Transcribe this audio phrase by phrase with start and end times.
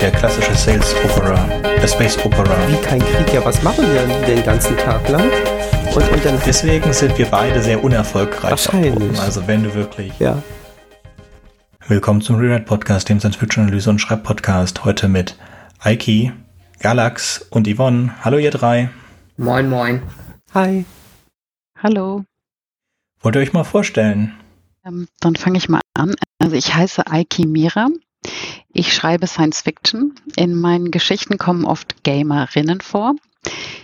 [0.00, 2.56] der klassische Sales Opera, der Space Opera.
[2.68, 5.28] Wie kein Krieg, ja, was machen wir den ganzen Tag lang?
[5.94, 8.50] Und, und dann Deswegen sind wir beide sehr unerfolgreich.
[8.50, 9.18] Wahrscheinlich.
[9.20, 10.16] Also wenn du wirklich.
[10.20, 10.40] Ja.
[11.88, 14.84] Willkommen zum Rewrite Podcast, dem Science Fiction Analyse und Schreib Podcast.
[14.84, 15.36] Heute mit
[15.80, 16.32] Aiki,
[16.78, 18.14] Galax und Yvonne.
[18.22, 18.90] Hallo ihr drei.
[19.36, 20.02] Moin, moin.
[20.54, 20.84] Hi.
[21.82, 22.24] Hallo.
[23.20, 24.34] Wollt ihr euch mal vorstellen?
[24.86, 26.14] Ähm, dann fange ich mal an.
[26.38, 27.88] Also ich heiße Aiki Mira.
[28.72, 30.14] Ich schreibe Science Fiction.
[30.36, 33.14] In meinen Geschichten kommen oft Gamerinnen vor.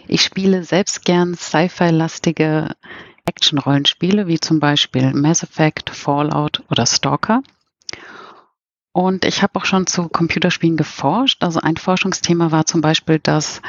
[0.06, 2.76] Ich spiele selbst gern Sci-Fi-lastige
[3.24, 7.42] Action-Rollenspiele, wie zum Beispiel Mass Effect, Fallout oder Stalker.
[8.92, 11.42] Und ich habe auch schon zu Computerspielen geforscht.
[11.42, 13.62] Also ein Forschungsthema war zum Beispiel das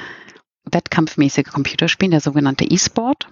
[0.66, 3.28] wettkampfmäßige Computerspielen, der sogenannte E-Sport.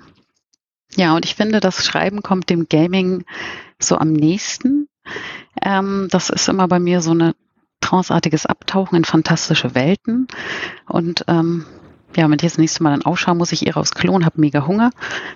[0.95, 3.25] Ja, und ich finde, das Schreiben kommt dem Gaming
[3.79, 4.87] so am nächsten.
[5.61, 7.33] Ähm, das ist immer bei mir so ein
[7.93, 10.27] tranceartiges Abtauchen in fantastische Welten.
[10.87, 11.65] Und ähm,
[12.15, 14.65] ja, wenn ich das nächste Mal dann aufschaue, muss ich ihr aufs Klon, habe mega
[14.65, 14.89] Hunger.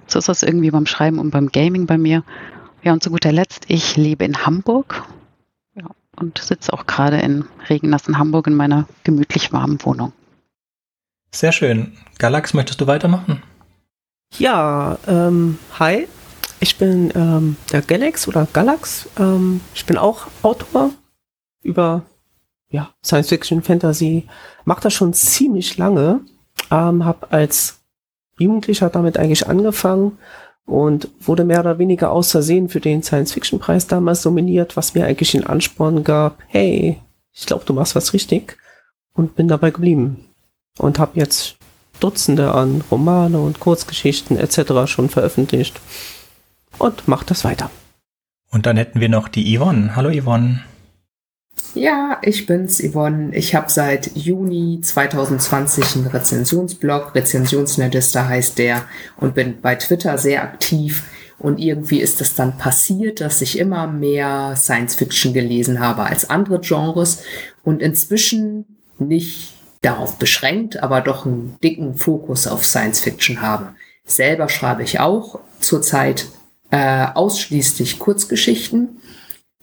[0.08, 2.24] So ist das irgendwie beim Schreiben und beim Gaming bei mir.
[2.84, 5.04] Ja, und zu guter Letzt, ich lebe in Hamburg
[5.76, 10.14] ja, und sitze auch gerade in regennassen Hamburg in meiner gemütlich warmen Wohnung.
[11.32, 11.94] Sehr schön.
[12.18, 13.44] Galax, möchtest du weitermachen?
[14.38, 16.08] Ja, ähm, hi.
[16.60, 19.10] Ich bin ähm, der Galax oder Galax.
[19.20, 20.92] Ähm, ich bin auch Autor
[21.62, 22.04] über
[22.70, 24.28] ja, Science Fiction, Fantasy.
[24.66, 26.22] Mach das schon ziemlich lange.
[26.72, 27.80] Ähm, hab als
[28.38, 30.18] Jugendlicher damit eigentlich angefangen
[30.66, 34.94] und wurde mehr oder weniger aus Versehen für den Science Fiction Preis damals nominiert, was
[34.94, 37.02] mir eigentlich den Ansporn gab, hey,
[37.34, 38.58] ich glaube, du machst was richtig
[39.14, 40.26] und bin dabei geblieben
[40.78, 41.56] und habe jetzt
[42.00, 44.86] Dutzende an Romane und Kurzgeschichten etc.
[44.86, 45.80] schon veröffentlicht
[46.78, 47.72] und mache das weiter.
[48.52, 49.96] Und dann hätten wir noch die Yvonne.
[49.96, 50.62] Hallo Yvonne.
[51.78, 53.36] Ja, ich bin's, Yvonne.
[53.36, 58.86] Ich habe seit Juni 2020 einen Rezensionsblog, Rezensionsnerdista heißt der,
[59.18, 61.04] und bin bei Twitter sehr aktiv.
[61.38, 66.32] Und irgendwie ist es dann passiert, dass ich immer mehr Science Fiction gelesen habe als
[66.32, 67.22] andere Genres
[67.64, 68.66] und inzwischen
[68.98, 73.76] nicht darauf beschränkt, aber doch einen dicken Fokus auf Science Fiction habe.
[74.04, 76.26] Selber schreibe ich auch zurzeit
[76.72, 79.00] äh, ausschließlich Kurzgeschichten,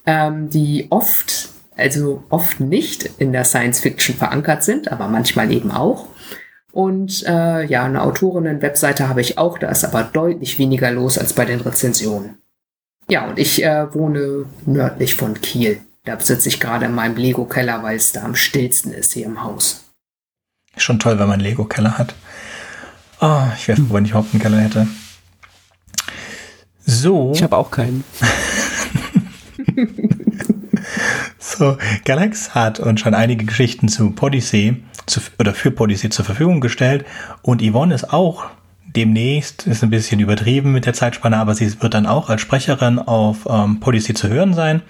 [0.05, 5.71] ähm, die oft, also oft nicht in der Science Fiction verankert sind, aber manchmal eben
[5.71, 6.07] auch.
[6.71, 11.33] Und äh, ja, eine Autorinnen-Webseite habe ich auch, da ist aber deutlich weniger los als
[11.33, 12.37] bei den Rezensionen.
[13.09, 15.79] Ja, und ich äh, wohne nördlich von Kiel.
[16.03, 19.43] Da sitze ich gerade in meinem Lego-Keller, weil es da am stillsten ist hier im
[19.43, 19.85] Haus.
[20.77, 22.13] Schon toll, wenn man einen Lego-Keller hat.
[23.21, 24.87] Oh, ich wäre froh, wenn ich überhaupt einen Keller hätte.
[26.85, 27.31] So.
[27.33, 28.03] Ich habe auch keinen.
[31.55, 36.61] so, Galax hat uns schon einige Geschichten zu Podyssey zu, oder für Podyssey zur Verfügung
[36.61, 37.05] gestellt
[37.41, 38.45] und Yvonne ist auch
[38.95, 42.99] demnächst, ist ein bisschen übertrieben mit der Zeitspanne, aber sie wird dann auch als Sprecherin
[42.99, 44.81] auf ähm, Podyssey zu hören sein.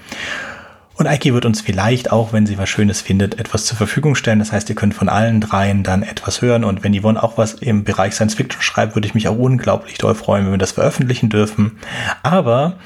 [0.98, 4.40] Und Eiki wird uns vielleicht auch, wenn sie was Schönes findet, etwas zur Verfügung stellen.
[4.40, 6.64] Das heißt, ihr könnt von allen dreien dann etwas hören.
[6.64, 9.98] Und wenn Yvonne auch was im Bereich Science Fiction schreibt, würde ich mich auch unglaublich
[9.98, 11.80] doll freuen, wenn wir das veröffentlichen dürfen.
[12.24, 12.78] Aber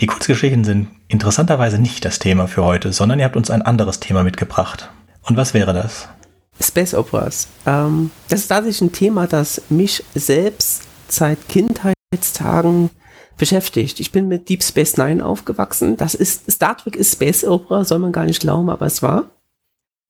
[0.00, 4.00] die Kurzgeschichten sind interessanterweise nicht das Thema für heute, sondern ihr habt uns ein anderes
[4.00, 4.90] Thema mitgebracht.
[5.22, 6.08] Und was wäre das?
[6.60, 7.48] Space Operas.
[7.66, 12.90] Ähm, das ist tatsächlich ein Thema, das mich selbst seit Kindheitstagen
[13.36, 14.00] beschäftigt.
[14.00, 15.96] Ich bin mit Deep Space Nine aufgewachsen.
[15.96, 19.30] Das ist, Star Trek ist Space Opera, soll man gar nicht glauben, aber es war.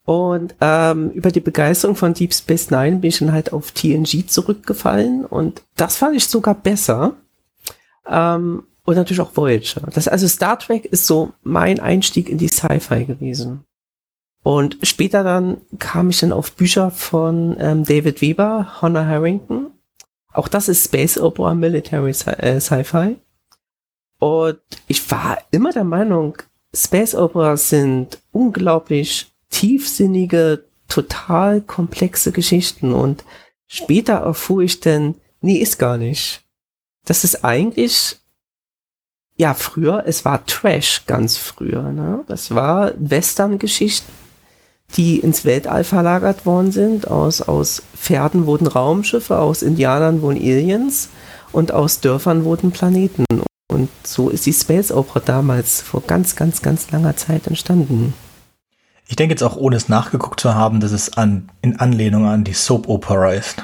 [0.05, 4.27] Und ähm, über die Begeisterung von Deep Space Nine bin ich dann halt auf TNG
[4.27, 7.13] zurückgefallen und das fand ich sogar besser.
[8.09, 9.83] Ähm, und natürlich auch Voyager.
[9.93, 13.65] Das, also Star Trek ist so mein Einstieg in die Sci-Fi gewesen.
[14.43, 19.73] Und später dann kam ich dann auf Bücher von ähm, David Weber, Hannah Harrington
[20.39, 23.17] auch das ist Space Opera, Military äh, Sci-Fi.
[24.21, 26.37] Und ich war immer der Meinung,
[26.73, 32.93] Space Operas sind unglaublich tiefsinnige, total komplexe Geschichten.
[32.93, 33.25] Und
[33.67, 36.45] später erfuhr ich dann, nee, ist gar nicht.
[37.05, 38.21] Das ist eigentlich,
[39.39, 42.25] ja, früher, es war Trash ganz früher, ne?
[42.27, 44.13] Das war Western-Geschichten
[44.97, 47.09] die ins Weltall verlagert worden sind.
[47.09, 51.09] Aus, aus Pferden wurden Raumschiffe, aus Indianern wurden Aliens
[51.53, 53.25] und aus Dörfern wurden Planeten.
[53.71, 58.15] Und so ist die Space Opera damals vor ganz, ganz, ganz langer Zeit entstanden.
[59.07, 62.45] Ich denke jetzt auch, ohne es nachgeguckt zu haben, dass es an, in Anlehnung an
[62.45, 63.63] die Soap Opera ist.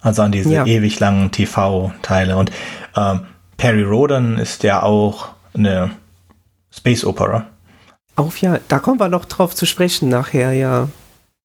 [0.00, 0.66] Also an diese ja.
[0.66, 2.36] ewig langen TV-Teile.
[2.36, 2.50] Und
[2.96, 3.20] ähm,
[3.62, 5.92] Perry Rodan ist ja auch eine
[6.72, 7.46] Space Opera.
[8.16, 10.88] Auf ja, da kommen wir noch drauf zu sprechen nachher, ja.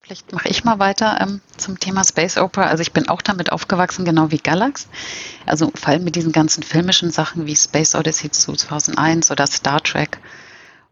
[0.02, 2.64] Vielleicht mache ich mal weiter ähm, zum Thema Space Opera.
[2.64, 4.88] Also ich bin auch damit aufgewachsen, genau wie Galax.
[5.46, 10.18] Also vor allem mit diesen ganzen filmischen Sachen wie Space Odyssey 2001 oder Star Trek.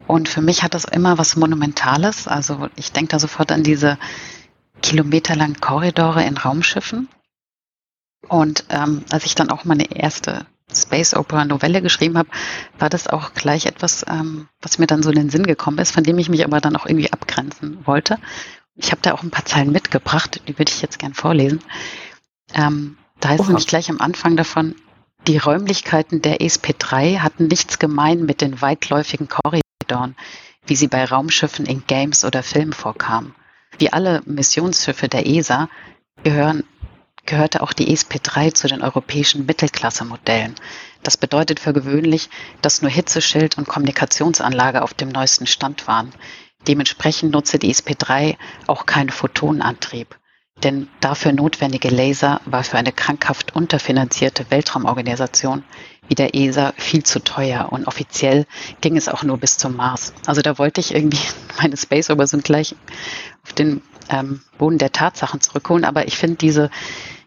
[0.06, 2.28] Und für mich hat das immer was Monumentales.
[2.28, 3.98] Also ich denke da sofort an diese
[4.80, 7.08] kilometerlangen Korridore in Raumschiffen.
[8.28, 12.28] Und ähm, als ich dann auch meine erste Space Opera Novelle geschrieben habe,
[12.78, 15.92] war das auch gleich etwas, ähm, was mir dann so in den Sinn gekommen ist,
[15.92, 18.18] von dem ich mich aber dann auch irgendwie abgrenzen wollte.
[18.74, 21.60] Ich habe da auch ein paar Zeilen mitgebracht, die würde ich jetzt gern vorlesen.
[22.52, 24.74] Ähm, da heißt es nämlich gleich am Anfang davon,
[25.26, 30.14] die Räumlichkeiten der ESP3 hatten nichts gemein mit den weitläufigen Korridoren,
[30.66, 33.34] wie sie bei Raumschiffen in Games oder Filmen vorkamen.
[33.78, 35.68] Wie alle Missionsschiffe der ESA
[36.22, 36.64] gehören,
[37.26, 40.54] gehörte auch die ESP3 zu den europäischen Mittelklasse-Modellen.
[41.02, 42.30] Das bedeutet für gewöhnlich,
[42.62, 46.12] dass nur Hitzeschild und Kommunikationsanlage auf dem neuesten Stand waren.
[46.66, 48.36] Dementsprechend nutze die SP3
[48.66, 50.16] auch keinen Photonenantrieb.
[50.62, 55.64] Denn dafür notwendige Laser war für eine krankhaft unterfinanzierte Weltraumorganisation
[56.08, 58.46] wie der ESA viel zu teuer und offiziell
[58.80, 60.14] ging es auch nur bis zum Mars.
[60.24, 61.18] Also da wollte ich irgendwie
[61.60, 62.74] meine Space Over sind gleich
[63.44, 66.70] auf den ähm, Boden der Tatsachen zurückholen, aber ich finde diese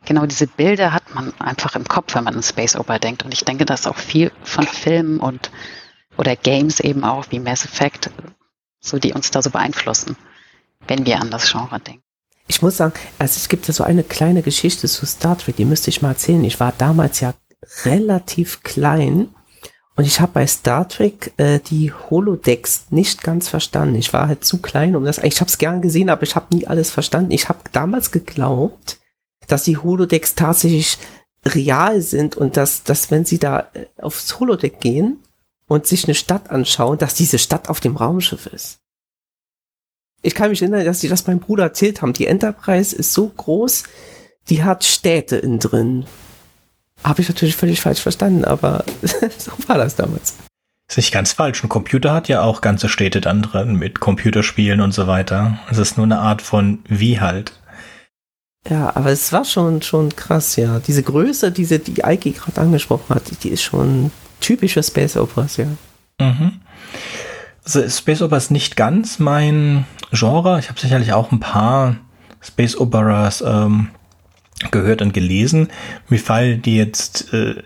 [0.10, 3.32] genau diese Bilder hat man einfach im Kopf, wenn man an Space Opera denkt und
[3.32, 5.52] ich denke, dass auch viel von Filmen und
[6.18, 8.10] oder Games eben auch wie Mass Effect
[8.82, 10.18] so die uns da so beeinflussen,
[10.88, 12.04] wenn wir an das Genre denken.
[12.48, 15.66] Ich muss sagen, also es gibt ja so eine kleine Geschichte zu Star Trek, die
[15.66, 16.44] müsste ich mal erzählen.
[16.44, 17.36] Ich war damals ja
[17.86, 19.30] relativ klein
[19.96, 23.96] und ich habe bei Star Trek äh, die Holodecks nicht ganz verstanden.
[23.96, 25.20] Ich war halt zu klein, um das.
[25.20, 27.32] Ich habe es gern gesehen, aber ich habe nie alles verstanden.
[27.32, 28.99] Ich habe damals geglaubt,
[29.52, 30.98] dass die Holodecks tatsächlich
[31.46, 35.20] real sind und dass, dass wenn sie da äh, aufs Holodeck gehen,
[35.70, 38.80] und sich eine Stadt anschauen, dass diese Stadt auf dem Raumschiff ist.
[40.22, 42.12] Ich kann mich erinnern, dass die das meinem Bruder erzählt haben.
[42.12, 43.84] Die Enterprise ist so groß,
[44.50, 46.06] die hat Städte innen drin.
[47.04, 48.84] Habe ich natürlich völlig falsch verstanden, aber
[49.38, 50.36] so war das damals.
[50.90, 51.64] ist nicht ganz falsch.
[51.64, 55.60] Ein Computer hat ja auch ganze Städte dann drin mit Computerspielen und so weiter.
[55.72, 57.54] Es ist nur eine Art von wie halt.
[58.68, 60.80] Ja, aber es war schon, schon krass, ja.
[60.80, 64.12] Diese Größe, diese, die Eike gerade angesprochen hat, die ist schon
[64.42, 65.68] typische Space Operas, ja.
[66.20, 66.60] Mhm.
[67.64, 70.60] Also Space Opera ist nicht ganz mein Genre.
[70.60, 71.98] Ich habe sicherlich auch ein paar
[72.42, 73.90] Space Operas ähm,
[74.72, 75.70] gehört und gelesen.
[76.10, 77.62] Mir fallen die jetzt äh,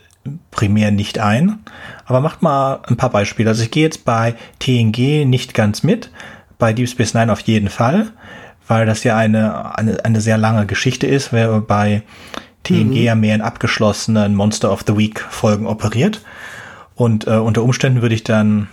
[0.52, 1.60] primär nicht ein.
[2.06, 3.50] Aber macht mal ein paar Beispiele.
[3.50, 6.12] Also ich gehe jetzt bei TNG nicht ganz mit,
[6.60, 8.12] bei Deep Space Nine auf jeden Fall,
[8.74, 12.02] weil das ja eine, eine, eine sehr lange Geschichte ist, wer bei
[12.64, 12.94] TNG mhm.
[12.94, 16.22] ja mehr in abgeschlossenen Monster of the Week Folgen operiert.
[16.96, 18.68] Und äh, unter Umständen würde ich dann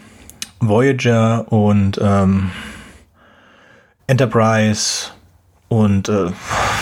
[0.59, 2.51] Voyager und ähm,
[4.07, 5.11] Enterprise
[5.69, 6.31] und äh,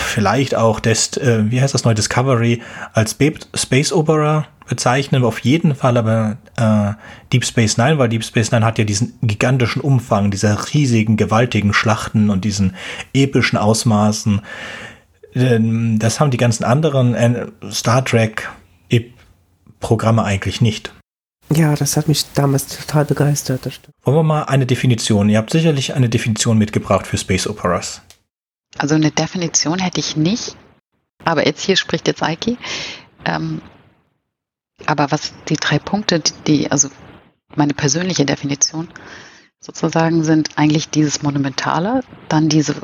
[0.05, 2.61] vielleicht auch das, äh, wie heißt das neue Discovery
[2.93, 3.17] als
[3.53, 6.93] Space Opera bezeichnen, auf jeden Fall aber äh,
[7.33, 11.73] Deep Space Nine, weil Deep Space Nine hat ja diesen gigantischen Umfang, dieser riesigen, gewaltigen
[11.73, 12.75] Schlachten und diesen
[13.13, 14.41] epischen Ausmaßen.
[15.33, 18.49] Das haben die ganzen anderen äh, Star Trek
[19.79, 20.93] Programme eigentlich nicht.
[21.51, 23.79] Ja, das hat mich damals total begeistert.
[24.03, 25.29] Wollen wir mal eine Definition?
[25.29, 28.01] Ihr habt sicherlich eine Definition mitgebracht für Space Operas.
[28.77, 30.55] Also eine Definition hätte ich nicht,
[31.25, 32.57] aber jetzt hier spricht jetzt Aiki.
[33.25, 33.61] Ähm,
[34.85, 36.89] aber was die drei Punkte, die, also
[37.55, 38.89] meine persönliche Definition
[39.59, 42.75] sozusagen sind eigentlich dieses Monumentale, dann diese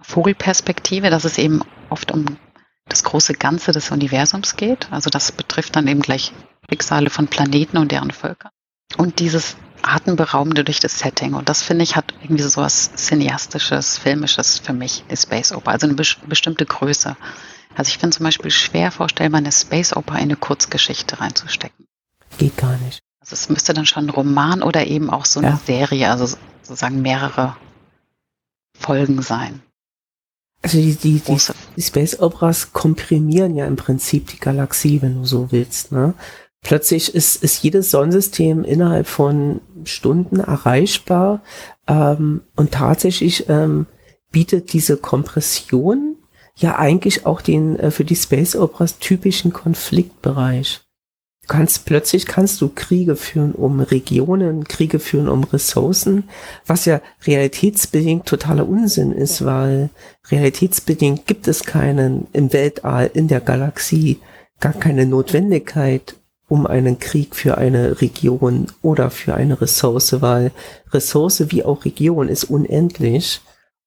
[0.00, 2.38] Vogelperspektive, dass es eben oft um
[2.88, 4.90] das große Ganze des Universums geht.
[4.90, 6.32] Also das betrifft dann eben gleich
[6.68, 8.50] Schicksale von Planeten und deren Völkern.
[8.96, 11.34] Und dieses atemberaubende durch das Setting.
[11.34, 15.72] Und das finde ich hat irgendwie so was cineastisches, filmisches für mich, die Space Opera.
[15.72, 17.16] Also eine be bestimmte Größe.
[17.74, 21.86] Also ich finde zum Beispiel schwer vorstellbar, eine Space Opera in eine Kurzgeschichte reinzustecken.
[22.38, 23.00] Geht gar nicht.
[23.20, 25.60] Also es müsste dann schon ein Roman oder eben auch so eine ja.
[25.64, 27.56] Serie, also sozusagen mehrere
[28.78, 29.62] Folgen sein.
[30.62, 31.38] Also die, die, die,
[31.76, 35.92] die Space Operas komprimieren ja im Prinzip die Galaxie, wenn du so willst.
[35.92, 36.14] Ne?
[36.64, 41.42] plötzlich ist, ist jedes Sonnensystem innerhalb von Stunden erreichbar
[41.86, 43.86] ähm, und tatsächlich ähm,
[44.32, 46.16] bietet diese Kompression
[46.56, 50.80] ja eigentlich auch den äh, für die Space Operas typischen Konfliktbereich.
[51.42, 56.24] Du kannst plötzlich kannst du Kriege führen um Regionen, Kriege führen um Ressourcen,
[56.66, 59.90] was ja realitätsbedingt totaler Unsinn ist, weil
[60.30, 64.20] realitätsbedingt gibt es keinen im Weltall, in der Galaxie,
[64.58, 66.14] gar keine Notwendigkeit,
[66.48, 70.50] um einen Krieg für eine Region oder für eine Ressource, weil
[70.92, 73.42] Ressource wie auch Region ist unendlich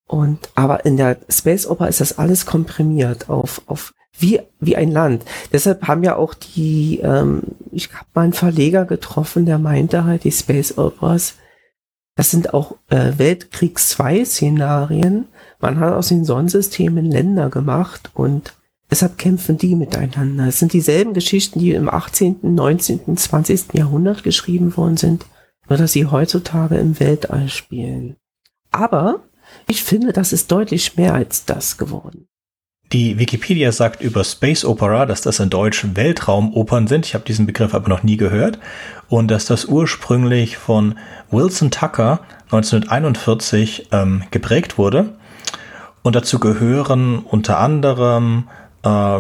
[0.08, 4.92] Und aber in der Space Opera ist das alles komprimiert auf auf wie wie ein
[4.92, 5.26] Land.
[5.52, 10.24] Deshalb haben ja auch die ähm, ich habe mal einen Verleger getroffen, der meinte halt
[10.24, 11.36] die Space Operas
[12.18, 15.28] das sind auch äh, Weltkriegs 2 Szenarien.
[15.60, 18.56] Man hat aus den Sonnensystemen Länder gemacht und
[18.90, 20.48] deshalb kämpfen die miteinander.
[20.48, 23.74] Es sind dieselben Geschichten, die im 18., 19., 20.
[23.74, 25.28] Jahrhundert geschrieben worden sind,
[25.70, 28.16] nur dass sie heutzutage im Weltall spielen.
[28.72, 29.22] Aber
[29.68, 32.28] ich finde, das ist deutlich mehr als das geworden.
[32.94, 37.06] Die Wikipedia sagt über Space Opera, dass das in Deutsch Weltraumopern sind.
[37.06, 38.60] Ich habe diesen Begriff aber noch nie gehört.
[39.10, 40.98] Und dass das ursprünglich von
[41.30, 45.18] Wilson Tucker 1941 ähm, geprägt wurde.
[46.02, 48.48] Und dazu gehören unter anderem
[48.84, 49.20] äh,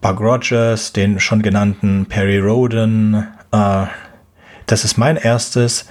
[0.00, 3.26] Bug Rogers, den schon genannten Perry Roden.
[3.50, 3.86] Äh,
[4.66, 5.88] das ist mein erstes.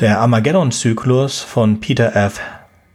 [0.00, 2.40] Der Armageddon-Zyklus von Peter F.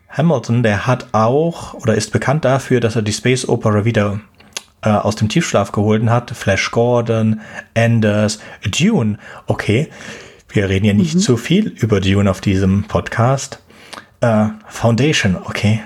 [0.10, 4.20] Hamilton, der hat auch oder ist bekannt dafür, dass er die Space Opera wieder
[4.82, 6.32] äh, aus dem Tiefschlaf geholt hat.
[6.32, 7.42] Flash Gordon,
[7.76, 9.18] Anders, Dune.
[9.46, 9.90] Okay,
[10.50, 11.20] wir reden ja nicht mhm.
[11.20, 13.62] zu viel über Dune auf diesem Podcast.
[14.22, 15.82] Äh, Foundation, okay.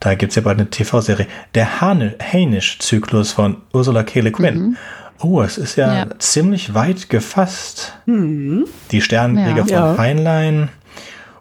[0.00, 1.26] Da gibt's ja bald eine TV-Serie.
[1.54, 4.20] Der Hainisch-Zyklus von Ursula K.
[4.20, 4.58] Le Guin.
[4.58, 4.76] Mhm.
[5.20, 7.96] Oh, es ist ja, ja, ziemlich weit gefasst.
[8.04, 8.66] Mhm.
[8.90, 9.94] Die Sternenträger ja.
[9.94, 10.68] von Heinlein.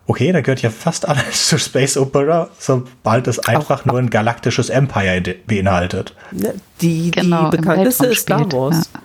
[0.08, 4.10] Okay, da gehört ja fast alles zu Space Opera, sobald es einfach Auch, nur ein
[4.10, 6.16] galaktisches Empire beinhaltet.
[6.32, 8.90] Ne, die, genau, die bekannteste ist Star Wars.
[8.94, 9.00] Ja.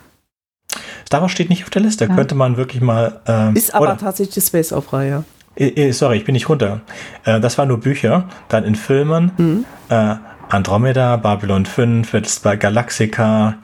[1.05, 2.15] Star Wars steht nicht auf der Liste, ja.
[2.15, 3.19] könnte man wirklich mal.
[3.25, 5.23] Ähm, ist aber oder, tatsächlich Space Opera, ja.
[5.91, 6.81] Sorry, ich bin nicht runter.
[7.25, 9.31] Äh, das waren nur Bücher, dann in Filmen.
[9.37, 9.65] Mhm.
[9.89, 10.15] Äh,
[10.49, 13.55] Andromeda, Babylon 5, jetzt bei Galaxica,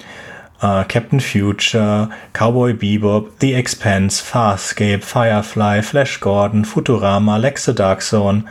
[0.61, 8.49] uh, Captain Future, Cowboy Bebop, The Expanse, Farscape, Firefly, Flash Gordon, Futurama, Lex Dark Zone,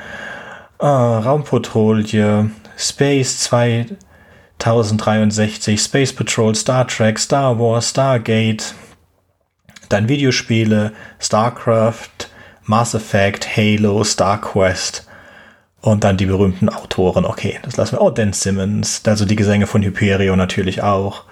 [0.81, 3.49] uh, Raumpatrouille, Space
[4.59, 8.75] 2063, Space Patrol, Star Trek, Star Wars, Stargate,
[9.89, 12.31] dann Videospiele, StarCraft,
[12.65, 15.07] Mass Effect, Halo, StarQuest
[15.81, 17.25] und dann die berühmten Autoren.
[17.25, 18.01] Okay, das lassen wir.
[18.03, 21.25] Oh, Dan Simmons, also die Gesänge von Hyperion natürlich auch.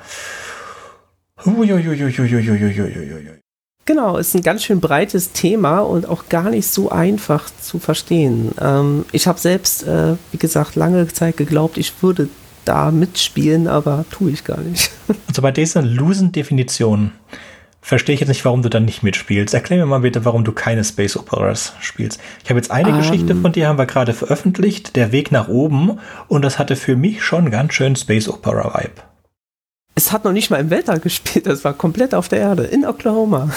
[3.87, 8.53] Genau, ist ein ganz schön breites Thema und auch gar nicht so einfach zu verstehen.
[8.59, 12.29] Ähm, ich habe selbst, äh, wie gesagt, lange Zeit geglaubt, ich würde
[12.65, 14.91] da mitspielen, aber tue ich gar nicht.
[15.29, 17.11] Also bei dieser losen Definition
[17.83, 19.53] verstehe ich jetzt nicht, warum du dann nicht mitspielst.
[19.53, 22.21] Erklär mir mal bitte, warum du keine Space Operas spielst.
[22.43, 23.43] Ich habe jetzt eine um, Geschichte ähm.
[23.43, 25.99] von dir, haben wir gerade veröffentlicht, Der Weg nach oben,
[26.29, 29.13] und das hatte für mich schon ganz schön Space Opera Vibe
[29.95, 32.85] es hat noch nicht mal im Weltall gespielt, das war komplett auf der Erde, in
[32.85, 33.51] Oklahoma.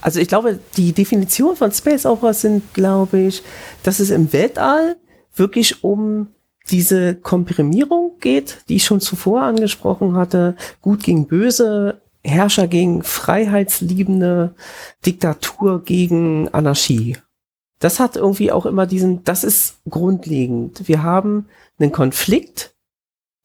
[0.00, 3.42] Also ich glaube, die Definition von Space Opera sind, glaube ich,
[3.82, 4.96] dass es im Weltall
[5.34, 6.28] wirklich um
[6.70, 14.54] diese Komprimierung geht, die ich schon zuvor angesprochen hatte, gut gegen böse, Herrscher gegen Freiheitsliebende,
[15.06, 17.16] Diktatur gegen Anarchie.
[17.78, 20.86] Das hat irgendwie auch immer diesen, das ist grundlegend.
[20.88, 21.46] Wir haben
[21.78, 22.74] einen Konflikt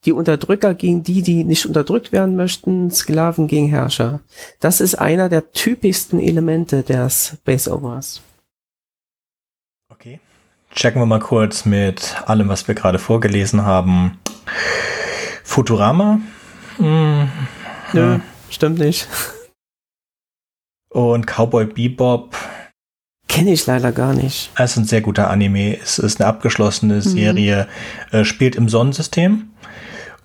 [0.06, 4.20] die Unterdrücker gegen die, die nicht unterdrückt werden möchten, Sklaven gegen Herrscher.
[4.60, 8.22] Das ist einer der typischsten Elemente der Space Operas.
[9.90, 10.20] Okay.
[10.74, 14.20] Checken wir mal kurz mit allem, was wir gerade vorgelesen haben.
[15.44, 16.20] Futurama?
[16.78, 17.30] Hm,
[17.94, 18.22] Nö, ja.
[18.50, 19.08] stimmt nicht.
[20.90, 22.36] Und Cowboy Bebop?
[23.28, 24.52] Kenne ich leider gar nicht.
[24.56, 25.78] Es ist ein sehr guter Anime.
[25.80, 27.02] Es ist eine abgeschlossene mhm.
[27.02, 27.68] Serie.
[28.12, 28.20] Mhm.
[28.20, 29.50] Äh, spielt im Sonnensystem.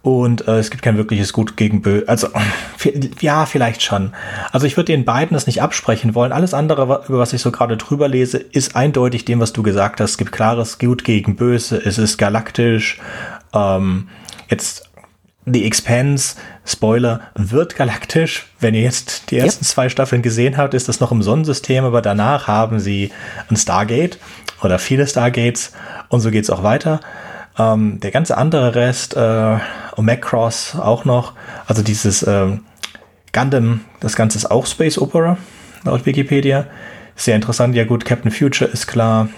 [0.09, 2.03] Und äh, es gibt kein wirkliches Gut gegen Bö.
[2.07, 2.29] Also,
[3.21, 4.15] ja, vielleicht schon.
[4.53, 6.33] Also ich würde den beiden das nicht absprechen wollen.
[6.33, 10.01] Alles andere, über was ich so gerade drüber lese, ist eindeutig dem, was du gesagt
[10.01, 10.13] hast.
[10.13, 11.77] Es gibt klares Gut gegen Böse.
[11.85, 12.99] Es ist galaktisch.
[13.53, 14.09] Ähm,
[14.49, 14.89] jetzt
[15.45, 18.47] The Expanse, Spoiler, wird galaktisch.
[18.61, 19.71] Wenn ihr jetzt die ersten yep.
[19.71, 23.13] zwei Staffeln gesehen habt, ist das noch im Sonnensystem, aber danach haben sie
[23.51, 24.19] ein Stargate
[24.63, 25.73] oder viele Stargates
[26.09, 27.01] und so geht's auch weiter.
[27.59, 29.59] Ähm, der ganze andere Rest, äh,
[29.97, 31.33] und Macross auch noch,
[31.67, 32.65] also dieses ähm,
[33.33, 35.37] Gundam, das Ganze ist auch Space Opera,
[35.85, 36.67] laut Wikipedia.
[37.17, 39.29] Sehr interessant, ja gut, Captain Future ist klar.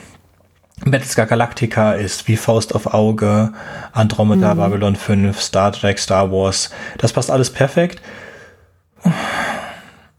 [0.85, 3.53] Battlestar Galactica ist wie Faust auf Auge,
[3.93, 4.59] Andromeda, mhm.
[4.59, 6.71] Babylon 5, Star Trek, Star Wars.
[6.99, 8.01] Das passt alles perfekt.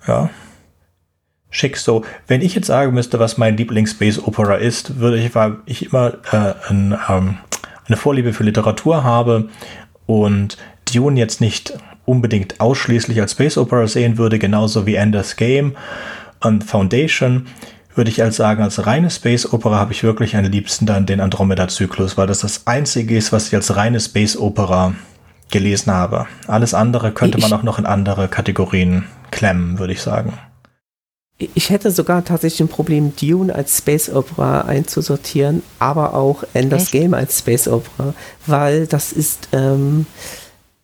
[0.08, 0.30] Ja.
[1.50, 2.04] Schick so.
[2.28, 6.14] Wenn ich jetzt sagen müsste, was mein Lieblings-Space Opera ist, würde ich, weil ich immer
[6.32, 7.38] äh, ein, ähm,
[7.92, 9.50] eine Vorliebe für Literatur habe
[10.06, 10.58] und
[10.92, 11.74] Dune jetzt nicht
[12.06, 15.76] unbedingt ausschließlich als Space Opera sehen würde, genauso wie Ender's Game
[16.40, 17.48] und Foundation,
[17.94, 21.20] würde ich als sagen, als reine Space Opera habe ich wirklich am liebsten dann den
[21.20, 24.94] Andromeda-Zyklus, weil das das einzige ist, was ich als reine Space Opera
[25.52, 26.28] gelesen habe.
[26.48, 30.34] Alles andere könnte ich, man auch noch in andere Kategorien klemmen, würde ich sagen.
[31.56, 36.92] Ich hätte sogar tatsächlich ein Problem, Dune als Space Opera einzusortieren, aber auch Enders Echt?
[36.92, 38.14] Game als Space Opera,
[38.46, 40.06] weil das ist, ähm,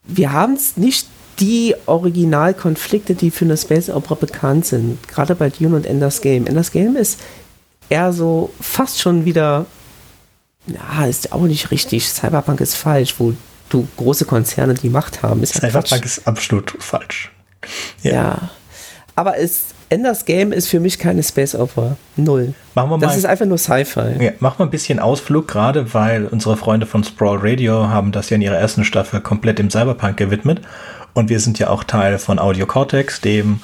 [0.04, 1.08] wir haben es nicht
[1.40, 6.48] die Originalkonflikte, die für eine Space Opera bekannt sind, gerade bei Dune und Enders Game.
[6.48, 7.20] Enders Game ist
[7.90, 9.66] eher so fast schon wieder,
[10.66, 12.08] ja, ist auch nicht richtig.
[12.08, 13.34] Cyberpunk ist falsch, wo
[13.70, 15.44] du große Konzerne die Macht haben.
[15.44, 17.32] Ist Cyberpunk ist absolut falsch.
[18.02, 18.12] Ja.
[18.12, 18.50] ja.
[19.16, 21.96] Aber es, Enders Game ist für mich keine Space Opera.
[22.18, 22.54] Null.
[22.76, 24.24] Machen wir mal, das ist einfach nur Sci-Fi.
[24.24, 28.30] Ja, machen wir ein bisschen Ausflug, gerade weil unsere Freunde von Sprawl Radio haben das
[28.30, 30.62] ja in ihrer ersten Staffel komplett dem Cyberpunk gewidmet.
[31.14, 33.62] Und wir sind ja auch Teil von Audio Cortex, dem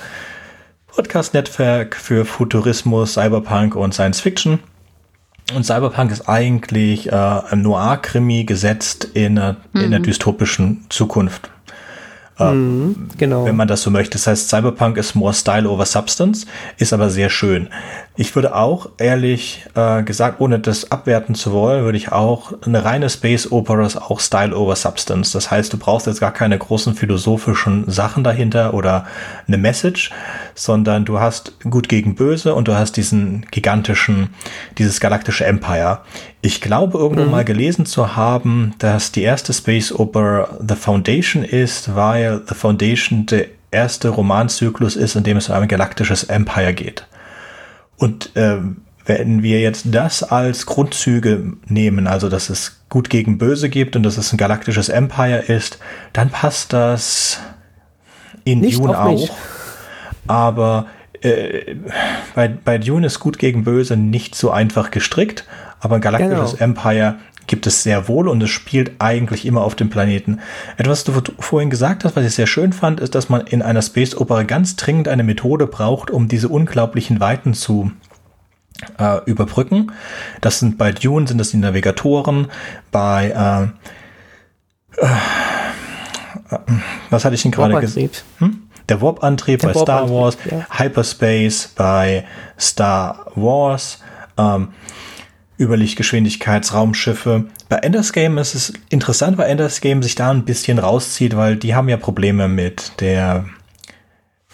[0.88, 4.60] Podcast-Netzwerk für Futurismus, Cyberpunk und Science Fiction.
[5.54, 9.80] Und Cyberpunk ist eigentlich äh, ein Noir-Krimi gesetzt in, einer, mhm.
[9.80, 10.04] in einer mhm.
[10.04, 11.50] dystopischen Zukunft.
[12.40, 13.46] Mhm, genau.
[13.46, 14.14] Wenn man das so möchte.
[14.14, 16.48] Das heißt, Cyberpunk ist more Style over Substance,
[16.78, 17.70] ist aber sehr schön.
[18.16, 22.86] Ich würde auch, ehrlich äh, gesagt, ohne das abwerten zu wollen, würde ich auch eine
[22.86, 25.32] reine Space Opera ist auch Style over Substance.
[25.32, 29.06] Das heißt, du brauchst jetzt gar keine großen philosophischen Sachen dahinter oder
[29.48, 30.12] eine Message,
[30.54, 34.30] sondern du hast gut gegen böse und du hast diesen gigantischen,
[34.78, 36.02] dieses galaktische Empire.
[36.46, 37.32] Ich glaube, irgendwo mhm.
[37.32, 43.26] mal gelesen zu haben, dass die erste Space Opera The Foundation ist, weil The Foundation
[43.26, 47.08] der erste Romanzyklus ist, in dem es um ein galaktisches Empire geht.
[47.96, 48.58] Und äh,
[49.06, 54.04] wenn wir jetzt das als Grundzüge nehmen, also dass es gut gegen böse gibt und
[54.04, 55.80] dass es ein galaktisches Empire ist,
[56.12, 57.40] dann passt das
[58.44, 59.30] in Nicht Dune auch.
[60.28, 60.88] Aber
[61.22, 61.76] äh,
[62.36, 65.46] bei, bei Dune ist gut gegen böse nicht so einfach gestrickt,
[65.84, 66.64] aber ein galaktisches genau.
[66.64, 70.40] Empire gibt es sehr wohl und es spielt eigentlich immer auf dem Planeten.
[70.78, 73.62] Etwas, was du vorhin gesagt hast, was ich sehr schön fand, ist, dass man in
[73.62, 77.92] einer Space Opera ganz dringend eine Methode braucht, um diese unglaublichen Weiten zu
[78.98, 79.92] äh, überbrücken.
[80.40, 82.48] Das sind bei Dune sind das die Navigatoren,
[82.92, 83.74] bei
[84.96, 85.18] äh, äh,
[87.10, 88.24] was hatte ich denn gerade gesagt?
[88.40, 88.70] Hm?
[88.88, 90.66] Der Warp-Antrieb bei Warp Star Wars, ja.
[90.80, 92.24] Hyperspace bei
[92.58, 94.00] Star Wars.
[94.38, 94.70] Ähm,
[95.60, 97.46] Überlichtgeschwindigkeitsraumschiffe.
[97.70, 101.56] Bei Enders Game ist es interessant, weil Enders Game sich da ein bisschen rauszieht, weil
[101.56, 103.46] die haben ja Probleme mit der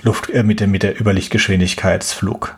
[0.02, 2.58] Luft, äh, mit der, mit der Überlichtgeschwindigkeitsflug.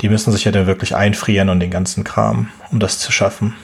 [0.00, 3.54] Die müssen sich ja dann wirklich einfrieren und den ganzen Kram, um das zu schaffen.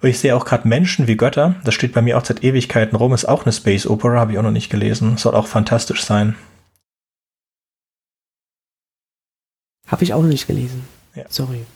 [0.00, 2.96] Und ich sehe auch gerade Menschen wie Götter, das steht bei mir auch seit Ewigkeiten
[2.96, 5.16] rum, ist auch eine Space Opera, habe ich auch noch nicht gelesen.
[5.16, 6.36] Soll auch fantastisch sein.
[9.86, 10.84] Habe ich auch noch nicht gelesen.
[11.14, 11.24] Ja.
[11.28, 11.66] Sorry.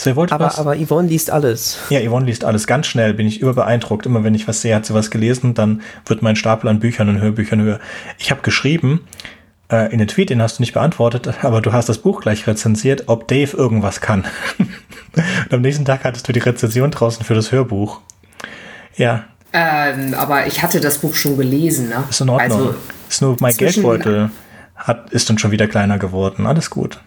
[0.00, 0.60] So, aber, was?
[0.60, 1.76] aber Yvonne liest alles.
[1.90, 4.06] Ja, Yvonne liest alles ganz schnell, bin ich überbeeindruckt.
[4.06, 7.08] Immer wenn ich was sehe, hat sie was gelesen, dann wird mein Stapel an Büchern
[7.08, 7.80] und Hörbüchern höher.
[8.16, 9.00] Ich habe geschrieben,
[9.72, 12.46] äh, in den Tweet, den hast du nicht beantwortet, aber du hast das Buch gleich
[12.46, 14.24] rezensiert, ob Dave irgendwas kann.
[15.16, 18.00] und am nächsten Tag hattest du die Rezension draußen für das Hörbuch.
[18.96, 19.24] Ja.
[19.52, 22.04] Ähm, aber ich hatte das Buch schon gelesen, ne?
[22.08, 22.58] Ist in Ordnung.
[22.58, 22.74] Also,
[23.08, 24.30] ist nur mein Geldbeutel
[24.76, 26.46] hat, ist dann schon wieder kleiner geworden.
[26.46, 27.00] Alles gut.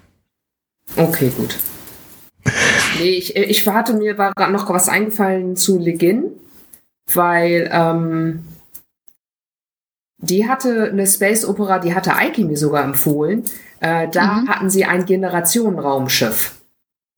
[0.98, 1.56] Okay, gut.
[3.02, 6.32] Nee, ich, ich warte, mir war gerade noch was eingefallen zu Legin,
[7.14, 8.46] weil ähm,
[10.18, 13.44] die hatte eine Space Opera, die hatte Aiki mir sogar empfohlen.
[13.80, 14.48] Äh, da mhm.
[14.48, 16.56] hatten sie ein Generationenraumschiff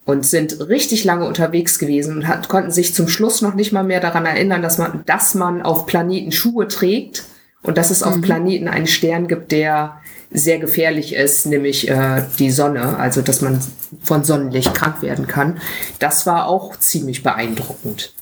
[0.06, 3.84] und sind richtig lange unterwegs gewesen und hat, konnten sich zum Schluss noch nicht mal
[3.84, 7.26] mehr daran erinnern, dass man, dass man auf Planeten Schuhe trägt
[7.62, 8.08] und dass es mhm.
[8.08, 10.02] auf Planeten einen Stern gibt, der
[10.34, 13.62] sehr gefährlich ist, nämlich äh, die Sonne, also dass man
[14.02, 15.62] von Sonnenlicht krank werden kann.
[16.00, 18.14] Das war auch ziemlich beeindruckend.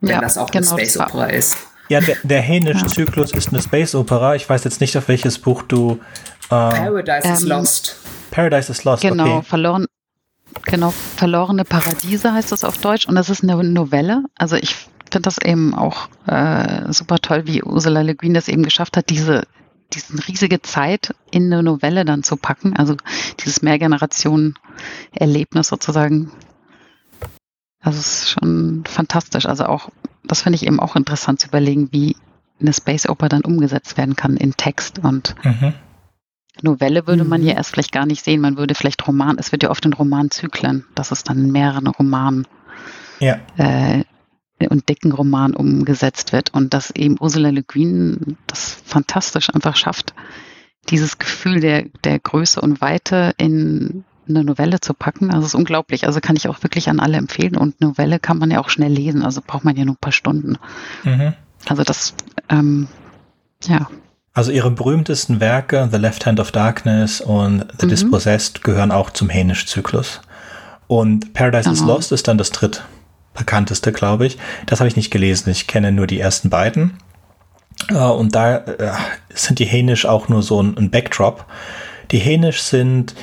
[0.00, 1.56] Wenn ja, das auch genau, eine Space Opera ist.
[1.88, 3.38] Ja, der, der Hänisch-Zyklus ja.
[3.38, 4.34] ist eine Space Opera.
[4.34, 5.98] Ich weiß jetzt nicht, auf welches Buch du.
[6.44, 7.96] Äh, Paradise ähm, is Lost.
[8.30, 9.02] Paradise is Lost.
[9.02, 9.46] Genau, okay.
[9.46, 9.86] verloren.
[10.64, 14.24] Genau, verlorene Paradiese heißt das auf Deutsch und das ist eine Novelle.
[14.36, 18.62] Also ich finde das eben auch äh, super toll, wie Ursula Le Guin das eben
[18.62, 19.46] geschafft hat, diese
[19.92, 22.96] diese riesige Zeit in eine Novelle dann zu packen, also
[23.40, 26.32] dieses Mehrgenerationen-Erlebnis sozusagen.
[27.80, 29.46] Also es ist schon fantastisch.
[29.46, 29.90] Also auch,
[30.24, 32.16] das finde ich eben auch interessant zu überlegen, wie
[32.60, 35.74] eine Space Oper dann umgesetzt werden kann in Text und mhm.
[36.62, 37.48] Novelle würde man mhm.
[37.48, 38.40] ja erst vielleicht gar nicht sehen.
[38.40, 41.86] Man würde vielleicht Roman, es wird ja oft in Romanzyklen, dass es dann in mehreren
[41.86, 42.46] Romanen
[43.20, 43.38] ja.
[43.58, 44.04] äh,
[44.70, 50.14] und dicken Roman umgesetzt wird und dass eben Ursula Le Guin das fantastisch einfach schafft,
[50.88, 55.30] dieses Gefühl der, der Größe und Weite in eine Novelle zu packen.
[55.30, 56.06] Also es ist unglaublich.
[56.06, 57.56] Also kann ich auch wirklich an alle empfehlen.
[57.56, 59.22] Und Novelle kann man ja auch schnell lesen.
[59.22, 60.56] Also braucht man ja nur ein paar Stunden.
[61.04, 61.34] Mhm.
[61.68, 62.14] Also das,
[62.48, 62.88] ähm,
[63.64, 63.88] ja.
[64.32, 67.90] Also ihre berühmtesten Werke, The Left Hand of Darkness und The mhm.
[67.90, 70.20] Dispossessed, gehören auch zum Hänisch-Zyklus.
[70.88, 71.74] Und Paradise genau.
[71.74, 72.50] is Lost ist dann das
[73.36, 74.38] drittbekannteste, glaube ich.
[74.66, 75.50] Das habe ich nicht gelesen.
[75.50, 76.98] Ich kenne nur die ersten beiden.
[77.90, 78.92] Äh, und da äh,
[79.34, 81.44] sind die Hänisch auch nur so ein Backdrop.
[82.10, 83.14] Die Hänisch sind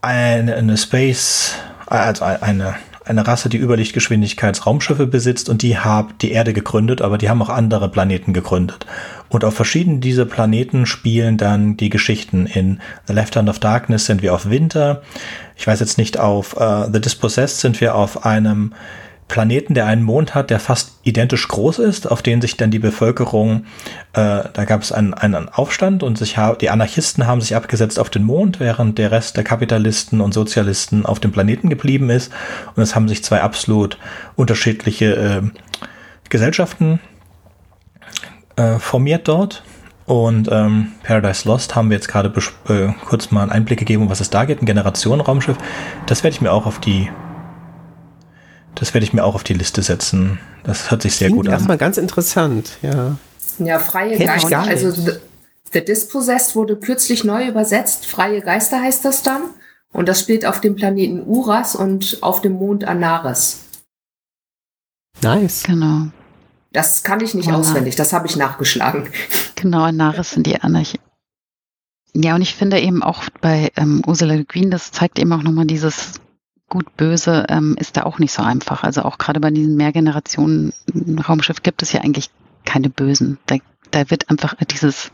[0.00, 1.54] eine, eine Space,
[1.86, 2.76] also eine,
[3.08, 7.48] eine Rasse, die Überlichtgeschwindigkeitsraumschiffe besitzt und die haben die Erde gegründet, aber die haben auch
[7.48, 8.86] andere Planeten gegründet.
[9.28, 12.46] Und auf verschiedenen dieser Planeten spielen dann die Geschichten.
[12.46, 15.02] In The Left Hand of Darkness sind wir auf Winter.
[15.56, 18.72] Ich weiß jetzt nicht, auf uh, The Dispossessed sind wir auf einem
[19.28, 22.78] Planeten, der einen Mond hat, der fast identisch groß ist, auf den sich dann die
[22.78, 23.66] Bevölkerung,
[24.14, 28.08] äh, da gab es einen, einen Aufstand und sich die Anarchisten haben sich abgesetzt auf
[28.08, 32.32] den Mond, während der Rest der Kapitalisten und Sozialisten auf dem Planeten geblieben ist.
[32.74, 33.98] Und es haben sich zwei absolut
[34.34, 35.42] unterschiedliche äh,
[36.30, 36.98] Gesellschaften
[38.56, 39.62] äh, formiert dort.
[40.06, 42.32] Und ähm, Paradise Lost haben wir jetzt gerade
[42.68, 45.58] äh, kurz mal einen Einblick gegeben, um was es da geht, ein Generationenraumschiff.
[46.06, 47.10] Das werde ich mir auch auf die
[48.78, 50.38] das werde ich mir auch auf die Liste setzen.
[50.64, 51.54] Das hört sich sehr Klingt gut an.
[51.54, 53.16] Erstmal ganz interessant, ja.
[53.58, 54.60] Ja, freie Geister.
[54.60, 55.12] Also The,
[55.72, 58.06] The Dispossessed wurde kürzlich neu übersetzt.
[58.06, 59.42] Freie Geister heißt das dann.
[59.92, 63.60] Und das spielt auf dem Planeten Uras und auf dem Mond Anaris.
[65.22, 65.64] Nice.
[65.64, 66.08] Genau.
[66.72, 69.08] Das kann ich nicht oh, auswendig, das habe ich nachgeschlagen.
[69.56, 71.00] Genau, Anaris sind die Anarchie.
[72.14, 75.42] Ja, und ich finde eben auch bei ähm, Ursula Le Guin, das zeigt eben auch
[75.42, 76.20] nochmal dieses
[76.68, 78.84] gut böse ähm, ist da auch nicht so einfach.
[78.84, 82.30] Also auch gerade bei diesem Mehrgenerationen-Raumschiff gibt es ja eigentlich
[82.64, 83.38] keine Bösen.
[83.46, 83.56] Da,
[83.90, 85.10] da wird einfach dieses,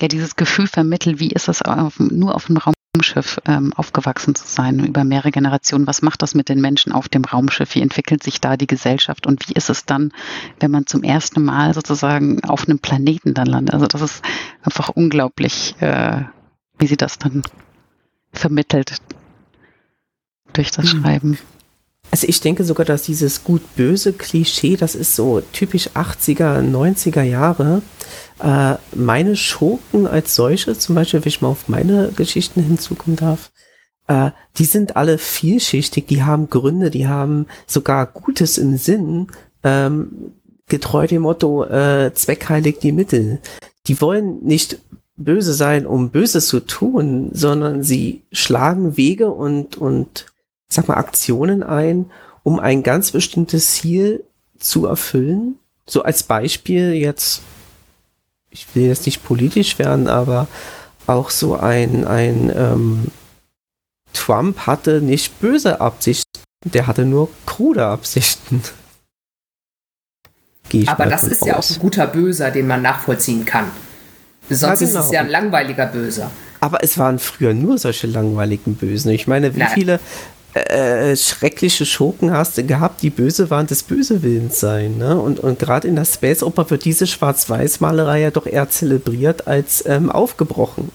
[0.00, 4.46] ja, dieses Gefühl vermittelt, wie ist es auf, nur auf einem Raumschiff ähm, aufgewachsen zu
[4.46, 5.86] sein über mehrere Generationen.
[5.86, 7.74] Was macht das mit den Menschen auf dem Raumschiff?
[7.74, 9.26] Wie entwickelt sich da die Gesellschaft?
[9.26, 10.12] Und wie ist es dann,
[10.60, 13.74] wenn man zum ersten Mal sozusagen auf einem Planeten dann landet?
[13.74, 14.24] Also das ist
[14.62, 16.22] einfach unglaublich, äh,
[16.78, 17.42] wie sie das dann
[18.32, 19.00] vermittelt
[20.52, 21.02] durch das hm.
[21.02, 21.38] Schreiben.
[22.10, 27.82] Also ich denke sogar, dass dieses gut-böse Klischee, das ist so typisch 80er, 90er Jahre.
[28.40, 33.50] Äh, meine Schurken als solche, zum Beispiel, wenn ich mal auf meine Geschichten hinzukommen darf,
[34.06, 39.26] äh, die sind alle vielschichtig, die haben Gründe, die haben sogar Gutes im Sinn,
[39.62, 40.32] ähm,
[40.66, 43.40] getreu dem Motto, äh, Zweck heiligt die Mittel.
[43.86, 44.78] Die wollen nicht
[45.16, 50.26] böse sein, um Böses zu tun, sondern sie schlagen Wege und, und
[50.68, 52.10] sag mal, Aktionen ein,
[52.42, 54.24] um ein ganz bestimmtes Ziel
[54.58, 55.58] zu erfüllen.
[55.86, 57.42] So als Beispiel jetzt,
[58.50, 60.46] ich will jetzt nicht politisch werden, aber
[61.06, 63.06] auch so ein, ein ähm,
[64.12, 68.62] Trump hatte nicht böse Absichten, der hatte nur krude Absichten.
[70.86, 71.48] Aber das ist aus.
[71.48, 73.70] ja auch ein guter Böser, den man nachvollziehen kann.
[74.50, 74.82] Sonst ja, genau.
[74.82, 75.12] ist es genau.
[75.12, 76.30] ja ein langweiliger Böser.
[76.60, 79.10] Aber es waren früher nur solche langweiligen Bösen.
[79.12, 80.00] Ich meine, wie Na, viele
[80.66, 84.98] äh, schreckliche Schurken hast du gehabt, die böse waren des Bösewillens sein.
[84.98, 85.20] Ne?
[85.20, 89.84] Und, und gerade in der Space Opera wird diese Schwarz-Weiß-Malerei ja doch eher zelebriert als
[89.86, 90.90] ähm, aufgebrochen.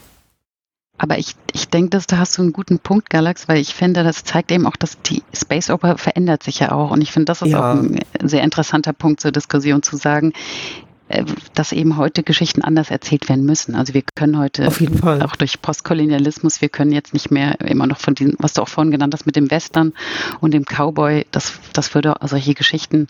[0.96, 4.04] Aber ich, ich denke, dass da hast du einen guten Punkt, Galax, weil ich finde,
[4.04, 6.92] das zeigt eben auch, dass die Space Opera verändert sich ja auch.
[6.92, 7.72] Und ich finde, das ist ja.
[7.72, 10.83] auch ein sehr interessanter Punkt zur Diskussion zu sagen, äh,
[11.54, 13.74] dass eben heute Geschichten anders erzählt werden müssen.
[13.74, 15.22] Also wir können heute Auf jeden Fall.
[15.22, 18.68] auch durch Postkolonialismus, wir können jetzt nicht mehr immer noch von diesem, was du auch
[18.68, 19.92] vorhin genannt hast, mit dem Western
[20.40, 23.06] und dem Cowboy, das, das würde, solche Geschichten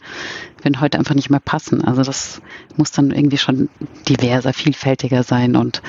[0.63, 1.85] würden heute einfach nicht mehr passen.
[1.85, 2.43] Also das
[2.77, 3.69] muss dann irgendwie schon
[4.09, 5.81] diverser, vielfältiger sein und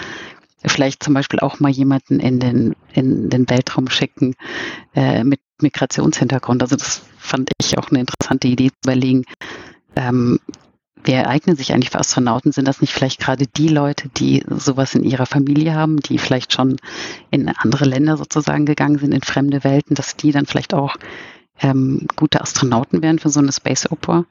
[0.63, 4.35] vielleicht zum Beispiel auch mal jemanden in den, in den Weltraum schicken
[4.95, 6.61] äh, mit Migrationshintergrund.
[6.61, 9.23] Also das fand ich auch eine interessante Idee zu überlegen,
[9.95, 10.39] ähm,
[11.05, 12.51] wer eignet sich eigentlich für Astronauten?
[12.51, 16.53] Sind das nicht vielleicht gerade die Leute, die sowas in ihrer Familie haben, die vielleicht
[16.53, 16.77] schon
[17.31, 20.95] in andere Länder sozusagen gegangen sind, in fremde Welten, dass die dann vielleicht auch
[21.61, 24.25] ähm, gute Astronauten wären für so eine Space Opera?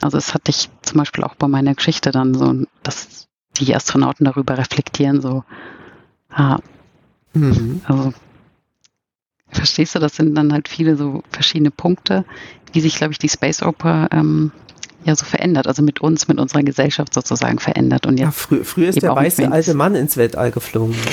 [0.00, 4.24] Also das hatte ich zum Beispiel auch bei meiner Geschichte dann so, dass die Astronauten
[4.24, 5.44] darüber reflektieren, so,
[6.30, 6.58] ah,
[7.34, 7.82] mhm.
[7.84, 8.12] also
[9.50, 12.24] verstehst du, das sind dann halt viele so verschiedene Punkte,
[12.72, 14.52] wie sich, glaube ich, die Space Opera ähm,
[15.08, 18.06] ja so verändert, also mit uns, mit unserer Gesellschaft sozusagen verändert.
[18.06, 20.94] Und jetzt ja, frü früher ist der weiße alte Mann ins Weltall geflogen.
[20.94, 21.10] Ne?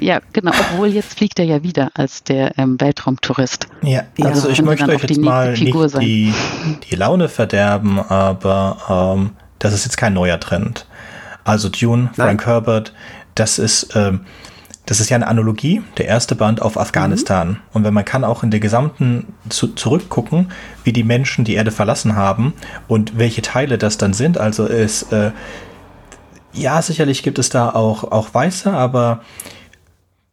[0.00, 3.68] Ja, genau, obwohl jetzt fliegt er ja wieder als der ähm, Weltraumtourist.
[3.82, 6.34] Ja, also ich möchte euch jetzt mal nicht die,
[6.90, 10.86] die Laune verderben, aber ähm, das ist jetzt kein neuer Trend.
[11.44, 12.46] Also Dune, Frank Nein.
[12.46, 12.92] Herbert,
[13.34, 14.12] das ist, äh,
[14.86, 17.48] das ist ja eine Analogie, der erste Band auf Afghanistan.
[17.48, 17.56] Mhm.
[17.72, 20.50] Und wenn man kann auch in der gesamten zu, zurückgucken,
[20.82, 22.52] wie die Menschen die Erde verlassen haben
[22.86, 24.36] und welche Teile das dann sind.
[24.36, 25.30] Also es, äh,
[26.52, 29.22] ja, sicherlich gibt es da auch, auch Weiße, aber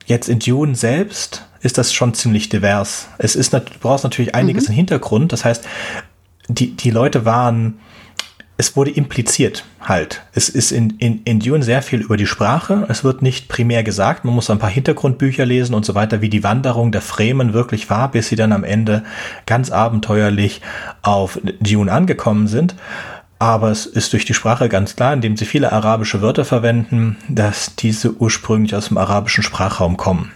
[0.06, 3.08] jetzt in Dune selbst ist das schon ziemlich divers.
[3.20, 4.72] Es ist, du brauchst natürlich einiges mhm.
[4.72, 5.32] im Hintergrund.
[5.32, 5.66] Das heißt,
[6.50, 7.80] die, die Leute waren,
[8.58, 10.22] es wurde impliziert halt.
[10.34, 12.86] Es ist in, in, in Dune sehr viel über die Sprache.
[12.90, 14.24] Es wird nicht primär gesagt.
[14.24, 17.90] Man muss ein paar Hintergrundbücher lesen und so weiter, wie die Wanderung der Fremen wirklich
[17.90, 19.04] war, bis sie dann am Ende
[19.48, 20.62] ganz abenteuerlich
[21.02, 22.76] auf Dune angekommen sind.
[23.40, 27.76] Aber es ist durch die Sprache ganz klar, indem sie viele arabische Wörter verwenden, dass
[27.76, 30.32] diese ursprünglich aus dem arabischen Sprachraum kommen.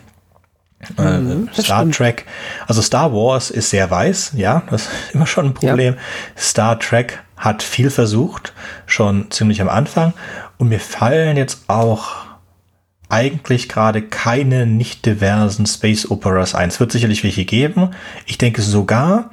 [0.97, 1.95] Äh, mhm, Star stimmt.
[1.95, 2.25] Trek,
[2.67, 5.93] also Star Wars ist sehr weiß, ja, das ist immer schon ein Problem.
[5.93, 5.99] Ja.
[6.35, 8.53] Star Trek hat viel versucht,
[8.85, 10.13] schon ziemlich am Anfang.
[10.57, 12.25] Und mir fallen jetzt auch
[13.09, 16.69] eigentlich gerade keine nicht diversen Space Operas ein.
[16.69, 17.91] Es wird sicherlich welche geben.
[18.25, 19.31] Ich denke sogar,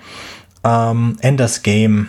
[0.64, 2.08] ähm, Enders Game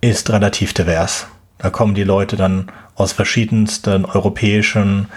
[0.00, 1.26] ist relativ divers.
[1.58, 5.08] Da kommen die Leute dann aus verschiedensten europäischen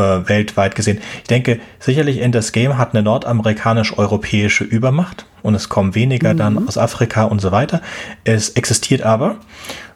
[0.00, 1.00] äh, weltweit gesehen.
[1.18, 6.38] Ich denke, sicherlich Enders Game hat eine nordamerikanisch-europäische Übermacht und es kommen weniger mhm.
[6.38, 7.82] dann aus Afrika und so weiter.
[8.24, 9.36] Es existiert aber.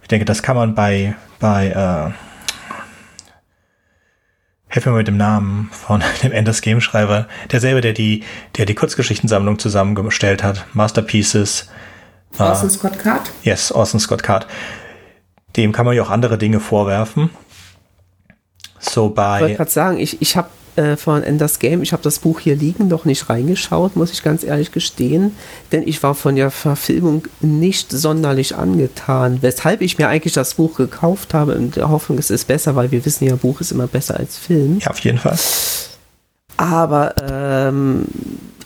[0.02, 2.12] Ich denke, das kann man bei, bei äh,
[4.68, 8.24] helfen mir mit dem Namen von dem Enders Game Schreiber, derselbe, der die,
[8.56, 11.70] der die Kurzgeschichtensammlung zusammengestellt hat, Masterpieces.
[12.38, 13.30] Orson uh, Scott Card?
[13.44, 14.46] Yes, Orson Scott Card.
[15.56, 17.30] Dem kann man ja auch andere Dinge vorwerfen.
[18.84, 19.36] So bei.
[19.36, 22.40] Ich wollte gerade sagen, ich, ich habe äh, von Enders Game, ich habe das Buch
[22.40, 25.36] hier liegen, noch nicht reingeschaut, muss ich ganz ehrlich gestehen,
[25.70, 30.76] denn ich war von der Verfilmung nicht sonderlich angetan, weshalb ich mir eigentlich das Buch
[30.76, 33.86] gekauft habe in der Hoffnung, es ist besser, weil wir wissen ja, Buch ist immer
[33.86, 34.80] besser als Film.
[34.80, 35.38] Ja, auf jeden Fall.
[36.56, 38.06] Aber ähm,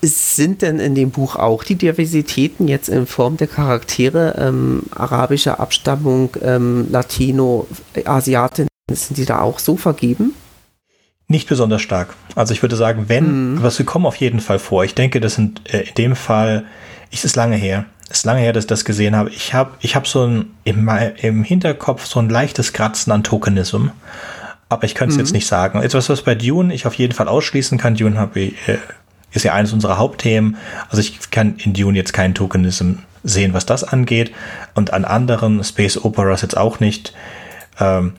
[0.01, 5.61] sind denn in dem Buch auch die Diversitäten jetzt in Form der Charaktere ähm, arabischer
[5.61, 7.67] Abstammung, ähm, Latino,
[8.05, 10.35] Asiatin, sind die da auch so vergeben?
[11.27, 12.15] Nicht besonders stark.
[12.35, 13.63] Also ich würde sagen, wenn, mhm.
[13.63, 14.85] was wir kommen auf jeden Fall vor.
[14.85, 16.65] Ich denke, das sind äh, in dem Fall,
[17.13, 17.85] es ist lange her.
[18.09, 19.29] Es ist lange her, dass ich das gesehen habe.
[19.29, 20.89] Ich habe ich hab so ein im,
[21.21, 23.89] im Hinterkopf so ein leichtes Kratzen an Tokenism.
[24.71, 25.25] Aber ich könnte es mhm.
[25.25, 25.83] jetzt nicht sagen.
[25.83, 27.95] Etwas, was bei Dune ich auf jeden Fall ausschließen kann.
[27.95, 28.79] Dune habe ich, äh,
[29.33, 30.57] ist ja eines unserer Hauptthemen.
[30.89, 34.33] Also ich kann in Dune jetzt keinen Tokenism sehen, was das angeht.
[34.75, 37.13] Und an anderen Space Operas jetzt auch nicht.
[37.79, 38.15] Ähm,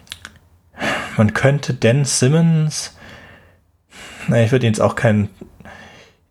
[1.19, 2.97] man könnte Dan Simmons,
[4.27, 5.29] na, ich würde jetzt auch keinen,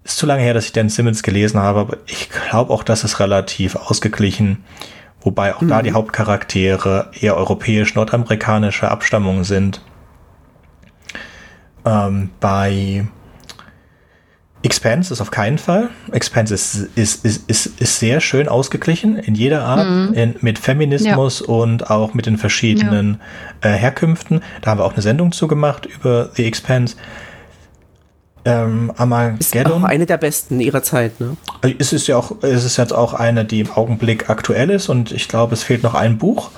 [0.03, 3.05] ist zu lange her, dass ich Dan Simmons gelesen habe, aber ich glaube auch, das
[3.05, 4.65] ist relativ ausgeglichen,
[5.21, 5.69] wobei auch mhm.
[5.69, 9.83] da die Hauptcharaktere eher europäisch-nordamerikanische Abstammung sind.
[11.85, 13.07] Ähm, bei
[14.63, 15.89] Expanse ist auf keinen Fall.
[16.11, 20.15] Expanse ist, ist, ist, ist, ist sehr schön ausgeglichen in jeder Art, mhm.
[20.15, 21.47] in, mit Feminismus ja.
[21.47, 23.21] und auch mit den verschiedenen
[23.63, 23.71] ja.
[23.71, 24.43] äh, Herkünften.
[24.63, 26.97] Da haben wir auch eine Sendung zugemacht über The Expanse.
[28.45, 29.39] Ähm, Armageddon.
[29.39, 31.37] Ist auch eine der besten ihrer Zeit, ne?
[31.63, 34.89] Äh, es ist ja auch, es ist jetzt auch eine, die im Augenblick aktuell ist
[34.89, 36.51] und ich glaube, es fehlt noch ein Buch.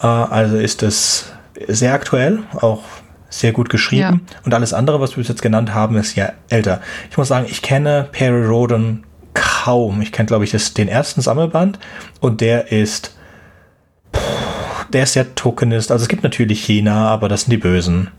[0.00, 1.26] Äh, also ist es
[1.68, 2.82] sehr aktuell, auch
[3.30, 4.26] sehr gut geschrieben.
[4.30, 4.36] Ja.
[4.44, 6.82] Und alles andere, was wir bis jetzt genannt haben, ist ja älter.
[7.10, 10.02] Ich muss sagen, ich kenne Perry Roden kaum.
[10.02, 11.78] Ich kenne, glaube ich, das, den ersten Sammelband
[12.20, 13.16] und der ist,
[14.92, 15.90] der ist sehr Tokenist.
[15.92, 18.10] Also es gibt natürlich China, aber das sind die Bösen.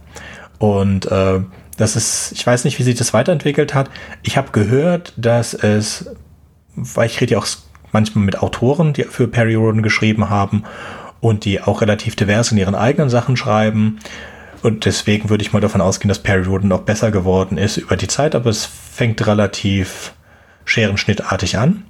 [0.57, 1.41] Und äh,
[1.77, 3.89] das ist, ich weiß nicht, wie sich das weiterentwickelt hat.
[4.23, 6.11] Ich habe gehört, dass es,
[6.75, 7.47] weil ich rede ja auch
[7.91, 10.63] manchmal mit Autoren, die für Perry Roden geschrieben haben
[11.19, 13.99] und die auch relativ divers in ihren eigenen Sachen schreiben,
[14.63, 17.97] und deswegen würde ich mal davon ausgehen, dass Perry Roden noch besser geworden ist über
[17.97, 20.13] die Zeit, aber es fängt relativ
[20.65, 21.83] scherenschnittartig an.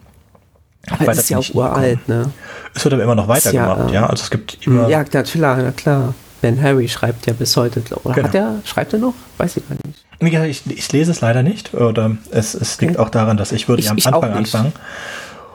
[1.06, 2.32] Das ist ja auch uralt, ne?
[2.74, 4.90] Es wird aber immer noch weitergemacht, ja, ja, Also es gibt immer.
[4.90, 6.16] Ja, klar, na klar.
[6.42, 8.28] Ben Harry schreibt ja bis heute, oder genau.
[8.28, 9.14] hat er, schreibt er noch?
[9.38, 10.34] Weiß ich gar nicht.
[10.34, 13.02] Ja, ich, ich lese es leider nicht, oder es, es liegt okay.
[13.02, 14.74] auch daran, dass ich würde ich, am Anfang anfangen.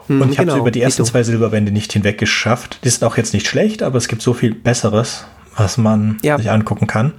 [0.07, 2.79] Hm, und ich genau, habe über die ersten zwei Silberwände nicht hinweg geschafft.
[2.85, 5.25] Die sind auch jetzt nicht schlecht, aber es gibt so viel Besseres,
[5.57, 6.37] was man ja.
[6.37, 7.13] sich angucken kann.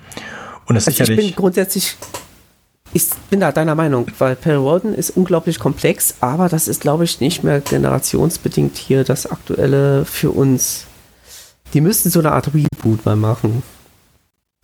[0.67, 1.27] Und es also sicherlich.
[1.27, 1.97] Ich bin grundsätzlich,
[2.93, 7.05] ich bin da deiner Meinung, weil Perry Walden ist unglaublich komplex, aber das ist, glaube
[7.05, 10.87] ich, nicht mehr generationsbedingt hier das aktuelle für uns.
[11.75, 13.63] Die müssten so eine Art Reboot mal machen.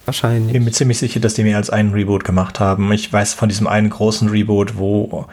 [0.07, 0.49] Wahrscheinlich.
[0.49, 2.93] Ich bin mir ziemlich sicher, dass die mehr als einen Reboot gemacht haben.
[2.93, 5.27] Ich weiß von diesem einen großen Reboot, wo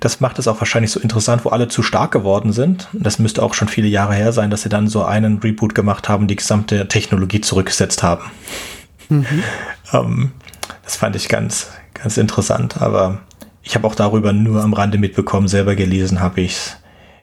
[0.00, 2.88] das macht es auch wahrscheinlich so interessant, wo alle zu stark geworden sind.
[2.92, 6.08] Das müsste auch schon viele Jahre her sein, dass sie dann so einen Reboot gemacht
[6.08, 8.24] haben, die gesamte Technologie zurückgesetzt haben.
[9.08, 9.42] Mhm.
[9.92, 10.32] ähm,
[10.82, 13.20] das fand ich ganz, ganz interessant, aber
[13.62, 16.76] ich habe auch darüber nur am Rande mitbekommen, selber gelesen habe ich es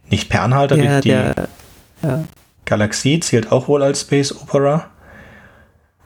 [0.10, 1.48] nicht per Anhalter ja, die der,
[2.04, 2.24] ja.
[2.66, 4.90] Galaxie zählt auch wohl als Space Opera.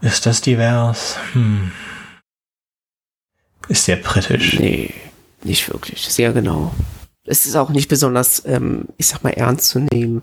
[0.02, 1.18] Ist das divers?
[1.34, 1.72] Hm.
[3.68, 4.60] Ist sehr britisch.
[4.60, 4.94] Nee,
[5.46, 6.02] nicht wirklich.
[6.02, 6.74] Sehr genau.
[7.26, 10.22] Es ist auch nicht besonders, ähm, ich sag mal, ernst zu nehmen.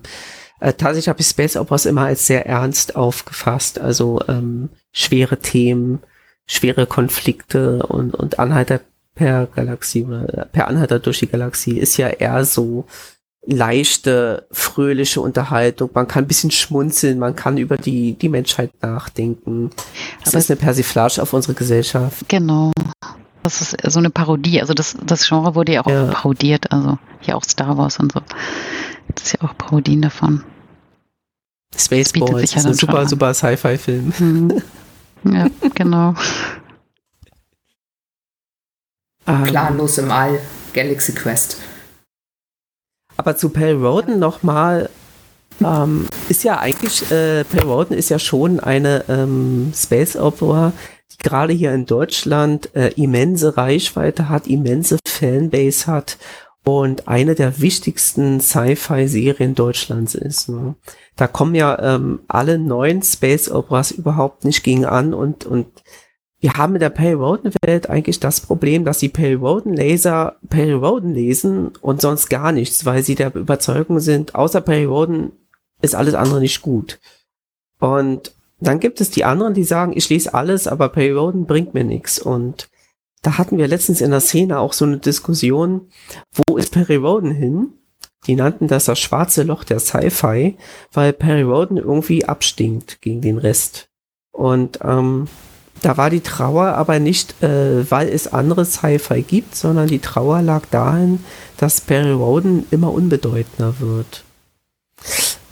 [0.61, 3.80] Äh, tatsächlich habe ich Space Operas immer als sehr ernst aufgefasst.
[3.80, 6.00] Also ähm, schwere Themen,
[6.46, 8.80] schwere Konflikte und, und Anhalter
[9.14, 12.87] per Galaxie oder per Anhalter durch die Galaxie ist ja eher so
[13.44, 15.90] leichte, fröhliche Unterhaltung.
[15.94, 19.70] Man kann ein bisschen schmunzeln, man kann über die, die Menschheit nachdenken.
[20.20, 22.28] Das Aber ist eine Persiflage auf unsere Gesellschaft.
[22.28, 22.70] Genau.
[23.42, 24.61] Das ist so eine Parodie.
[24.61, 26.07] Also das, das Genre wurde ja auch ja.
[26.07, 26.70] parodiert.
[26.72, 28.20] Also hier auch Star Wars und so.
[29.14, 30.44] Das ist ja auch Parodien davon.
[31.76, 34.12] Spaceballs ist ein super, super Sci-Fi-Film.
[34.18, 34.62] Mhm.
[35.24, 36.16] Ja, genau.
[39.24, 40.40] Planlos im All,
[40.72, 41.59] Galaxy Quest.
[43.16, 44.90] Aber zu Pale Roden nochmal,
[45.62, 50.72] ähm, ist ja eigentlich, äh, Pale Roden ist ja schon eine ähm, Space Opera,
[51.12, 56.18] die gerade hier in Deutschland äh, immense Reichweite hat, immense Fanbase hat
[56.64, 60.48] und eine der wichtigsten Sci-Fi-Serien Deutschlands ist.
[60.48, 60.75] Ne?
[61.16, 65.66] Da kommen ja ähm, alle neuen Space Operas überhaupt nicht gegen an und, und
[66.40, 70.37] wir haben mit der Pale Roden Welt eigentlich das Problem, dass die Pale Roden Laser
[70.48, 75.33] Pale Roden lesen und sonst gar nichts, weil sie der Überzeugung sind, außer Pale Roden
[75.83, 76.98] ist alles andere nicht gut.
[77.79, 78.35] Und
[78.66, 81.85] dann gibt es die anderen, die sagen, ich lese alles, aber Pale Roden bringt mir
[81.85, 82.18] nichts.
[82.18, 82.68] Und
[83.22, 85.88] da hatten wir letztens in der Szene auch so eine Diskussion,
[86.33, 87.75] wo ist Perry Roden hin?
[88.27, 90.57] Die nannten das das schwarze Loch der Sci-Fi,
[90.92, 93.88] weil Perry Roden irgendwie abstinkt gegen den Rest.
[94.31, 95.27] Und ähm,
[95.83, 100.40] da war die Trauer aber nicht, äh, weil es andere Sci-Fi gibt, sondern die Trauer
[100.42, 101.25] lag dahin,
[101.57, 104.25] dass Perry Roden immer unbedeutender wird.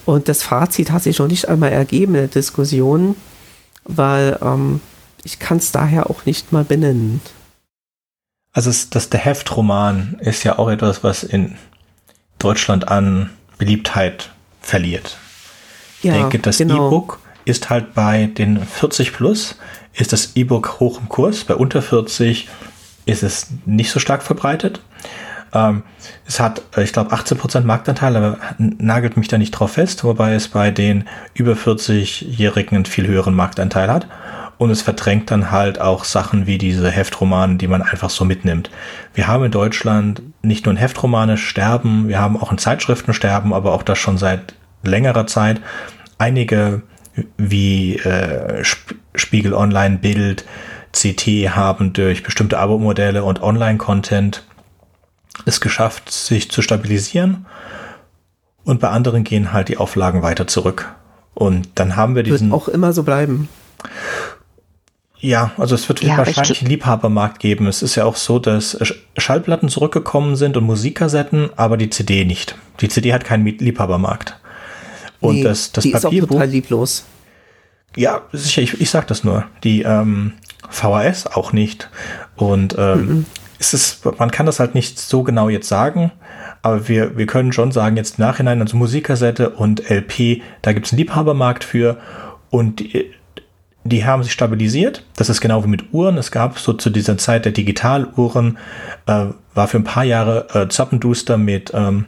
[0.07, 3.17] Und das Fazit hat sich noch nicht einmal ergeben in der Diskussion,
[3.85, 4.81] weil ähm,
[5.25, 7.21] ich kann es daher auch nicht mal benennen.
[8.53, 11.57] Also es, das, der Heftroman ist ja auch etwas, was in
[12.39, 15.19] Deutschland an Beliebtheit verliert.
[16.03, 16.89] Ja, ich denke, das genau.
[16.89, 19.57] E-Book ist halt bei den 40 plus
[19.93, 21.45] ist das E-Book hoch im Kurs.
[21.45, 22.49] Bei unter 40
[23.07, 24.81] ist es nicht so stark verbreitet.
[25.53, 25.83] Ähm,
[26.27, 30.35] es hat, äh, ich glaube, 18% Marktanteil, aber nagelt mich da nicht drauf fest, wobei
[30.35, 34.07] es bei den über 40-Jährigen einen viel höheren Marktanteil hat.
[34.59, 38.71] Und es verdrängt dann halt auch Sachen wie diese Heftromane, die man einfach so mitnimmt.
[39.15, 43.55] Wir haben in Deutschland nicht nur ein Heftromane sterben, wir haben auch ein Zeitschriften sterben,
[43.55, 45.63] aber auch das schon seit längerer Zeit.
[46.19, 46.83] Einige
[47.39, 48.63] wie äh,
[49.15, 50.45] Spiegel Online, Bild,
[50.93, 54.45] CT haben durch bestimmte Abo-Modelle und Online-Content
[55.47, 57.47] es geschafft, sich zu stabilisieren.
[58.65, 60.95] Und bei anderen gehen halt die Auflagen weiter zurück.
[61.35, 62.51] Und dann haben wir diesen.
[62.51, 63.49] Wird auch immer so bleiben.
[65.21, 67.67] Ja, also es wird ja, wahrscheinlich einen Liebhabermarkt geben.
[67.67, 68.79] Es ist ja auch so, dass
[69.19, 72.57] Schallplatten zurückgekommen sind und Musikkassetten, aber die CD nicht.
[72.81, 74.39] Die CD hat keinen Liebhabermarkt.
[75.21, 76.17] Und nee, das, das die Papierbuch.
[76.17, 77.05] Ist auch total lieblos.
[77.97, 79.45] Ja, sicher, ich, ich sag das nur.
[79.63, 80.35] Die ähm,
[80.71, 81.91] VHS auch nicht.
[82.37, 83.27] Und ähm, mhm.
[83.40, 86.13] es ist, man kann das halt nicht so genau jetzt sagen,
[86.63, 90.87] aber wir, wir können schon sagen, jetzt im Nachhinein, also Musikkassette und LP, da gibt
[90.87, 91.99] es einen Liebhabermarkt für
[92.49, 93.11] und die,
[93.85, 95.05] die haben sich stabilisiert.
[95.17, 96.19] Das ist genau wie mit Uhren.
[96.19, 98.59] Es gab so zu dieser Zeit der Digitaluhren,
[99.07, 102.07] äh, war für ein paar Jahre äh, Zappenduster mit ähm,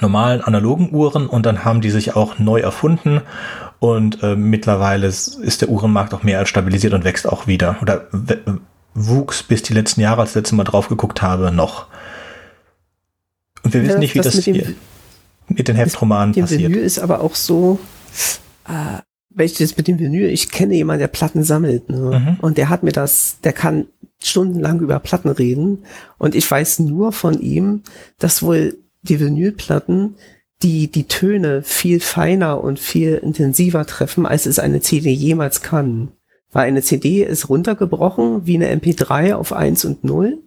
[0.00, 3.20] normalen analogen Uhren und dann haben die sich auch neu erfunden
[3.80, 8.06] und äh, mittlerweile ist der Uhrenmarkt auch mehr als stabilisiert und wächst auch wieder oder
[8.94, 11.86] wuchs bis die letzten Jahre, als ich das letzte Mal drauf geguckt habe, noch.
[13.62, 14.76] Und wir wissen ja, nicht, wie das, mit, dem,
[15.48, 16.62] mit, den Heftromanen mit dem passiert.
[16.62, 17.78] Vinyl ist aber auch so,
[18.68, 22.20] äh, wenn ich das mit dem Vinyl, ich kenne jemanden, der Platten sammelt, ne?
[22.20, 22.36] Mhm.
[22.40, 23.86] und der hat mir das, der kann
[24.22, 25.84] stundenlang über Platten reden
[26.18, 27.82] und ich weiß nur von ihm,
[28.18, 30.16] dass wohl die Vinylplatten
[30.62, 36.08] die die Töne viel feiner und viel intensiver treffen, als es eine CD jemals kann.
[36.54, 40.38] Weil eine CD ist runtergebrochen wie eine MP3 auf 1 und 0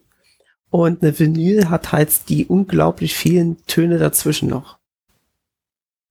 [0.72, 4.80] und eine Vinyl hat halt die unglaublich vielen Töne dazwischen noch.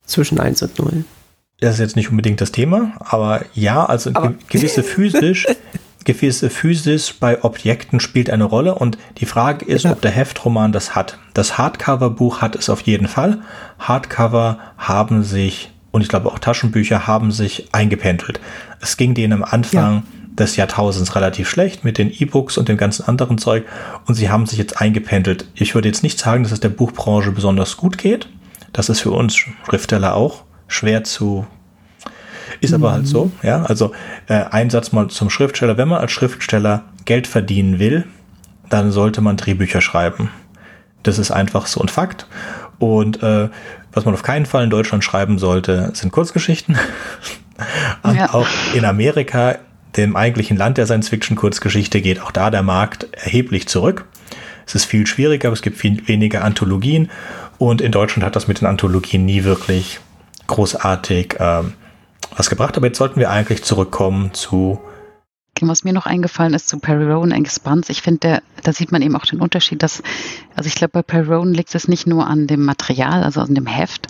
[0.05, 1.05] Zwischen 1 und 0.
[1.59, 5.47] Das ist jetzt nicht unbedingt das Thema, aber ja, also aber gewisse physisch
[6.07, 9.93] gewisse Physis bei Objekten spielt eine Rolle und die Frage ist, ja.
[9.93, 11.19] ob der Heftroman das hat.
[11.35, 13.43] Das Hardcover-Buch hat es auf jeden Fall.
[13.79, 18.41] Hardcover haben sich, und ich glaube auch Taschenbücher haben sich eingependelt.
[18.81, 20.03] Es ging denen am Anfang ja.
[20.35, 23.65] des Jahrtausends relativ schlecht mit den E-Books und dem ganzen anderen Zeug
[24.07, 25.47] und sie haben sich jetzt eingependelt.
[25.55, 28.29] Ich würde jetzt nicht sagen, dass es der Buchbranche besonders gut geht.
[28.73, 31.47] Das ist für uns Schriftsteller auch schwer zu
[32.61, 33.63] ist aber halt so, ja.
[33.65, 33.93] Also
[34.29, 35.77] äh, ein Satz mal zum Schriftsteller.
[35.77, 38.05] Wenn man als Schriftsteller Geld verdienen will,
[38.69, 40.31] dann sollte man Drehbücher schreiben.
[41.03, 42.27] Das ist einfach so ein Fakt.
[42.79, 43.49] Und äh,
[43.97, 46.79] was man auf keinen Fall in Deutschland schreiben sollte, sind Kurzgeschichten.
[48.03, 48.35] Und ja.
[48.35, 49.57] auch in Amerika,
[49.97, 54.05] dem eigentlichen Land der Science-Fiction-Kurzgeschichte, geht auch da der Markt erheblich zurück.
[54.67, 57.11] Es ist viel schwieriger, es gibt viel weniger Anthologien.
[57.57, 59.99] Und in Deutschland hat das mit den Anthologien nie wirklich
[60.47, 61.73] großartig ähm,
[62.37, 62.77] was gebracht.
[62.77, 64.79] Aber jetzt sollten wir eigentlich zurückkommen zu
[65.63, 69.17] was mir noch eingefallen ist zu Perry Rowan Expanse, ich finde, da sieht man eben
[69.17, 70.03] auch den Unterschied, dass,
[70.55, 73.55] also ich glaube, bei Perry Rowan liegt es nicht nur an dem Material, also an
[73.55, 74.09] dem Heft.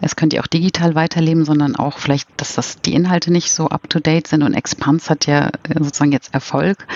[0.00, 3.68] Es könnte ja auch digital weiterleben, sondern auch vielleicht, dass das die Inhalte nicht so
[3.68, 4.42] up to date sind.
[4.42, 6.86] Und Expanse hat ja äh, sozusagen jetzt Erfolg,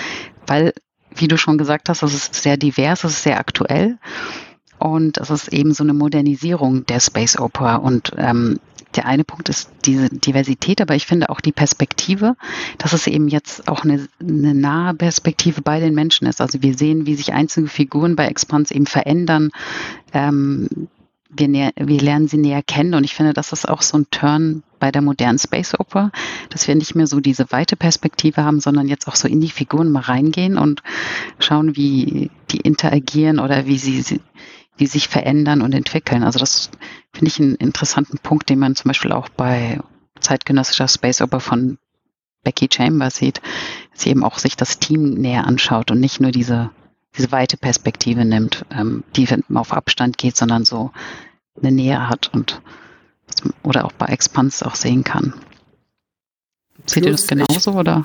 [0.47, 0.74] weil,
[1.14, 3.99] wie du schon gesagt hast, es ist sehr divers, es ist sehr aktuell.
[4.78, 7.76] Und es ist eben so eine Modernisierung der Space Opera.
[7.76, 8.61] Und ähm,
[8.95, 12.36] der eine Punkt ist diese Diversität, aber ich finde auch die Perspektive,
[12.78, 16.41] dass es eben jetzt auch eine, eine nahe Perspektive bei den Menschen ist.
[16.41, 19.51] Also wir sehen, wie sich einzelne Figuren bei Expans eben verändern.
[20.12, 20.89] Ähm,
[21.28, 24.07] wir, näher, wir lernen sie näher kennen und ich finde, das ist auch so ein
[24.11, 26.11] Turn bei der modernen Space Opera,
[26.49, 29.51] dass wir nicht mehr so diese weite Perspektive haben, sondern jetzt auch so in die
[29.51, 30.82] Figuren mal reingehen und
[31.39, 34.20] schauen, wie die interagieren oder wie sie
[34.78, 36.22] die sich verändern und entwickeln.
[36.22, 36.70] Also das
[37.12, 39.80] finde ich einen interessanten Punkt, den man zum Beispiel auch bei
[40.20, 41.78] zeitgenössischer Space Opera von
[42.44, 43.40] Becky Chambers sieht,
[43.92, 46.70] dass sie eben auch sich das Team näher anschaut und nicht nur diese,
[47.16, 50.92] diese weite Perspektive nimmt, ähm, die auf Abstand geht, sondern so
[51.61, 52.61] eine Nähe hat und
[53.62, 55.34] oder auch bei Expans auch sehen kann.
[56.86, 58.04] Seht ihr das genauso oder?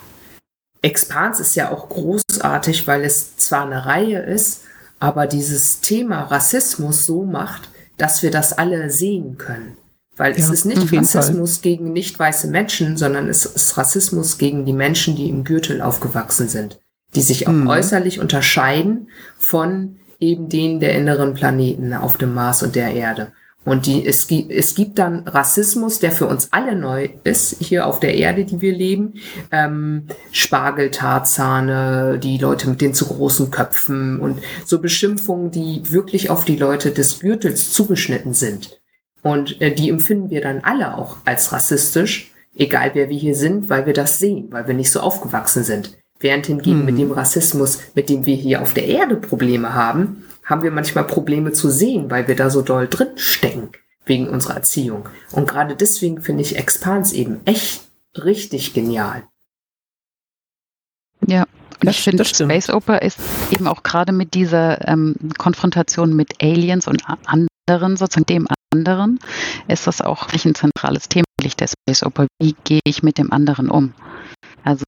[0.82, 4.64] Expans ist ja auch großartig, weil es zwar eine Reihe ist,
[5.00, 7.70] aber dieses Thema Rassismus so macht,
[8.04, 9.78] dass wir das alle sehen können.
[10.18, 11.62] Weil ja, es ist nicht Rassismus Fall.
[11.62, 16.50] gegen nicht weiße Menschen, sondern es ist Rassismus gegen die Menschen, die im Gürtel aufgewachsen
[16.50, 16.82] sind,
[17.16, 17.68] die sich auch mhm.
[17.68, 19.08] äußerlich unterscheiden
[19.40, 23.32] von eben denen der inneren Planeten auf dem Mars und der Erde.
[23.66, 27.88] Und die, es, gibt, es gibt dann Rassismus, der für uns alle neu ist, hier
[27.88, 29.14] auf der Erde, die wir leben.
[29.52, 36.44] Ähm, Spargeltarzane, die Leute mit den zu großen Köpfen und so Beschimpfungen, die wirklich auf
[36.44, 38.82] die Leute des Gürtels zugeschnitten sind.
[39.22, 43.70] Und äh, die empfinden wir dann alle auch als rassistisch, egal wer wir hier sind,
[43.70, 45.98] weil wir das sehen, weil wir nicht so aufgewachsen sind.
[46.20, 46.86] Während hingegen hm.
[46.86, 51.06] mit dem Rassismus, mit dem wir hier auf der Erde Probleme haben, haben wir manchmal
[51.06, 53.72] Probleme zu sehen, weil wir da so doll drin stecken
[54.06, 55.10] wegen unserer Erziehung.
[55.32, 57.82] Und gerade deswegen finde ich Expans eben echt
[58.16, 59.24] richtig genial.
[61.26, 61.46] Ja,
[61.82, 63.18] und ich finde, Space Opera ist
[63.50, 69.20] eben auch gerade mit dieser ähm, Konfrontation mit Aliens und anderen, sozusagen dem anderen,
[69.68, 72.28] ist das auch ein zentrales Thema der Space Opera.
[72.40, 73.94] Wie gehe ich mit dem anderen um?
[74.64, 74.84] Also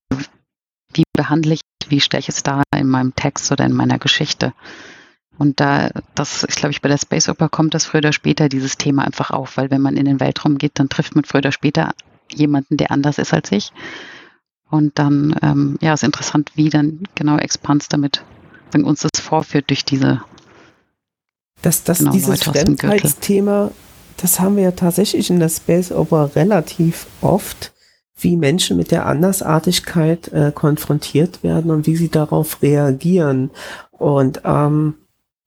[0.92, 4.52] wie behandle ich, wie stelle ich es da in meinem Text oder in meiner Geschichte?
[5.38, 8.48] Und da, das ist, glaube ich, bei der Space Opera kommt das früher oder später
[8.48, 11.40] dieses Thema einfach auf, weil wenn man in den Weltraum geht, dann trifft man früher
[11.40, 11.94] oder später
[12.32, 13.72] jemanden, der anders ist als ich.
[14.68, 18.24] Und dann, ähm, ja, ist interessant, wie dann genau Expans damit
[18.72, 20.22] wenn uns das vorführt durch diese.
[21.62, 23.70] Das, das, genau, dieses Fremdheitsthema,
[24.18, 27.72] das haben wir ja tatsächlich in der Space Opera relativ oft,
[28.18, 33.50] wie Menschen mit der Andersartigkeit äh, konfrontiert werden und wie sie darauf reagieren.
[33.90, 34.94] Und ähm,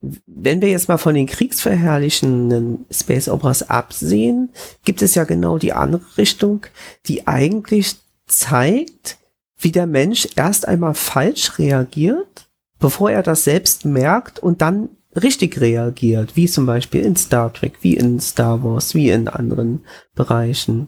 [0.02, 4.50] wenn wir jetzt mal von den kriegsverherrlichenden Space Operas absehen,
[4.86, 6.66] gibt es ja genau die andere Richtung,
[7.06, 9.18] die eigentlich zeigt,
[9.58, 12.47] wie der Mensch erst einmal falsch reagiert,
[12.80, 14.89] bevor er das selbst merkt und dann
[15.22, 19.84] richtig reagiert, wie zum Beispiel in Star Trek, wie in Star Wars, wie in anderen
[20.16, 20.88] Bereichen.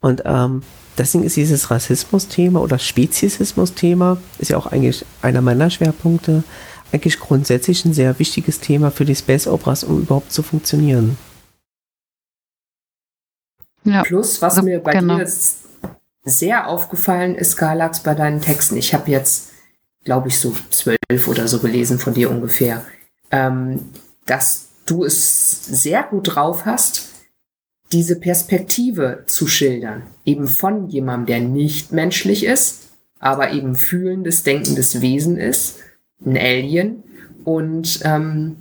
[0.00, 0.62] Und ähm,
[0.98, 6.42] deswegen ist dieses Rassismus-Thema oder Speziesismus-Thema, ist ja auch eigentlich einer meiner Schwerpunkte,
[6.92, 11.16] eigentlich grundsätzlich ein sehr wichtiges Thema für die Space Operas, um überhaupt zu funktionieren.
[13.84, 14.02] Ja.
[14.02, 15.16] Plus, was also, mir bei genau.
[15.16, 15.58] dir jetzt
[16.24, 19.50] sehr aufgefallen ist, Galax, bei deinen Texten, ich habe jetzt,
[20.04, 22.84] glaube ich, so zwölf oder so gelesen von dir ungefähr,
[23.30, 23.90] ähm,
[24.26, 27.08] dass du es sehr gut drauf hast,
[27.92, 35.00] diese Perspektive zu schildern, eben von jemandem, der nicht menschlich ist, aber eben fühlendes, denkendes
[35.00, 35.78] Wesen ist
[36.24, 37.02] ein Alien.
[37.44, 38.56] Und ähm,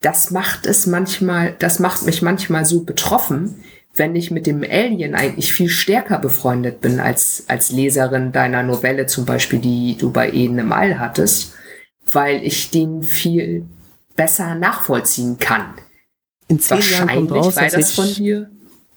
[0.00, 3.62] das macht es manchmal, das macht mich manchmal so betroffen,
[3.94, 9.06] wenn ich mit dem Alien eigentlich viel stärker befreundet bin als, als Leserin deiner Novelle
[9.06, 11.54] zum Beispiel, die du bei Eden im All hattest,
[12.10, 13.66] weil ich den viel
[14.16, 15.74] besser nachvollziehen kann.
[16.48, 18.50] In zehn Jahren kommt raus, weil das von dir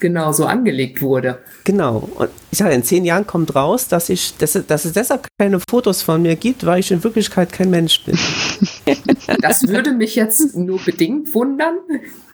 [0.04, 1.39] genau so angelegt wurde.
[1.64, 2.10] Genau.
[2.16, 5.60] Und ich sage, in zehn Jahren kommt raus, dass ich, dass, dass es deshalb keine
[5.60, 8.18] Fotos von mir gibt, weil ich in Wirklichkeit kein Mensch bin.
[9.41, 11.78] Das würde mich jetzt nur bedingt wundern.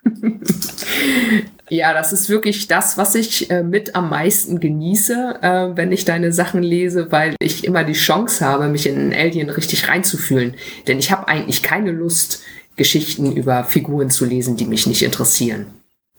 [1.70, 6.06] ja, das ist wirklich das, was ich äh, mit am meisten genieße, äh, wenn ich
[6.06, 10.56] deine Sachen lese, weil ich immer die Chance habe, mich in Alien richtig reinzufühlen.
[10.88, 12.42] Denn ich habe eigentlich keine Lust,
[12.76, 15.68] Geschichten über Figuren zu lesen, die mich nicht interessieren.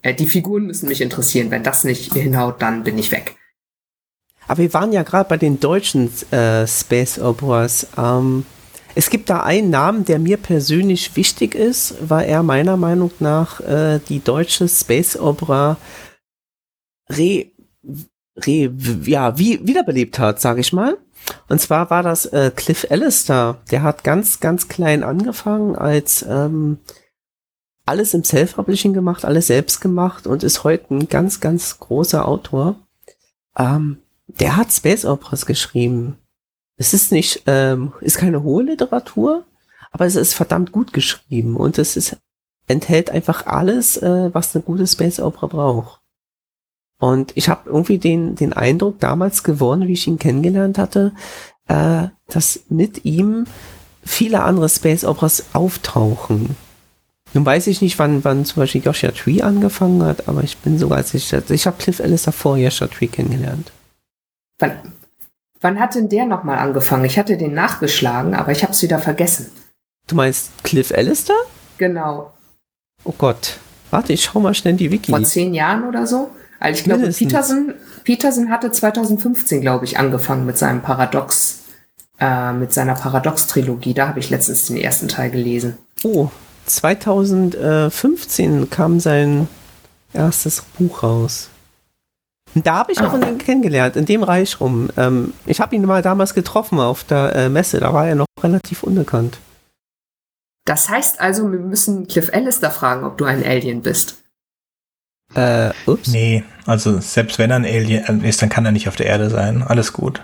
[0.01, 1.51] Äh, die Figuren müssen mich interessieren.
[1.51, 3.35] Wenn das nicht hinhaut, dann bin ich weg.
[4.47, 7.87] Aber wir waren ja gerade bei den deutschen äh, Space Operas.
[7.97, 8.45] Ähm,
[8.95, 13.61] es gibt da einen Namen, der mir persönlich wichtig ist, weil er meiner Meinung nach
[13.61, 15.77] äh, die deutsche Space Opera
[17.09, 17.51] re,
[18.35, 18.73] re,
[19.05, 20.97] ja, wie, wiederbelebt hat, sage ich mal.
[21.47, 23.61] Und zwar war das äh, Cliff Allister.
[23.69, 26.79] Der hat ganz, ganz klein angefangen als ähm,
[27.85, 32.75] alles im Self-Publishing gemacht, alles selbst gemacht und ist heute ein ganz, ganz großer Autor.
[33.57, 36.17] Ähm, der hat Space Operas geschrieben.
[36.77, 39.45] Es ist nicht, ähm, ist keine hohe Literatur,
[39.91, 42.17] aber es ist verdammt gut geschrieben und es ist,
[42.67, 46.01] enthält einfach alles, äh, was eine gute Space Opera braucht.
[46.97, 51.13] Und ich habe irgendwie den, den Eindruck damals gewonnen, wie ich ihn kennengelernt hatte,
[51.67, 53.45] äh, dass mit ihm
[54.03, 56.55] viele andere Space Operas auftauchen.
[57.33, 60.77] Nun weiß ich nicht, wann, wann zum Beispiel Joshua Tree angefangen hat, aber ich bin
[60.77, 63.71] sogar sicher, ich habe Cliff Ellis davor Joshua Tree kennengelernt.
[64.59, 64.73] Wann,
[65.61, 67.05] wann hat denn der nochmal angefangen?
[67.05, 69.49] Ich hatte den nachgeschlagen, aber ich habe es wieder vergessen.
[70.07, 71.35] Du meinst Cliff Allister?
[71.77, 72.33] Genau.
[73.03, 73.57] Oh Gott.
[73.91, 75.11] Warte, ich schau mal schnell in die Wiki.
[75.11, 76.31] Vor zehn Jahren oder so?
[76.59, 77.73] Also ich glaube, Peterson,
[78.03, 81.63] Peterson hatte 2015, glaube ich, angefangen mit seinem Paradox,
[82.19, 83.93] äh, mit seiner Paradox-Trilogie.
[83.93, 85.77] Da habe ich letztens den ersten Teil gelesen.
[86.03, 86.29] Oh,
[86.75, 89.47] 2015 kam sein
[90.13, 91.49] erstes Buch raus.
[92.53, 93.27] Und da habe ich auch ah.
[93.27, 94.89] ihn kennengelernt, in dem Reich rum.
[94.97, 98.25] Ähm, ich habe ihn mal damals getroffen auf der äh, Messe, da war er noch
[98.41, 99.37] relativ unbekannt.
[100.65, 104.17] Das heißt also, wir müssen Cliff Allister fragen, ob du ein Alien bist.
[105.33, 106.09] Äh, ups.
[106.09, 109.29] Nee, also selbst wenn er ein Alien ist, dann kann er nicht auf der Erde
[109.29, 109.63] sein.
[109.63, 110.21] Alles gut.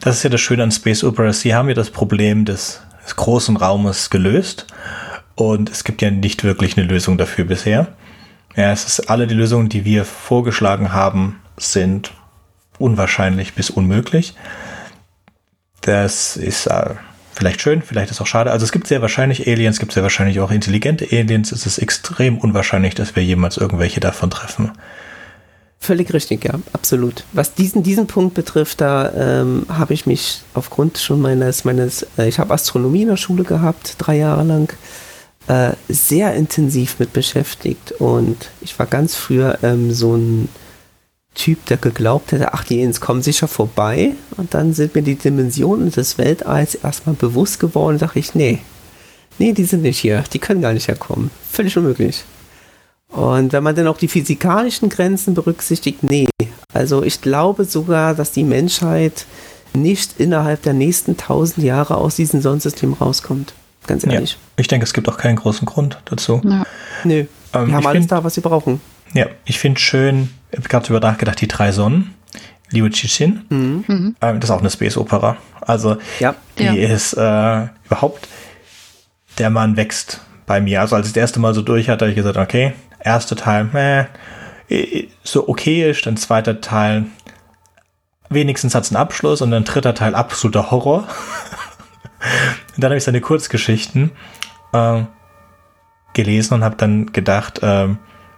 [0.00, 1.40] Das ist ja das Schöne an Space Operas.
[1.40, 4.66] Sie haben ja das Problem des, des großen Raumes gelöst.
[5.38, 7.86] Und es gibt ja nicht wirklich eine Lösung dafür bisher.
[8.56, 12.10] Ja, es ist alle die Lösungen, die wir vorgeschlagen haben, sind
[12.76, 14.34] unwahrscheinlich bis unmöglich.
[15.80, 16.90] Das ist äh,
[17.32, 18.50] vielleicht schön, vielleicht ist auch schade.
[18.50, 21.52] Also es gibt sehr wahrscheinlich Aliens, es gibt sehr wahrscheinlich auch intelligente Aliens.
[21.52, 24.72] Es ist extrem unwahrscheinlich, dass wir jemals irgendwelche davon treffen.
[25.78, 27.22] Völlig richtig, ja, absolut.
[27.32, 32.26] Was diesen, diesen Punkt betrifft, da ähm, habe ich mich aufgrund schon meines, meines, äh,
[32.26, 34.76] ich habe Astronomie in der Schule gehabt, drei Jahre lang
[35.48, 37.92] äh, sehr intensiv mit beschäftigt.
[37.92, 40.48] Und ich war ganz früher ähm, so ein
[41.34, 44.12] Typ, der geglaubt hätte, ach, die Aliens kommen sicher vorbei.
[44.36, 47.98] Und dann sind mir die Dimensionen des Weltalls erstmal bewusst geworden.
[47.98, 48.58] Da dachte ich, nee,
[49.38, 50.22] nee, die sind nicht hier.
[50.32, 51.30] Die können gar nicht herkommen.
[51.50, 52.24] Völlig unmöglich.
[53.08, 56.28] Und wenn man dann auch die physikalischen Grenzen berücksichtigt, nee.
[56.74, 59.24] Also ich glaube sogar, dass die Menschheit
[59.72, 63.54] nicht innerhalb der nächsten tausend Jahre aus diesem Sonnensystem rauskommt
[63.88, 64.32] ganz ehrlich.
[64.32, 66.40] Ja, ich denke, es gibt auch keinen großen Grund dazu.
[66.44, 66.64] Ja.
[67.02, 68.80] Nö, ähm, haben alles find, da, was sie brauchen.
[69.14, 72.14] Ja, ich finde schön, ich habe gerade darüber nachgedacht, die drei Sonnen,
[72.70, 73.84] Liu Cixin, mhm.
[73.86, 74.16] mhm.
[74.20, 75.36] ähm, das ist auch eine Space-Opera.
[75.60, 76.34] Also ja.
[76.58, 76.74] die ja.
[76.74, 78.28] ist äh, überhaupt,
[79.38, 80.80] der Mann wächst bei mir.
[80.80, 84.08] Also als ich das erste Mal so durch hatte, habe ich gesagt, okay, erster Teil,
[84.68, 87.06] äh, so okayisch, dann zweiter Teil,
[88.28, 91.08] wenigstens hat es einen Abschluss und dann dritter Teil absoluter Horror.
[92.76, 94.10] Dann habe ich seine Kurzgeschichten
[94.72, 95.02] äh,
[96.14, 97.88] gelesen und habe dann gedacht, äh,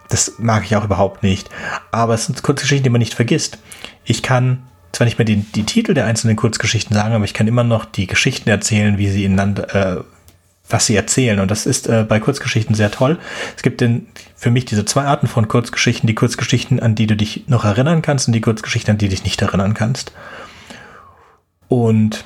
[0.09, 1.49] das mag ich auch überhaupt nicht.
[1.91, 3.59] Aber es sind Kurzgeschichten, die man nicht vergisst.
[4.03, 7.47] Ich kann zwar nicht mehr die, die Titel der einzelnen Kurzgeschichten sagen, aber ich kann
[7.47, 10.03] immer noch die Geschichten erzählen, wie sie ineinander, äh,
[10.69, 11.39] was sie erzählen.
[11.39, 13.19] Und das ist äh, bei Kurzgeschichten sehr toll.
[13.55, 16.07] Es gibt denn für mich diese zwei Arten von Kurzgeschichten.
[16.07, 19.11] Die Kurzgeschichten, an die du dich noch erinnern kannst und die Kurzgeschichten, an die du
[19.11, 20.11] dich nicht erinnern kannst.
[21.67, 22.25] Und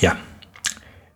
[0.00, 0.16] ja,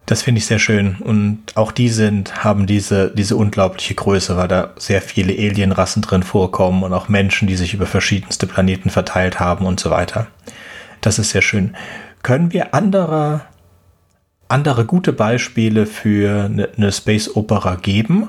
[0.06, 0.96] das finde ich sehr schön.
[0.96, 6.22] Und auch die sind, haben diese, diese unglaubliche Größe, weil da sehr viele Alienrassen drin
[6.22, 10.28] vorkommen und auch Menschen, die sich über verschiedenste Planeten verteilt haben und so weiter.
[11.00, 11.76] Das ist sehr schön.
[12.22, 13.42] Können wir andere,
[14.48, 18.28] andere gute Beispiele für eine, eine Space Opera geben?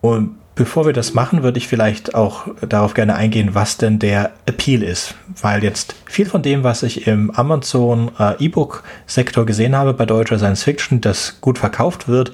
[0.00, 4.32] Und Bevor wir das machen, würde ich vielleicht auch darauf gerne eingehen, was denn der
[4.44, 5.14] Appeal ist.
[5.40, 10.36] Weil jetzt viel von dem, was ich im Amazon äh, E-Book-Sektor gesehen habe bei deutscher
[10.36, 12.32] Science Fiction, das gut verkauft wird,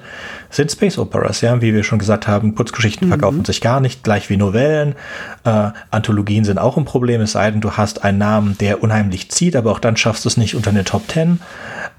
[0.49, 1.41] sind Space Operas.
[1.41, 3.11] Ja, wie wir schon gesagt haben, Kurzgeschichten mhm.
[3.11, 4.95] verkaufen sich gar nicht, gleich wie Novellen.
[5.43, 9.29] Äh, Anthologien sind auch ein Problem, es sei denn, du hast einen Namen, der unheimlich
[9.29, 11.41] zieht, aber auch dann schaffst du es nicht unter eine Top Ten.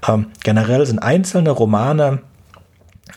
[0.05, 2.19] Ähm, generell sind einzelne Romane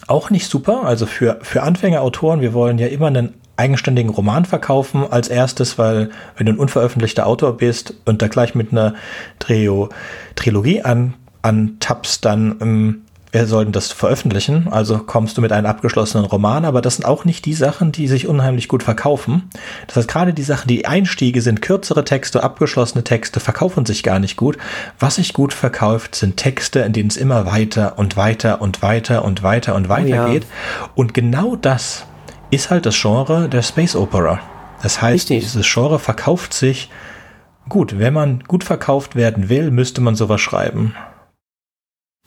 [0.07, 0.85] auch nicht super.
[0.85, 6.11] Also für, für Anfängerautoren, wir wollen ja immer einen eigenständigen Roman verkaufen als erstes, weil
[6.37, 8.95] wenn du ein unveröffentlichter Autor bist und da gleich mit einer
[9.39, 9.91] Trio,
[10.35, 13.03] Trilogie an, antappst, dann ähm,
[13.33, 14.69] wer soll denn das veröffentlichen?
[14.71, 18.09] Also kommst du mit einem abgeschlossenen Roman, aber das sind auch nicht die Sachen, die
[18.09, 19.51] sich unheimlich gut verkaufen.
[19.87, 24.19] Das heißt, gerade die Sachen, die Einstiege sind, kürzere Texte, abgeschlossene Texte, verkaufen sich gar
[24.19, 24.59] nicht gut.
[24.99, 29.25] Was sich gut verkauft, sind Texte, in denen es immer weiter und weiter und weiter
[29.25, 30.29] und weiter und weiter ja.
[30.29, 30.47] geht.
[30.95, 32.05] Und genau das
[32.51, 34.41] ist halt das Genre der Space Opera.
[34.83, 35.45] Das heißt, Richtig.
[35.45, 36.91] dieses Genre verkauft sich
[37.69, 37.99] gut.
[37.99, 40.95] Wenn man gut verkauft werden will, müsste man sowas schreiben.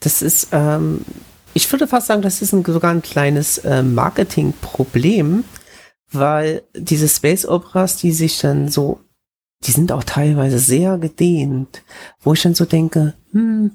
[0.03, 1.05] Das ist, ähm,
[1.53, 5.45] ich würde fast sagen, das ist ein, sogar ein kleines äh, Marketingproblem,
[6.11, 8.99] weil diese Space Operas, die sich dann so,
[9.63, 11.83] die sind auch teilweise sehr gedehnt,
[12.21, 13.71] wo ich dann so denke, hm,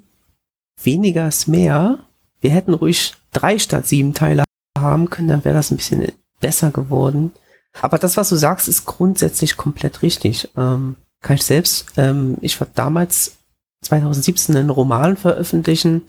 [0.83, 2.01] weniger ist mehr.
[2.41, 4.45] Wir hätten ruhig drei statt sieben Teile
[4.79, 7.33] haben können, dann wäre das ein bisschen besser geworden.
[7.81, 10.51] Aber das, was du sagst, ist grundsätzlich komplett richtig.
[10.57, 13.38] Ähm, kann ich selbst, ähm, ich war damals
[13.83, 16.03] 2017 einen Roman veröffentlichen.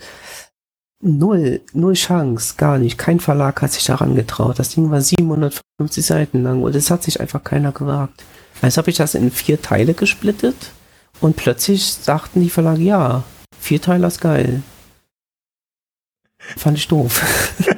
[1.01, 2.97] Null, null Chance, gar nicht.
[2.97, 4.59] Kein Verlag hat sich daran getraut.
[4.59, 8.23] Das Ding war 750 Seiten lang und es hat sich einfach keiner gewagt.
[8.61, 10.71] Also habe ich das in vier Teile gesplittet
[11.21, 13.23] und plötzlich sagten die Verlage, ja,
[13.57, 14.61] vier Teile ist geil.
[16.57, 17.53] Fand ich doof.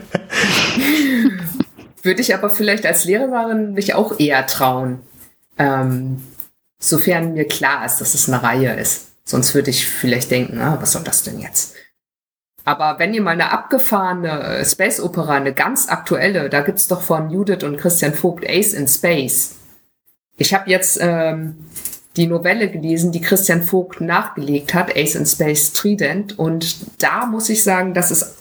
[2.04, 5.02] Würde ich aber vielleicht als Lehrerin mich auch eher trauen.
[5.58, 6.24] Ähm,
[6.80, 9.11] sofern mir klar ist, dass es eine Reihe ist.
[9.32, 11.74] Sonst würde ich vielleicht denken, ah, was soll das denn jetzt?
[12.66, 17.02] Aber wenn ihr mal eine abgefahrene äh, Space Opera, eine ganz aktuelle, da gibt's doch
[17.02, 19.56] von Judith und Christian Vogt Ace in Space.
[20.36, 21.56] Ich habe jetzt ähm,
[22.18, 26.38] die Novelle gelesen, die Christian Vogt nachgelegt hat, Ace in Space Trident.
[26.38, 28.36] Und da muss ich sagen, das ist,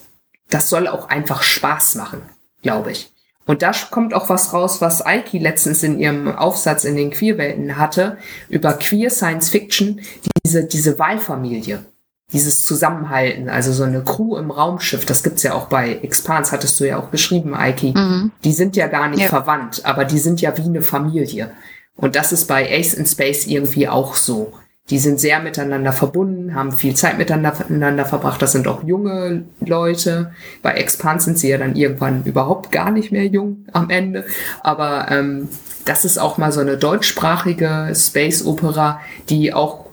[0.48, 2.22] das soll auch einfach Spaß machen,
[2.62, 3.12] glaube ich.
[3.46, 7.76] Und da kommt auch was raus, was Aiki letztens in ihrem Aufsatz in den Queerwelten
[7.76, 8.18] hatte,
[8.48, 10.00] über Queer Science Fiction,
[10.44, 11.84] diese, diese Wahlfamilie,
[12.32, 16.78] dieses Zusammenhalten, also so eine Crew im Raumschiff, das gibt's ja auch bei Expans, hattest
[16.78, 17.92] du ja auch geschrieben, Aiki.
[17.96, 18.30] Mhm.
[18.44, 19.28] Die sind ja gar nicht ja.
[19.28, 21.50] verwandt, aber die sind ja wie eine Familie.
[21.96, 24.52] Und das ist bei Ace in Space irgendwie auch so.
[24.90, 28.42] Die sind sehr miteinander verbunden, haben viel Zeit miteinander verbracht.
[28.42, 30.32] Das sind auch junge Leute.
[30.62, 34.24] Bei Expans sind sie ja dann irgendwann überhaupt gar nicht mehr jung am Ende.
[34.62, 35.48] Aber ähm,
[35.84, 39.86] das ist auch mal so eine deutschsprachige Space Opera, die auch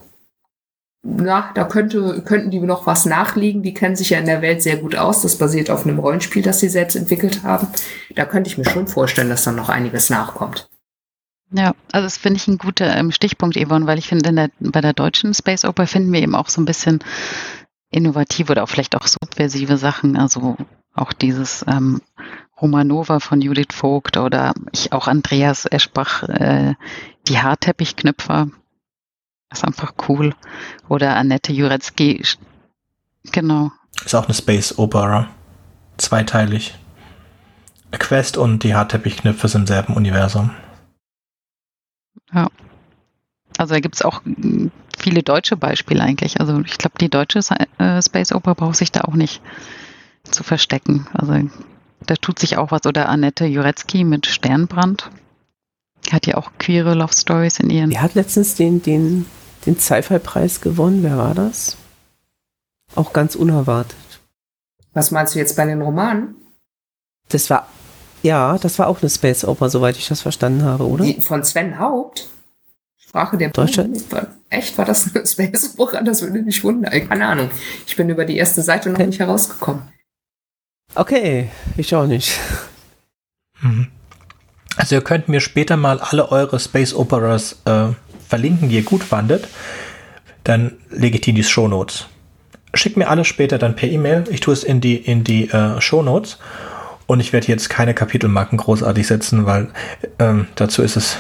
[1.10, 3.64] na, da könnte, könnten die noch was nachliegen.
[3.64, 5.22] Die kennen sich ja in der Welt sehr gut aus.
[5.22, 7.68] Das basiert auf einem Rollenspiel, das sie selbst entwickelt haben.
[8.16, 10.70] Da könnte ich mir schon vorstellen, dass dann noch einiges nachkommt.
[11.52, 14.94] Ja, also das finde ich ein guter ähm, Stichpunkt, Yvonne, weil ich finde, bei der
[14.94, 17.00] deutschen Space Opera finden wir eben auch so ein bisschen
[17.90, 20.18] innovative oder auch vielleicht auch subversive Sachen.
[20.18, 20.58] Also
[20.94, 22.02] auch dieses ähm,
[22.62, 26.74] Romanova von Judith Vogt oder ich auch Andreas Eschbach, äh,
[27.28, 28.48] die Haarteppichknüpfer.
[29.50, 30.36] Das ist einfach cool.
[30.90, 32.24] Oder Annette Jurecki.
[33.32, 33.72] Genau.
[34.04, 35.30] Ist auch eine Space Opera.
[35.98, 36.76] Zweiteilig.
[37.92, 40.52] Quest und die Haarteppichknüpfe sind im selben Universum.
[42.34, 42.50] Ja.
[43.58, 46.40] Also da gibt es auch hm, viele deutsche Beispiele eigentlich.
[46.40, 47.40] Also ich glaube, die deutsche
[47.80, 49.42] äh, Space Opera braucht sich da auch nicht
[50.24, 51.08] zu verstecken.
[51.14, 51.50] Also
[52.06, 52.86] da tut sich auch was.
[52.86, 55.10] Oder Annette Jurecki mit Sternbrand.
[56.12, 57.90] Hat ja auch queere Love Stories in ihren.
[57.90, 59.26] Die hat letztens den, den,
[59.66, 61.04] den Sci-Fi-Preis gewonnen.
[61.04, 61.76] Wer war das?
[62.96, 63.98] Auch ganz unerwartet.
[64.94, 66.36] Was meinst du jetzt bei den Romanen?
[67.30, 67.68] Das war
[68.24, 71.06] ja, das war auch eine Space Opera, soweit ich das verstanden habe, oder?
[71.06, 72.28] Die von Sven Haupt?
[72.98, 73.98] Sprache der Deutschland?
[74.50, 76.02] Echt, war das eine Space Opera?
[76.02, 76.92] Das würde mich wundern.
[77.08, 77.50] Keine Ahnung.
[77.86, 79.08] Ich bin über die erste Seite noch okay.
[79.08, 79.84] nicht herausgekommen.
[80.96, 82.38] Okay, ich auch nicht.
[83.60, 83.88] Mhm.
[84.76, 87.88] Also ihr könnt mir später mal alle eure Space Operas äh,
[88.28, 89.48] verlinken, die ihr gut fandet.
[90.44, 92.06] Dann lege ich die in die Show Notes.
[92.76, 94.26] Schickt mir alles später dann per E-Mail.
[94.30, 96.38] Ich tue es in die, in die äh, Show Notes.
[97.08, 99.70] Und ich werde jetzt keine Kapitelmarken großartig setzen, weil
[100.20, 101.18] ähm, dazu ist es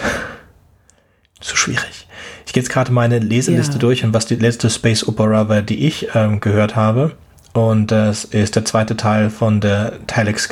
[1.39, 2.07] zu schwierig.
[2.45, 3.79] Ich gehe jetzt gerade meine Leseliste ja.
[3.79, 7.15] durch und was die letzte Space Opera war, die ich ähm, gehört habe.
[7.53, 10.49] Und das ist der zweite Teil von der Tilex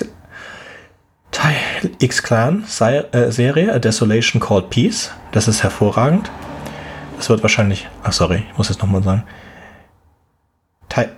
[1.32, 1.56] Teil
[2.00, 5.12] X-Clan-Serie, A Desolation Called Peace.
[5.34, 6.32] Das ist hervorragend.
[7.18, 9.24] Das wird wahrscheinlich, ach sorry, ich muss es nochmal sagen.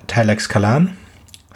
[0.08, 0.98] Tylex Kalan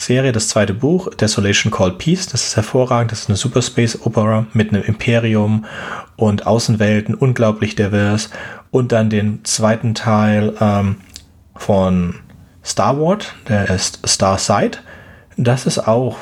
[0.02, 2.28] Serie, das zweite Buch, Desolation Called Peace.
[2.28, 3.12] Das ist hervorragend.
[3.12, 5.66] Das ist eine Super Space Opera mit einem Imperium
[6.16, 8.30] und Außenwelten, unglaublich divers.
[8.72, 10.98] Und dann den zweiten Teil ähm,
[11.56, 12.16] von
[12.64, 14.80] Star Wars, der ist Star Side.
[15.38, 16.18] Das ist auch,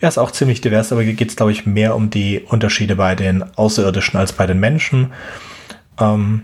[0.00, 3.14] ja, ist auch ziemlich divers, aber geht es, glaube ich, mehr um die Unterschiede bei
[3.14, 5.12] den Außerirdischen als bei den Menschen.
[5.98, 6.42] Ähm,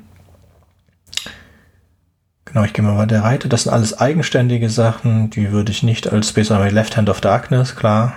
[2.56, 3.50] Genau, ich gehe mal weiter Reite.
[3.50, 7.20] Das sind alles eigenständige Sachen, die würde ich nicht als Space Army Left Hand of
[7.20, 8.14] Darkness, klar.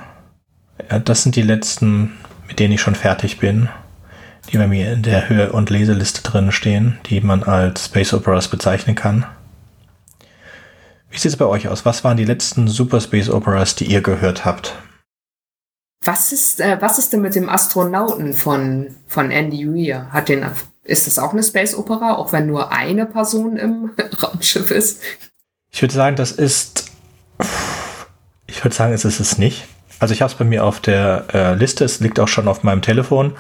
[0.90, 2.14] Ja, das sind die letzten,
[2.48, 3.68] mit denen ich schon fertig bin,
[4.50, 8.48] die bei mir in der Höhe- und Leseliste drin stehen, die man als Space Operas
[8.48, 9.26] bezeichnen kann.
[11.10, 11.84] Wie sieht es bei euch aus?
[11.84, 14.74] Was waren die letzten Super Space Operas, die ihr gehört habt?
[16.06, 20.08] Was ist, äh, was ist denn mit dem Astronauten von, von Andy Weir?
[20.12, 20.46] Hat den
[20.90, 25.02] ist das auch eine Space Opera, auch wenn nur eine Person im Raumschiff ist?
[25.72, 26.92] Ich würde sagen, das ist.
[28.48, 29.68] Ich würde sagen, es ist es nicht.
[30.00, 32.64] Also ich habe es bei mir auf der äh, Liste, es liegt auch schon auf
[32.64, 33.36] meinem Telefon.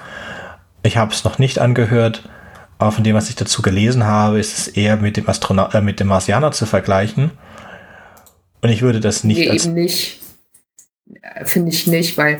[0.83, 2.29] Ich habe es noch nicht angehört.
[2.77, 5.81] Aber von dem, was ich dazu gelesen habe, ist es eher mit dem Astronaut, äh,
[5.81, 7.31] mit dem Marsianer zu vergleichen.
[8.61, 9.39] Und ich würde das nicht.
[9.39, 10.21] Nee, eben nicht.
[11.21, 12.39] Äh, finde ich nicht, weil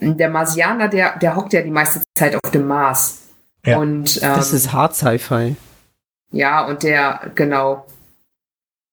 [0.00, 3.23] der Marsianer, der, der hockt ja die meiste Zeit auf dem Mars.
[3.66, 3.78] Ja.
[3.78, 5.56] Und, ähm, das ist Hard Sci-Fi.
[6.30, 7.86] Ja, und der, genau.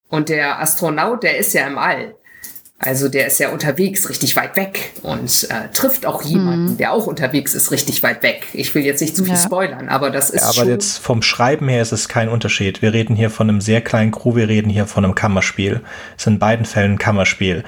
[0.10, 2.14] Und der Astronaut, der ist ja im All.
[2.84, 6.78] Also der ist ja unterwegs richtig weit weg und äh, trifft auch jemanden, mhm.
[6.78, 8.48] der auch unterwegs ist richtig weit weg.
[8.54, 9.40] Ich will jetzt nicht zu viel ja.
[9.40, 10.42] spoilern, aber das ist.
[10.42, 12.82] Ja, aber schon jetzt vom Schreiben her ist es kein Unterschied.
[12.82, 15.82] Wir reden hier von einem sehr kleinen Crew, wir reden hier von einem Kammerspiel.
[16.18, 17.64] Es ist in beiden Fällen ein Kammerspiel.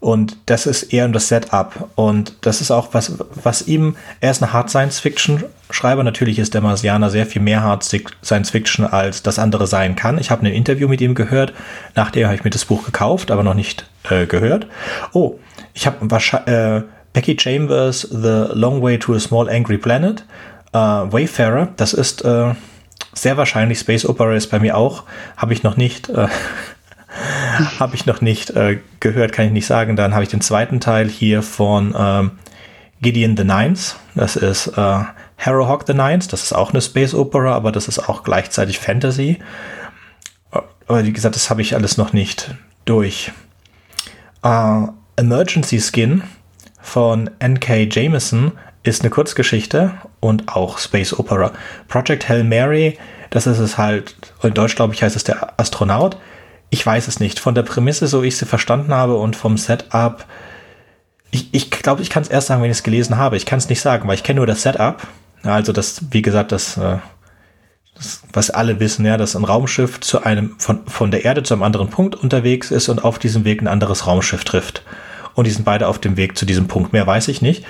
[0.00, 1.90] Und das ist eher das Setup.
[1.94, 6.02] Und das ist auch was, was ihm, er ist ein Hard Science Fiction Schreiber.
[6.02, 10.18] Natürlich ist der Marsianer sehr viel mehr Hard Science Fiction als das andere sein kann.
[10.18, 11.52] Ich habe ein Interview mit ihm gehört.
[11.94, 14.66] Nachdem habe ich mir das Buch gekauft, aber noch nicht äh, gehört.
[15.12, 15.38] Oh,
[15.74, 16.06] ich habe
[16.46, 16.82] äh,
[17.12, 20.24] Becky Chambers, The Long Way to a Small Angry Planet,
[20.72, 21.68] äh, Wayfarer.
[21.76, 22.54] Das ist äh,
[23.12, 25.04] sehr wahrscheinlich Space Opera ist bei mir auch.
[25.36, 26.10] Habe ich noch nicht.
[27.60, 29.96] Äh, habe ich noch nicht äh, gehört, kann ich nicht sagen.
[29.96, 32.30] Dann habe ich den zweiten Teil hier von ähm,
[33.02, 33.96] Gideon the Nines.
[34.14, 35.04] Das ist äh,
[35.38, 36.28] Harrowhawk the Nines.
[36.28, 39.38] Das ist auch eine Space Opera, aber das ist auch gleichzeitig Fantasy.
[40.50, 42.54] Aber wie gesagt, das habe ich alles noch nicht
[42.84, 43.32] durch.
[44.44, 46.22] Uh, Emergency Skin
[46.80, 47.88] von N.K.
[47.90, 48.52] Jameson
[48.82, 51.52] ist eine Kurzgeschichte und auch Space Opera.
[51.88, 52.98] Project Hail Mary,
[53.28, 56.16] das ist es halt, in Deutsch glaube ich heißt es der Astronaut.
[56.70, 57.40] Ich weiß es nicht.
[57.40, 60.24] Von der Prämisse, so ich sie verstanden habe und vom Setup,
[61.32, 63.36] ich glaube, ich, glaub, ich kann es erst sagen, wenn ich es gelesen habe.
[63.36, 65.06] Ich kann es nicht sagen, weil ich kenne nur das Setup.
[65.42, 66.98] Also das, wie gesagt, das, äh,
[67.94, 71.54] das, was alle wissen, ja, dass ein Raumschiff zu einem, von, von der Erde zu
[71.54, 74.82] einem anderen Punkt unterwegs ist und auf diesem Weg ein anderes Raumschiff trifft.
[75.34, 76.92] Und die sind beide auf dem Weg zu diesem Punkt.
[76.92, 77.64] Mehr weiß ich nicht.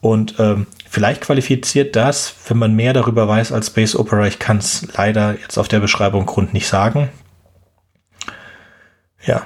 [0.00, 4.26] Und ähm, vielleicht qualifiziert das, wenn man mehr darüber weiß als Space Opera.
[4.26, 7.08] Ich kann es leider jetzt auf der Beschreibung Grund nicht sagen.
[9.24, 9.42] Ja.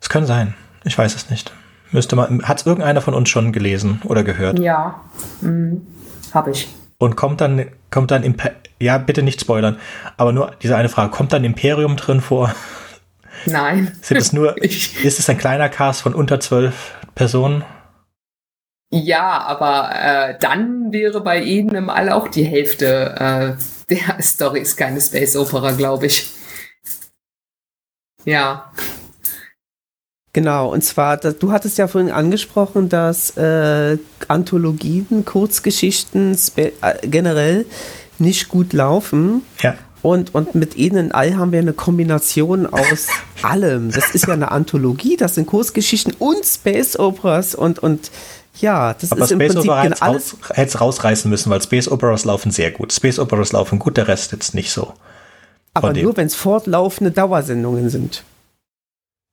[0.00, 0.54] Es kann sein.
[0.84, 1.52] Ich weiß es nicht.
[1.90, 2.42] Müsste man.
[2.42, 4.58] Hat es irgendeiner von uns schon gelesen oder gehört?
[4.58, 5.00] Ja,
[5.40, 5.86] mhm.
[6.32, 6.68] habe ich.
[6.98, 9.78] Und kommt dann, kommt dann Imper ja, bitte nicht spoilern,
[10.16, 12.54] aber nur diese eine Frage, kommt dann Imperium drin vor?
[13.46, 13.92] Nein.
[14.02, 17.64] Sind es nur, ist es ein kleiner Cast von unter zwölf Personen?
[18.90, 24.60] Ja, aber äh, dann wäre bei Ihnen im All auch die Hälfte äh, der Story
[24.60, 26.30] ist keine Space Opera, glaube ich.
[28.26, 28.70] Ja.
[30.34, 33.96] Genau, und zwar, du hattest ja vorhin angesprochen, dass äh,
[34.28, 36.72] Anthologien, Kurzgeschichten äh,
[37.06, 37.64] generell
[38.18, 39.40] nicht gut laufen.
[39.62, 39.76] Ja.
[40.02, 43.06] Und, und mit ihnen all haben wir eine Kombination aus
[43.42, 43.90] allem.
[43.90, 48.10] Das ist ja eine Anthologie, das sind Kurzgeschichten und Space Operas und, und
[48.60, 51.88] ja, das Aber ist im Space Prinzip Opera hätte alles raus, rausreißen müssen, weil Space
[51.88, 52.92] Operas laufen sehr gut.
[52.92, 54.92] Space Operas laufen gut, der Rest jetzt nicht so.
[55.76, 58.24] Aber nur, wenn es fortlaufende Dauersendungen sind.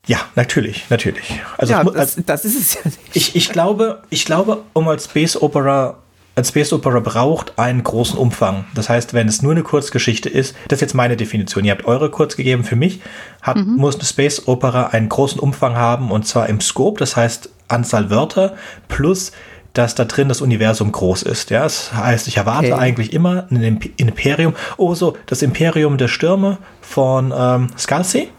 [0.06, 1.40] Ja, natürlich, natürlich.
[1.58, 3.00] Also ja, das, das, ist es ja nicht.
[3.14, 5.98] Ich, ich, glaube, ich glaube, um als Space Opera,
[6.36, 8.66] als Space Opera braucht einen großen Umfang.
[8.76, 11.64] Das heißt, wenn es nur eine Kurzgeschichte ist, das ist jetzt meine Definition.
[11.64, 12.66] Ihr habt eure kurz gegeben.
[12.66, 13.00] Für mich
[13.42, 13.76] hat, mhm.
[13.76, 18.10] muss eine Space Opera einen großen Umfang haben und zwar im Scope, das heißt Anzahl
[18.10, 18.58] Wörter
[18.90, 19.32] plus
[19.74, 21.50] dass da drin das Universum groß ist.
[21.50, 22.82] Ja, das heißt, ich erwarte okay.
[22.82, 24.54] eigentlich immer ein Imperium.
[24.78, 28.30] Oh, so, das Imperium der Stürme von ähm, Scalzi,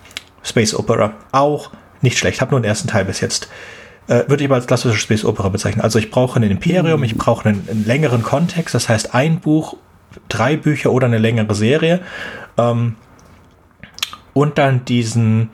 [0.43, 1.13] Space Opera.
[1.33, 1.71] Auch
[2.03, 2.41] nicht schlecht.
[2.41, 3.49] Habe nur den ersten Teil bis jetzt
[4.07, 5.81] äh, würde ich aber als klassische Space Opera bezeichnen.
[5.81, 9.77] Also ich brauche ein Imperium, ich brauche einen, einen, längeren Kontext, das heißt ein Buch,
[10.29, 12.01] drei Bücher oder eine längere Serie.
[12.59, 12.97] Ähm,
[14.33, 15.51] und dann diesen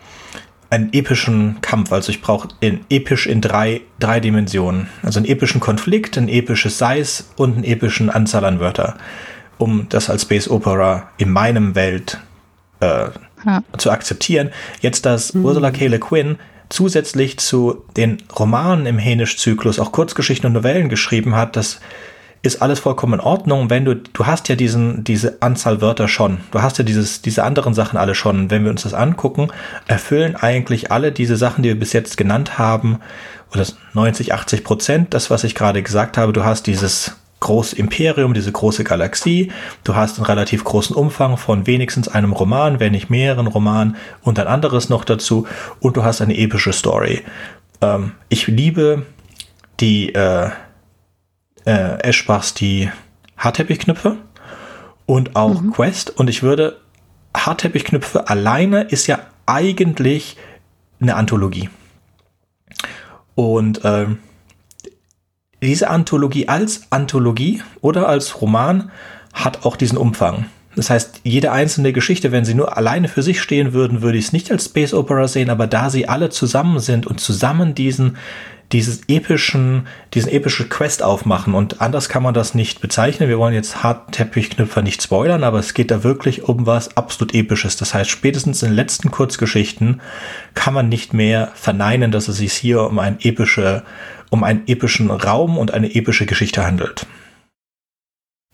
[0.70, 1.92] einen epischen Kampf.
[1.92, 4.88] Also ich brauche in, episch in drei, drei Dimensionen.
[5.02, 8.96] Also einen epischen Konflikt, ein episches Size und einen epischen Anzahl an Wörter,
[9.58, 12.18] um das als Space Opera in meinem Welt
[12.80, 13.08] äh,
[13.44, 13.62] ja.
[13.76, 14.50] zu akzeptieren.
[14.80, 15.44] Jetzt, dass mhm.
[15.44, 15.88] Ursula K.
[15.88, 21.80] Le Guin zusätzlich zu den Romanen im Hänisch-Zyklus auch Kurzgeschichten und Novellen geschrieben hat, das
[22.42, 26.38] ist alles vollkommen in Ordnung, wenn du, du hast ja diesen, diese Anzahl Wörter schon.
[26.50, 28.50] Du hast ja dieses, diese anderen Sachen alle schon.
[28.50, 29.48] Wenn wir uns das angucken,
[29.86, 33.00] erfüllen eigentlich alle diese Sachen, die wir bis jetzt genannt haben,
[33.52, 38.34] oder 90, 80 Prozent, das, was ich gerade gesagt habe, du hast dieses große Imperium,
[38.34, 39.50] diese große Galaxie,
[39.82, 44.38] du hast einen relativ großen Umfang von wenigstens einem Roman, wenn nicht mehreren Romanen und
[44.38, 45.46] ein anderes noch dazu
[45.80, 47.22] und du hast eine epische Story.
[47.80, 49.06] Ähm, ich liebe
[49.80, 50.50] die, äh,
[51.66, 52.90] äh, Eschbachs die
[53.36, 54.16] Hartteppichknöpfe
[55.06, 55.72] und auch mhm.
[55.72, 56.10] Quest.
[56.10, 56.78] Und ich würde,
[57.36, 60.36] Hartteppichknöpfe alleine ist ja eigentlich
[61.00, 61.68] eine Anthologie.
[63.34, 64.18] Und ähm,
[65.62, 68.90] diese Anthologie als Anthologie oder als Roman
[69.32, 70.46] hat auch diesen Umfang.
[70.76, 74.26] Das heißt, jede einzelne Geschichte, wenn sie nur alleine für sich stehen würden, würde ich
[74.26, 78.16] es nicht als Space Opera sehen, aber da sie alle zusammen sind und zusammen diesen
[78.72, 83.28] dieses epischen, diesen epische Quest aufmachen und anders kann man das nicht bezeichnen.
[83.28, 87.76] Wir wollen jetzt Hartteppichknüpfer nicht spoilern, aber es geht da wirklich um was absolut episches.
[87.76, 90.00] Das heißt, spätestens in den letzten Kurzgeschichten
[90.54, 93.82] kann man nicht mehr verneinen, dass es sich hier um ein epische,
[94.30, 97.06] um einen epischen Raum und eine epische Geschichte handelt.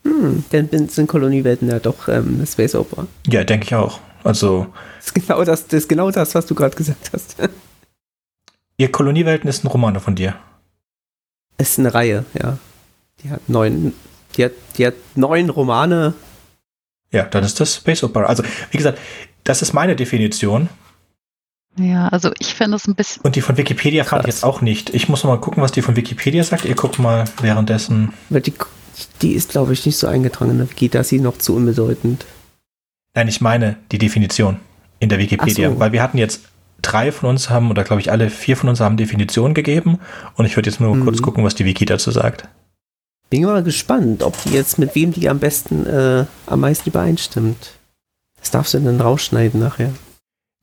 [0.05, 3.07] Hm, dann sind Koloniewelten ja doch ähm, Space Opera.
[3.27, 4.01] Ja, denke ich auch.
[4.25, 4.67] Also.
[4.99, 7.37] Das ist genau das, das, ist genau das was du gerade gesagt hast.
[8.79, 10.35] Ihr Koloniewelten ist ein Roman von dir.
[11.59, 12.59] Ist eine Reihe, ja.
[13.23, 13.95] Die hat neun,
[14.37, 16.15] die hat, die hat neun Romane.
[17.11, 18.27] Ja, dann ist das Space Opera.
[18.27, 18.99] Also, wie gesagt,
[19.45, 20.69] das ist meine Definition.
[21.79, 23.23] Ja, also ich finde es ein bisschen.
[23.23, 24.91] Und die von Wikipedia fand ich jetzt auch nicht.
[24.95, 26.65] Ich muss noch mal gucken, was die von Wikipedia sagt.
[26.65, 28.13] Ihr guckt mal währenddessen.
[28.29, 28.55] Weil die,
[29.23, 31.55] die ist, glaube ich, nicht so eingetragen in der Wiki, da ist sie noch zu
[31.55, 32.25] unbedeutend.
[33.15, 34.61] Nein, ich meine die Definition
[34.99, 35.71] in der Wikipedia.
[35.71, 35.79] So.
[35.79, 36.43] Weil wir hatten jetzt
[36.93, 39.99] drei von uns haben, oder glaube ich alle vier von uns haben Definitionen gegeben.
[40.35, 41.05] Und ich würde jetzt nur mhm.
[41.05, 42.49] kurz gucken, was die Wiki dazu sagt.
[43.29, 47.73] Bin mal gespannt, ob die jetzt mit wem die am besten, äh, am meisten übereinstimmt.
[48.41, 49.93] Das darfst du dann rausschneiden nachher.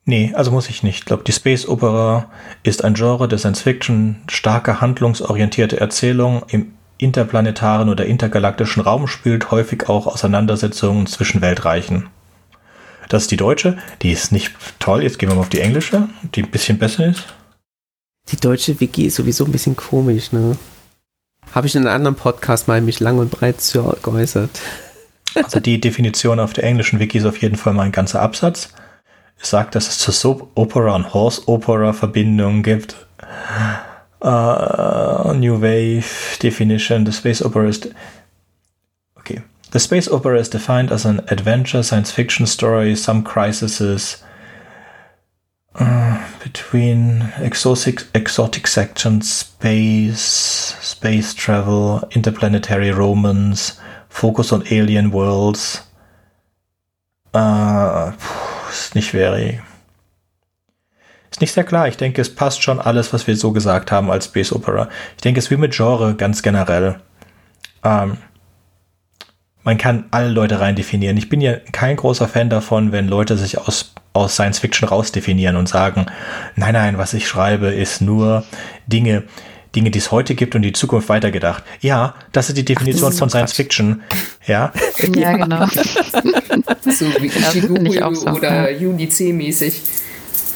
[0.05, 0.99] Nee, also muss ich nicht.
[0.99, 2.29] Ich glaube, die Space Opera
[2.63, 9.51] ist ein Genre der Science Fiction, starke handlungsorientierte Erzählung im interplanetaren oder intergalaktischen Raum spielt,
[9.51, 12.07] häufig auch Auseinandersetzungen zwischen Weltreichen.
[13.09, 13.77] Das ist die deutsche.
[14.01, 15.03] Die ist nicht toll.
[15.03, 17.25] Jetzt gehen wir mal auf die englische, die ein bisschen besser ist.
[18.29, 20.57] Die deutsche Wiki ist sowieso ein bisschen komisch, ne?
[21.51, 24.61] Habe ich in einem anderen Podcast mal mich lang und breit zu geäußert.
[25.35, 28.69] Also die Definition auf der englischen Wiki ist auf jeden Fall mal ein ganzer Absatz.
[29.39, 32.95] Es sagt, dass es zur Soap Opera und Horse Opera Verbindungen gibt.
[34.23, 37.89] Uh, New Wave Definition, the Space Opera ist.
[39.73, 44.23] The space opera is defined as an adventure science fiction story, some crises
[45.73, 50.21] uh, between exotic, exotic sections, space,
[50.79, 55.81] space travel, interplanetary romance, focus on alien worlds.
[57.33, 58.11] Uh,
[58.69, 59.59] ist nicht very.
[61.31, 61.87] Ist nicht sehr klar.
[61.87, 64.87] Ich denke, es passt schon alles, was wir so gesagt haben als Space Opera.
[65.15, 66.99] Ich denke, es ist wie mit Genre ganz generell.
[67.83, 68.19] Ähm,
[69.63, 71.17] man kann alle Leute rein definieren.
[71.17, 75.55] Ich bin ja kein großer Fan davon, wenn Leute sich aus, aus Science Fiction rausdefinieren
[75.55, 76.05] und sagen,
[76.55, 78.43] nein, nein, was ich schreibe, ist nur
[78.87, 79.23] Dinge,
[79.75, 81.63] Dinge, die es heute gibt und die Zukunft weitergedacht.
[81.81, 84.03] Ja, das ist die Definition Ach, von Science Fiction.
[84.45, 84.71] Ja,
[85.15, 85.65] ja genau.
[86.91, 88.27] so wie Ishiguro so.
[88.31, 88.77] oder ja.
[88.77, 89.07] Juni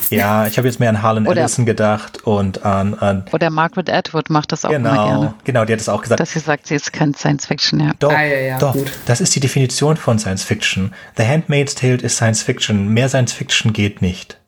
[0.07, 0.17] C-mäßig.
[0.17, 3.25] Ja, ich habe jetzt mehr an Harlan oder, Ellison gedacht und an, an.
[3.31, 5.33] Oder Margaret Atwood macht das auch genau, immer gerne.
[5.43, 6.19] Genau, die hat es auch gesagt.
[6.19, 7.91] Dass sie sagt, sie ist kein Science Fiction, ja.
[7.99, 8.73] Doch, ah, ja, ja, doch.
[8.73, 8.91] Gut.
[9.05, 10.93] Das ist die Definition von Science Fiction.
[11.17, 12.89] The Handmaid's Tale ist Science Fiction.
[12.89, 14.39] Mehr Science Fiction geht nicht.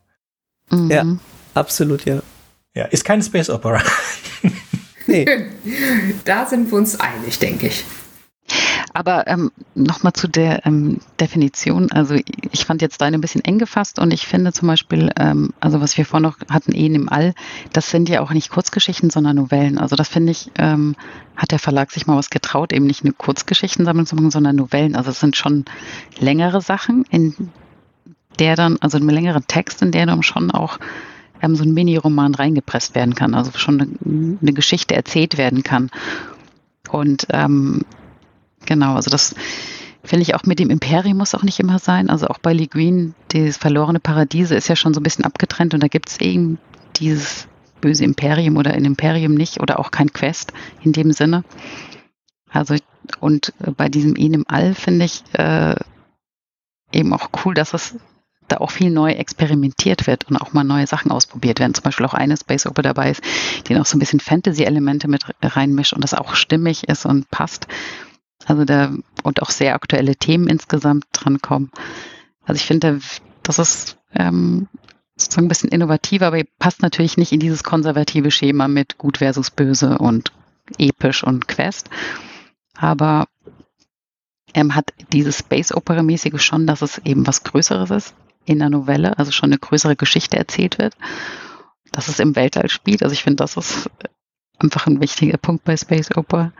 [0.70, 0.90] Mhm.
[0.90, 1.04] Ja,
[1.54, 2.22] absolut, ja.
[2.74, 3.82] Ja, ist keine Space Opera.
[5.06, 5.26] nee.
[6.24, 7.84] Da sind wir uns einig, denke ich.
[8.92, 11.92] Aber ähm, nochmal zu der ähm, Definition.
[11.92, 12.16] Also
[12.50, 15.80] ich fand jetzt deine ein bisschen eng gefasst und ich finde zum Beispiel, ähm, also
[15.80, 17.34] was wir vorhin noch hatten, Ehen im All,
[17.72, 19.78] das sind ja auch nicht Kurzgeschichten, sondern Novellen.
[19.78, 20.96] Also das finde ich, ähm,
[21.36, 24.96] hat der Verlag sich mal was getraut, eben nicht eine Kurzgeschichtensammlung zu machen, sondern Novellen.
[24.96, 25.64] Also es sind schon
[26.18, 27.50] längere Sachen, in
[28.40, 30.78] der dann, also einen längeren Text, in der dann schon auch
[31.42, 35.90] ähm, so ein Mini-Roman reingepresst werden kann, also schon eine, eine Geschichte erzählt werden kann.
[36.90, 37.84] Und ähm,
[38.66, 39.34] genau, also das
[40.04, 42.10] finde ich auch mit dem Imperium muss auch nicht immer sein.
[42.10, 45.74] Also auch bei Lee Green, das verlorene Paradiese ist ja schon so ein bisschen abgetrennt
[45.74, 46.58] und da gibt es eben
[46.96, 47.48] dieses
[47.80, 50.52] böse Imperium oder ein Imperium nicht oder auch kein Quest
[50.82, 51.44] in dem Sinne.
[52.50, 52.76] Also
[53.20, 55.74] und bei diesem Enem All finde ich äh,
[56.92, 57.96] eben auch cool, dass es
[58.48, 61.74] da auch viel neu experimentiert wird und auch mal neue Sachen ausprobiert werden.
[61.74, 63.22] Zum Beispiel auch eine Space Opera dabei ist,
[63.68, 67.68] die noch so ein bisschen Fantasy-Elemente mit reinmischt und das auch stimmig ist und passt.
[68.50, 68.92] Also da
[69.22, 71.70] und auch sehr aktuelle Themen insgesamt drankommen.
[72.44, 72.98] Also ich finde,
[73.44, 74.66] das ist ähm,
[75.14, 79.52] sozusagen ein bisschen innovativer, aber passt natürlich nicht in dieses konservative Schema mit gut versus
[79.52, 80.32] böse und
[80.78, 81.90] episch und Quest.
[82.76, 83.28] Aber
[84.52, 88.14] ähm, hat dieses Space Opera mäßige schon, dass es eben was Größeres ist
[88.46, 90.96] in der Novelle, also schon eine größere Geschichte erzählt wird,
[91.92, 93.04] dass es im Weltall spielt.
[93.04, 93.88] Also ich finde, das ist
[94.58, 96.52] einfach ein wichtiger Punkt bei Space Opera.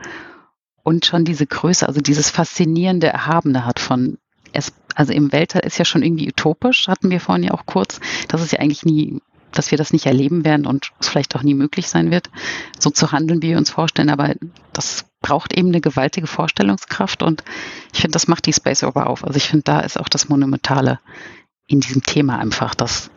[0.82, 4.18] Und schon diese Größe, also dieses faszinierende Erhabene hat von
[4.52, 8.00] es, also im Weltall ist ja schon irgendwie utopisch, hatten wir vorhin ja auch kurz,
[8.28, 9.20] dass es ja eigentlich nie,
[9.52, 12.30] dass wir das nicht erleben werden und es vielleicht auch nie möglich sein wird,
[12.78, 14.10] so zu handeln, wie wir uns vorstellen.
[14.10, 14.34] Aber
[14.72, 17.44] das braucht eben eine gewaltige Vorstellungskraft und
[17.92, 19.24] ich finde, das macht die Space Opera auf.
[19.24, 20.98] Also ich finde, da ist auch das Monumentale
[21.66, 23.10] in diesem Thema einfach das.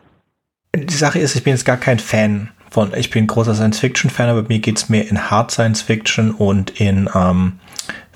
[0.76, 4.42] Die Sache ist, ich bin jetzt gar kein Fan von, ich bin großer Science-Fiction-Fan, aber
[4.48, 7.60] mir geht es mehr in Hard Science-Fiction und in ähm,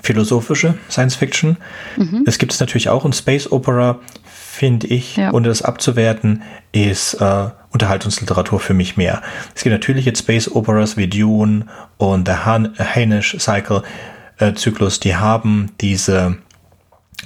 [0.01, 1.55] philosophische Science-Fiction.
[1.95, 2.23] Mhm.
[2.27, 5.31] Es gibt es natürlich auch in Space Opera, finde ich, ja.
[5.31, 6.43] ohne das abzuwerten,
[6.73, 9.21] ist äh, Unterhaltungsliteratur für mich mehr.
[9.55, 11.65] Es gibt natürlich jetzt Space Operas wie Dune
[11.97, 13.83] und der Hainish Cycle
[14.39, 16.35] äh, Zyklus, die haben diese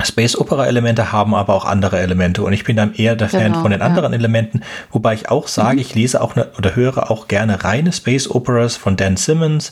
[0.01, 3.43] Space Opera Elemente haben aber auch andere Elemente und ich bin dann eher der Fan
[3.43, 4.17] genau, von den anderen ja.
[4.17, 5.81] Elementen, wobei ich auch sage, mhm.
[5.81, 9.71] ich lese auch ne, oder höre auch gerne reine Space Operas von Dan Simmons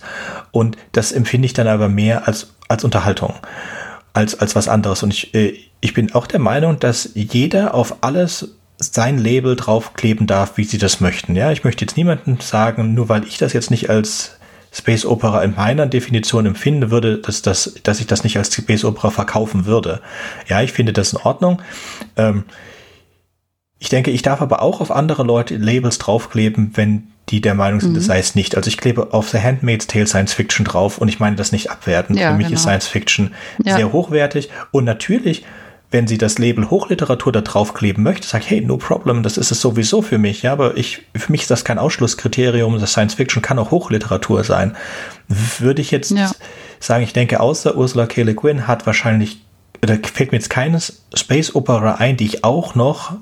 [0.51, 3.33] und das empfinde ich dann aber mehr als als Unterhaltung
[4.13, 7.97] als als was anderes und ich äh, ich bin auch der Meinung, dass jeder auf
[8.01, 11.35] alles sein Label draufkleben darf, wie sie das möchten.
[11.35, 14.37] Ja, ich möchte jetzt niemandem sagen, nur weil ich das jetzt nicht als
[14.73, 18.85] Space Opera in meiner Definition empfinde, würde, dass, das, dass ich das nicht als Space
[18.85, 20.01] Opera verkaufen würde.
[20.47, 21.61] Ja, ich finde das in Ordnung.
[22.15, 22.45] Ähm,
[23.79, 27.79] ich denke, ich darf aber auch auf andere Leute Labels draufkleben, wenn die der Meinung
[27.79, 27.95] sind, mhm.
[27.95, 28.55] das sei es nicht.
[28.55, 31.69] Also ich klebe auf The Handmaid's Tale Science Fiction drauf und ich meine das nicht
[31.69, 32.19] abwertend.
[32.19, 32.55] Ja, Für mich genau.
[32.55, 33.75] ist Science Fiction ja.
[33.75, 35.43] sehr hochwertig und natürlich
[35.91, 39.51] wenn sie das Label Hochliteratur da draufkleben möchte, sage ich, hey, no problem, das ist
[39.51, 40.41] es sowieso für mich.
[40.41, 42.79] Ja, aber ich, für mich ist das kein Ausschlusskriterium.
[42.79, 44.75] Das Science Fiction kann auch Hochliteratur sein.
[45.27, 46.31] Würde ich jetzt ja.
[46.79, 48.23] sagen, ich denke, außer Ursula K.
[48.23, 49.41] Le Guin hat wahrscheinlich,
[49.81, 53.13] da fällt mir jetzt keines Space Opera ein, die ich auch noch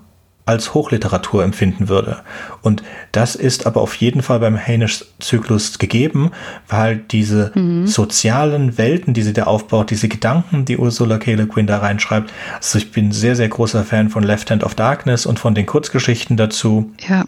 [0.50, 2.18] als Hochliteratur empfinden würde.
[2.64, 2.82] Und
[3.12, 6.32] das ist aber auf jeden Fall beim Hainish-Zyklus gegeben,
[6.68, 7.86] weil diese mhm.
[7.86, 11.36] sozialen Welten, die sie da aufbaut, diese Gedanken, die Ursula K.
[11.36, 12.34] Le Guin da reinschreibt.
[12.56, 15.68] Also ich bin sehr, sehr großer Fan von Left Hand of Darkness und von den
[15.68, 16.92] Kurzgeschichten dazu.
[17.08, 17.26] Ja.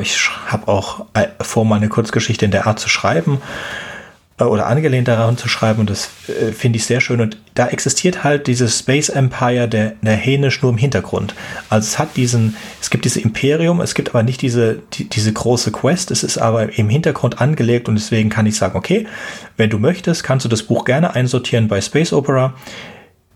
[0.00, 3.42] Ich habe auch äh, vor, mal eine Kurzgeschichte in der Art zu schreiben.
[4.40, 7.20] Äh, oder angelehnt daran zu schreiben und das äh, finde ich sehr schön.
[7.20, 11.34] Und da existiert halt dieses Space Empire der, Hänisch nur im Hintergrund.
[11.68, 15.32] Also es hat diesen, es gibt dieses Imperium, es gibt aber nicht diese, die, diese
[15.32, 19.06] große Quest, es ist aber im Hintergrund angelegt und deswegen kann ich sagen, okay,
[19.56, 22.54] wenn du möchtest, kannst du das Buch gerne einsortieren bei Space Opera.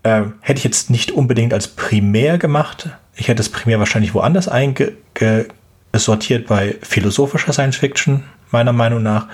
[0.03, 2.89] Äh, hätte ich jetzt nicht unbedingt als primär gemacht.
[3.15, 9.27] Ich hätte es primär wahrscheinlich woanders eingesortiert bei philosophischer Science Fiction, meiner Meinung nach.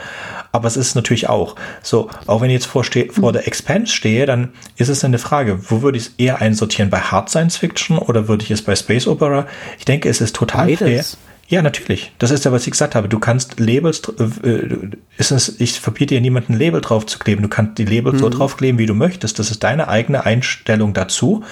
[0.52, 4.26] Aber es ist natürlich auch so, auch wenn ich jetzt vor, vor der Expanse stehe,
[4.26, 6.90] dann ist es eine Frage, wo würde ich es eher einsortieren?
[6.90, 9.48] Bei Hard Science Fiction oder würde ich es bei Space Opera?
[9.80, 10.80] Ich denke, es ist total Beides.
[10.80, 11.06] fair.
[11.52, 12.14] Ja, natürlich.
[12.18, 13.10] Das ist ja, was ich gesagt habe.
[13.10, 14.02] Du kannst Labels,
[14.44, 17.42] äh, ist es, ich verbiete dir niemanden ein Label drauf zu kleben.
[17.42, 18.20] Du kannst die Labels mhm.
[18.20, 19.38] so draufkleben, wie du möchtest.
[19.38, 21.44] Das ist deine eigene Einstellung dazu.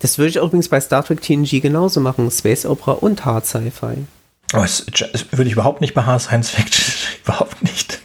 [0.00, 2.30] Das würde ich übrigens bei Star Trek TNG genauso machen.
[2.30, 4.04] Space Opera und Hard Sci-Fi.
[4.52, 6.94] Oh, das, das würde ich überhaupt nicht bei Hard Science Fiction.
[7.24, 8.00] überhaupt nicht.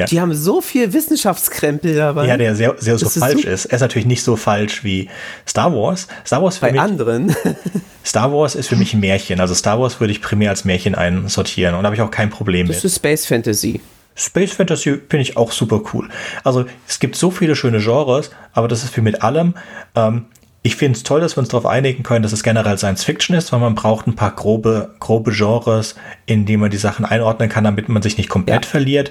[0.00, 0.06] Ja.
[0.06, 2.26] Die haben so viel Wissenschaftskrempel dabei.
[2.26, 3.66] Ja, der sehr, sehr so falsch ist.
[3.66, 5.10] Er ist natürlich nicht so falsch wie
[5.46, 6.08] Star Wars.
[6.26, 7.36] Star Wars für Bei mich, anderen.
[8.04, 9.40] Star Wars ist für mich ein Märchen.
[9.40, 12.30] Also Star Wars würde ich primär als Märchen einsortieren und da habe ich auch kein
[12.30, 12.84] Problem das mit.
[12.84, 13.80] Das ist Space Fantasy.
[14.14, 16.08] Space Fantasy finde ich auch super cool.
[16.44, 19.54] Also es gibt so viele schöne Genres, aber das ist wie mit allem.
[19.94, 20.26] Ähm,
[20.62, 23.34] ich finde es toll, dass wir uns darauf einigen können, dass es generell Science Fiction
[23.34, 25.94] ist, weil man braucht ein paar grobe, grobe Genres,
[26.26, 28.70] in die man die Sachen einordnen kann, damit man sich nicht komplett ja.
[28.70, 29.10] verliert.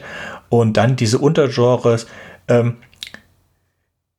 [0.50, 2.06] Und dann diese Untergenres.
[2.48, 2.78] Ähm,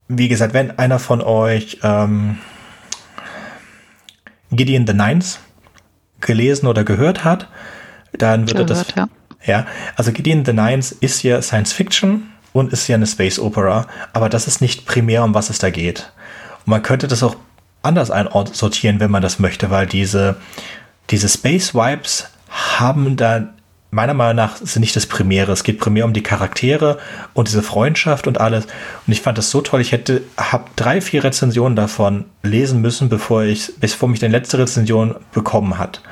[0.09, 2.39] wie gesagt, wenn einer von euch ähm,
[4.51, 5.39] Gideon the Nines
[6.21, 7.49] gelesen oder gehört hat,
[8.13, 8.95] dann würde gehört, das.
[8.97, 9.09] Ja.
[9.45, 13.87] ja, also Gideon the Nines ist ja Science Fiction und ist ja eine Space Opera,
[14.13, 16.13] aber das ist nicht primär, um was es da geht.
[16.67, 17.37] Und man könnte das auch
[17.83, 20.37] anders einsortieren, wenn man das möchte, weil diese,
[21.11, 23.49] diese Space Vibes haben da
[23.91, 25.53] meiner Meinung nach sind nicht das Primäre.
[25.53, 26.99] Es geht primär um die Charaktere
[27.35, 28.67] und diese Freundschaft und alles.
[29.07, 29.81] Und ich fand das so toll.
[29.81, 34.59] Ich hätte, habe drei, vier Rezensionen davon lesen müssen, bevor ich, bevor mich die letzte
[34.59, 36.03] Rezension bekommen hat.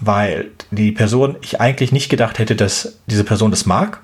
[0.00, 4.00] Weil die Person, ich eigentlich nicht gedacht hätte, dass diese Person das mag.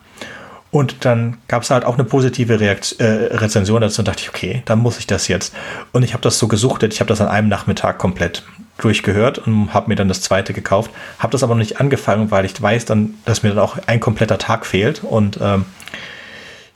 [0.75, 4.29] Und dann gab es halt auch eine positive Reakt äh, Rezension dazu und dachte ich,
[4.29, 5.55] okay, dann muss ich das jetzt.
[5.93, 8.43] Und ich habe das so gesuchtet, ich habe das an einem Nachmittag komplett
[8.79, 10.91] durchgehört und habe mir dann das zweite gekauft.
[11.21, 14.01] Habe das aber noch nicht angefangen, weil ich weiß dann, dass mir dann auch ein
[14.01, 15.65] kompletter Tag fehlt und ähm,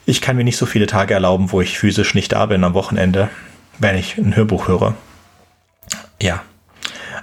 [0.07, 2.75] ich kann mir nicht so viele Tage erlauben, wo ich physisch nicht da bin am
[2.75, 3.31] Wochenende,
[3.81, 4.95] wenn ich ein Hörbuch höre.
[6.23, 6.43] Ja,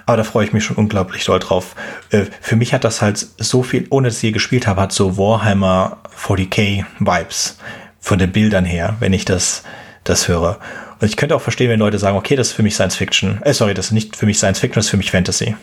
[0.06, 1.76] aber da freue ich mich schon unglaublich doll drauf.
[2.12, 4.92] Äh, für mich hat das halt so viel, ohne dass ich je gespielt habe, hat
[4.92, 7.58] so Warhammer 40k Vibes
[8.00, 9.64] von den Bildern her, wenn ich das,
[10.04, 10.60] das höre.
[11.00, 13.42] Und ich könnte auch verstehen, wenn Leute sagen, okay, das ist für mich Science Fiction.
[13.42, 15.56] Äh, sorry, das ist nicht für mich Science Fiction, das ist für mich Fantasy.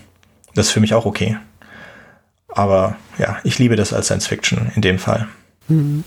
[0.55, 1.39] Das ist für mich auch okay.
[2.49, 5.27] Aber ja, ich liebe das als Science Fiction in dem Fall.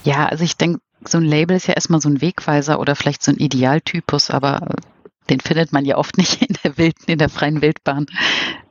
[0.03, 3.23] Ja, also ich denke, so ein Label ist ja erstmal so ein Wegweiser oder vielleicht
[3.23, 4.67] so ein Idealtypus, aber
[5.29, 8.05] den findet man ja oft nicht in der Wild, in der freien Wildbahn.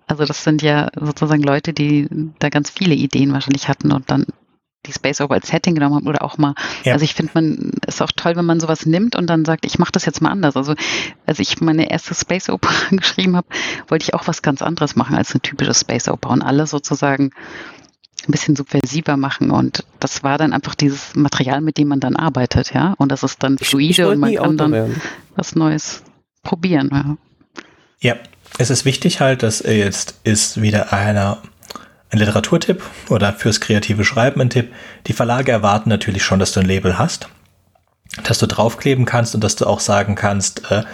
[0.06, 2.08] Also das sind ja sozusagen Leute, die
[2.38, 4.26] da ganz viele Ideen wahrscheinlich hatten und dann
[4.86, 6.54] die Space Opera als Setting genommen haben oder auch mal.
[6.84, 6.92] Ja.
[6.92, 9.78] Also ich finde, man ist auch toll, wenn man sowas nimmt und dann sagt, ich
[9.78, 10.56] mache das jetzt mal anders.
[10.56, 10.74] Also
[11.26, 13.46] als ich meine erste Space Opera geschrieben habe,
[13.88, 17.30] wollte ich auch was ganz anderes machen als eine typische Space Opera und alles sozusagen
[18.26, 22.16] ein bisschen subversiver machen und das war dann einfach dieses Material, mit dem man dann
[22.16, 22.94] arbeitet, ja.
[22.96, 25.02] Und das ist dann fluide und man kann dann werden.
[25.36, 26.02] was Neues
[26.42, 26.90] probieren.
[26.92, 27.16] Ja.
[28.00, 28.16] ja,
[28.58, 31.42] es ist wichtig halt, dass jetzt ist wieder einer
[32.14, 34.72] ein Literaturtipp oder fürs kreative Schreiben ein Tipp.
[35.06, 37.28] Die Verlage erwarten natürlich schon, dass du ein Label hast,
[38.22, 40.84] dass du draufkleben kannst und dass du auch sagen kannst, äh,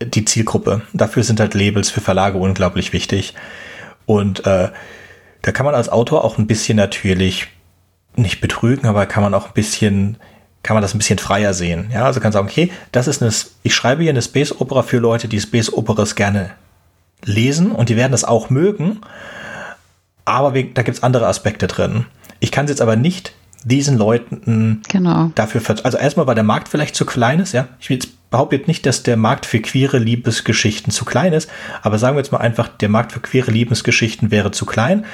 [0.00, 0.82] die Zielgruppe.
[0.92, 3.34] Dafür sind halt Labels für Verlage unglaublich wichtig.
[4.06, 4.70] Und äh,
[5.42, 7.48] da kann man als Autor auch ein bisschen natürlich
[8.16, 10.16] nicht betrügen, aber kann man auch ein bisschen
[10.62, 11.90] kann man das ein bisschen freier sehen.
[11.90, 14.98] Ja, also kann sagen, okay, das ist eine, ich schreibe hier eine Space Opera für
[14.98, 16.50] Leute, die Space Operas gerne
[17.24, 19.00] lesen und die werden das auch mögen.
[20.30, 22.06] Aber wir, da gibt's andere Aspekte drin.
[22.38, 23.32] Ich kann es jetzt aber nicht
[23.64, 25.32] diesen Leuten genau.
[25.34, 27.68] dafür, also erstmal, weil der Markt vielleicht zu klein ist, ja.
[27.80, 31.50] Ich behaupte jetzt nicht, dass der Markt für queere Liebesgeschichten zu klein ist,
[31.82, 35.04] aber sagen wir jetzt mal einfach, der Markt für queere Liebesgeschichten wäre zu klein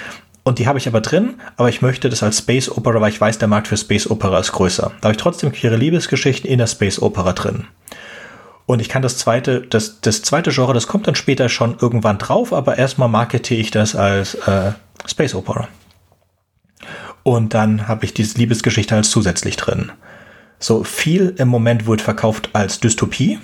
[0.45, 3.21] und die habe ich aber drin, aber ich möchte das als Space Opera, weil ich
[3.21, 4.93] weiß, der Markt für Space Opera ist größer.
[5.01, 7.65] Da habe ich trotzdem queere Liebesgeschichten in der Space Opera drin.
[8.67, 12.19] Und ich kann das zweite, das, das zweite Genre, das kommt dann später schon irgendwann
[12.19, 14.73] drauf, aber erstmal markete ich das als äh,
[15.07, 15.69] Space Opera.
[17.23, 19.91] Und dann habe ich diese Liebesgeschichte als zusätzlich drin.
[20.59, 23.39] So viel im Moment wird verkauft als Dystopie.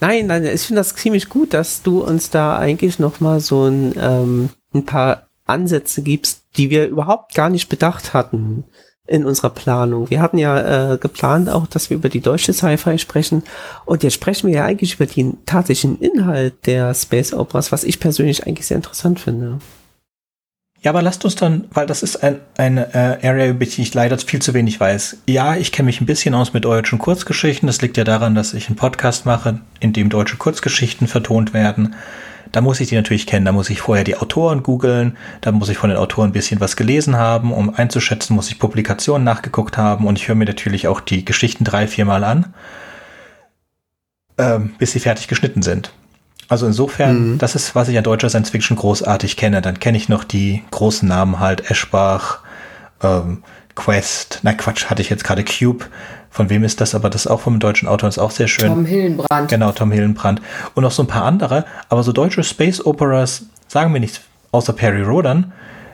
[0.00, 3.66] Nein, nein, ich finde das ziemlich gut, dass du uns da eigentlich noch mal so
[3.66, 8.64] ein, ähm, ein paar Ansätze gibst, die wir überhaupt gar nicht bedacht hatten
[9.06, 10.10] in unserer Planung.
[10.10, 13.42] Wir hatten ja äh, geplant auch, dass wir über die deutsche Sci-Fi sprechen
[13.84, 18.00] und jetzt sprechen wir ja eigentlich über den tatsächlichen Inhalt der Space Operas, was ich
[18.00, 19.58] persönlich eigentlich sehr interessant finde.
[20.82, 23.94] Ja, aber lasst uns dann, weil das ist ein, eine äh, Area, über die ich
[23.94, 25.18] leider viel zu wenig weiß.
[25.28, 27.68] Ja, ich kenne mich ein bisschen aus mit deutschen Kurzgeschichten.
[27.68, 31.94] Das liegt ja daran, dass ich einen Podcast mache, in dem deutsche Kurzgeschichten vertont werden.
[32.50, 33.46] Da muss ich die natürlich kennen.
[33.46, 35.16] Da muss ich vorher die Autoren googeln.
[35.40, 37.52] Da muss ich von den Autoren ein bisschen was gelesen haben.
[37.52, 40.08] Um einzuschätzen, muss ich Publikationen nachgeguckt haben.
[40.08, 42.54] Und ich höre mir natürlich auch die Geschichten drei, viermal an,
[44.36, 45.92] ähm, bis sie fertig geschnitten sind.
[46.48, 47.38] Also insofern, mhm.
[47.38, 49.62] das ist, was ich an deutscher Science Fiction großartig kenne.
[49.62, 52.40] Dann kenne ich noch die großen Namen halt, Eschbach,
[53.02, 53.42] ähm,
[53.74, 55.86] Quest, na Quatsch, hatte ich jetzt gerade Cube.
[56.30, 56.94] Von wem ist das?
[56.94, 58.68] Aber das ist auch vom deutschen Autor, ist auch sehr schön.
[58.68, 59.48] Tom Hillenbrand.
[59.48, 60.40] Genau, Tom Hillenbrand.
[60.74, 61.64] Und noch so ein paar andere.
[61.88, 64.20] Aber so deutsche Space Operas sagen mir nichts,
[64.50, 65.52] außer Perry Rodan.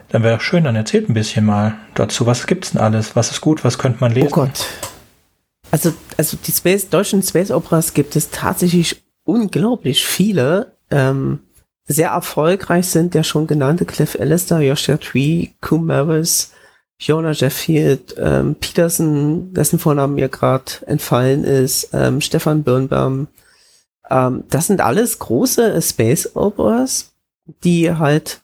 [0.09, 2.25] Dann wäre schön, dann erzählt ein bisschen mal dazu.
[2.25, 3.15] Was gibt's denn alles?
[3.15, 3.63] Was ist gut?
[3.63, 4.29] Was könnte man lesen?
[4.31, 4.65] Oh Gott.
[5.71, 10.73] Also, also die Space, deutschen Space Operas gibt es tatsächlich unglaublich viele.
[10.91, 11.39] Ähm,
[11.85, 16.51] sehr erfolgreich sind der schon genannte Cliff Alistair, Joshua Tree, Coom Maris,
[16.99, 23.27] Jonah Jeffield, ähm, Peterson, dessen Vorname mir gerade entfallen ist, ähm, Stefan Birnbaum.
[24.09, 27.13] Ähm, das sind alles große Space Operas,
[27.63, 28.41] die halt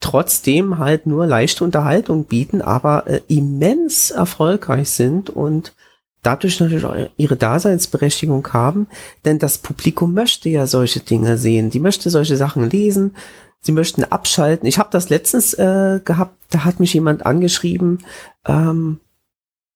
[0.00, 5.74] trotzdem halt nur leichte Unterhaltung bieten, aber äh, immens erfolgreich sind und
[6.22, 8.86] dadurch natürlich auch ihre Daseinsberechtigung haben,
[9.24, 13.14] denn das Publikum möchte ja solche Dinge sehen, die möchte solche Sachen lesen,
[13.60, 14.66] sie möchten abschalten.
[14.68, 18.04] Ich habe das letztens äh, gehabt, da hat mich jemand angeschrieben,
[18.46, 19.00] ähm,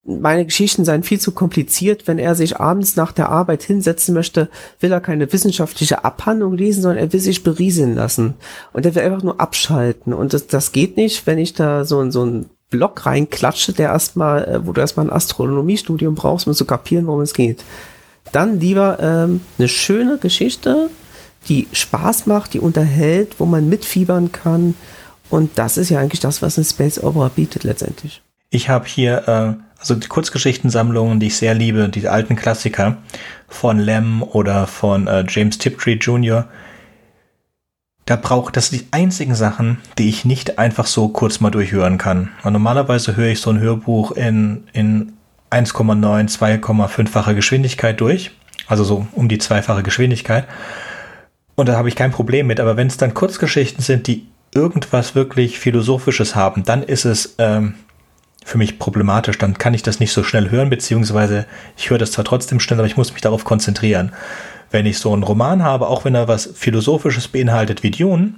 [0.05, 2.07] meine Geschichten seien viel zu kompliziert.
[2.07, 4.49] Wenn er sich abends nach der Arbeit hinsetzen möchte,
[4.81, 8.33] will er keine wissenschaftliche Abhandlung lesen, sondern er will sich berieseln lassen.
[8.73, 10.13] Und er will einfach nur abschalten.
[10.13, 14.45] Und das, das geht nicht, wenn ich da so, so ein Block reinklatsche, der erstmal,
[14.45, 17.63] äh, wo du erstmal ein Astronomiestudium brauchst, um zu kapieren, worum es geht.
[18.31, 20.89] Dann lieber ähm, eine schöne Geschichte,
[21.49, 24.73] die Spaß macht, die unterhält, wo man mitfiebern kann.
[25.29, 28.23] Und das ist ja eigentlich das, was ein Space Opera bietet letztendlich.
[28.49, 32.97] Ich habe hier äh, also die Kurzgeschichtensammlungen, die ich sehr liebe, die alten Klassiker
[33.49, 36.47] von Lem oder von äh, James Tiptree Jr.
[38.05, 42.29] Da braucht das die einzigen Sachen, die ich nicht einfach so kurz mal durchhören kann.
[42.43, 45.13] Und normalerweise höre ich so ein Hörbuch in, in
[45.51, 48.31] 1,9, 2,5-fache Geschwindigkeit durch.
[48.67, 50.47] Also so um die zweifache Geschwindigkeit.
[51.55, 52.59] Und da habe ich kein Problem mit.
[52.59, 57.75] Aber wenn es dann Kurzgeschichten sind, die irgendwas wirklich Philosophisches haben, dann ist es ähm,
[58.43, 59.37] für mich problematisch.
[59.37, 61.45] Dann kann ich das nicht so schnell hören, beziehungsweise
[61.77, 64.11] ich höre das zwar trotzdem schnell, aber ich muss mich darauf konzentrieren.
[64.73, 68.33] Wenn ich so einen Roman habe, auch wenn er was Philosophisches beinhaltet wie Dune,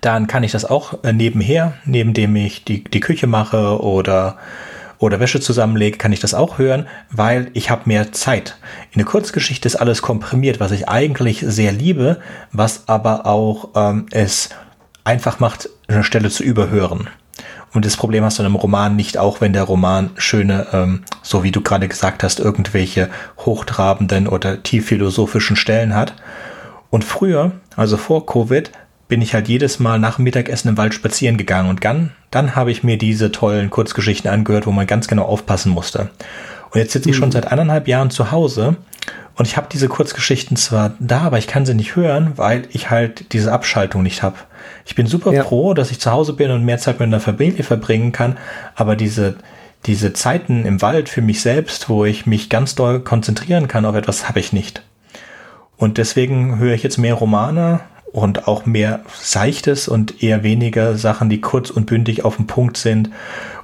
[0.00, 4.36] dann kann ich das auch äh, nebenher, neben dem ich die, die Küche mache oder,
[4.98, 8.56] oder Wäsche zusammenlege, kann ich das auch hören, weil ich habe mehr Zeit.
[8.90, 12.18] In der Kurzgeschichte ist alles komprimiert, was ich eigentlich sehr liebe,
[12.50, 14.48] was aber auch ähm, es
[15.04, 17.08] einfach macht, eine Stelle zu überhören.
[17.72, 21.04] Und das Problem hast du in einem Roman nicht, auch wenn der Roman schöne, ähm,
[21.22, 26.14] so wie du gerade gesagt hast, irgendwelche hochtrabenden oder tiefphilosophischen Stellen hat.
[26.90, 28.70] Und früher, also vor Covid,
[29.08, 32.54] bin ich halt jedes Mal nach dem Mittagessen im Wald spazieren gegangen und dann, dann
[32.54, 36.10] habe ich mir diese tollen Kurzgeschichten angehört, wo man ganz genau aufpassen musste.
[36.70, 37.32] Und jetzt sitze ich schon mhm.
[37.32, 38.76] seit anderthalb Jahren zu Hause
[39.36, 42.90] und ich habe diese Kurzgeschichten zwar da, aber ich kann sie nicht hören, weil ich
[42.90, 44.36] halt diese Abschaltung nicht habe.
[44.84, 45.44] Ich bin super ja.
[45.44, 48.36] froh, dass ich zu Hause bin und mehr Zeit mit einer Familie verbringen kann,
[48.74, 49.36] aber diese,
[49.86, 53.94] diese Zeiten im Wald für mich selbst, wo ich mich ganz doll konzentrieren kann auf
[53.94, 54.82] etwas, habe ich nicht.
[55.76, 57.78] Und deswegen höre ich jetzt mehr Romane
[58.12, 62.76] und auch mehr Seichtes und eher weniger Sachen, die kurz und bündig auf dem Punkt
[62.76, 63.10] sind.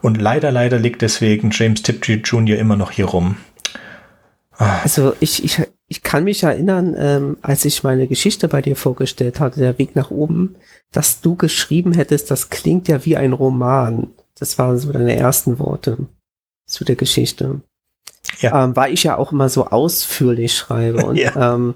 [0.03, 2.59] Und leider, leider liegt deswegen James Tiptree Jr.
[2.59, 3.39] immer noch hier rum.
[4.57, 4.81] Ah.
[4.83, 9.41] Also ich, ich, ich kann mich erinnern, ähm, als ich meine Geschichte bei dir vorgestellt
[9.41, 10.57] hatte, der Weg nach oben,
[10.93, 14.09] dass du geschrieben hättest, das klingt ja wie ein Roman.
[14.39, 15.99] Das waren so deine ersten Worte
[16.67, 17.61] zu der Geschichte.
[18.41, 18.65] Ja.
[18.65, 21.05] Ähm, weil ich ja auch immer so ausführlich schreibe.
[21.05, 21.55] Und ja.
[21.55, 21.75] ähm,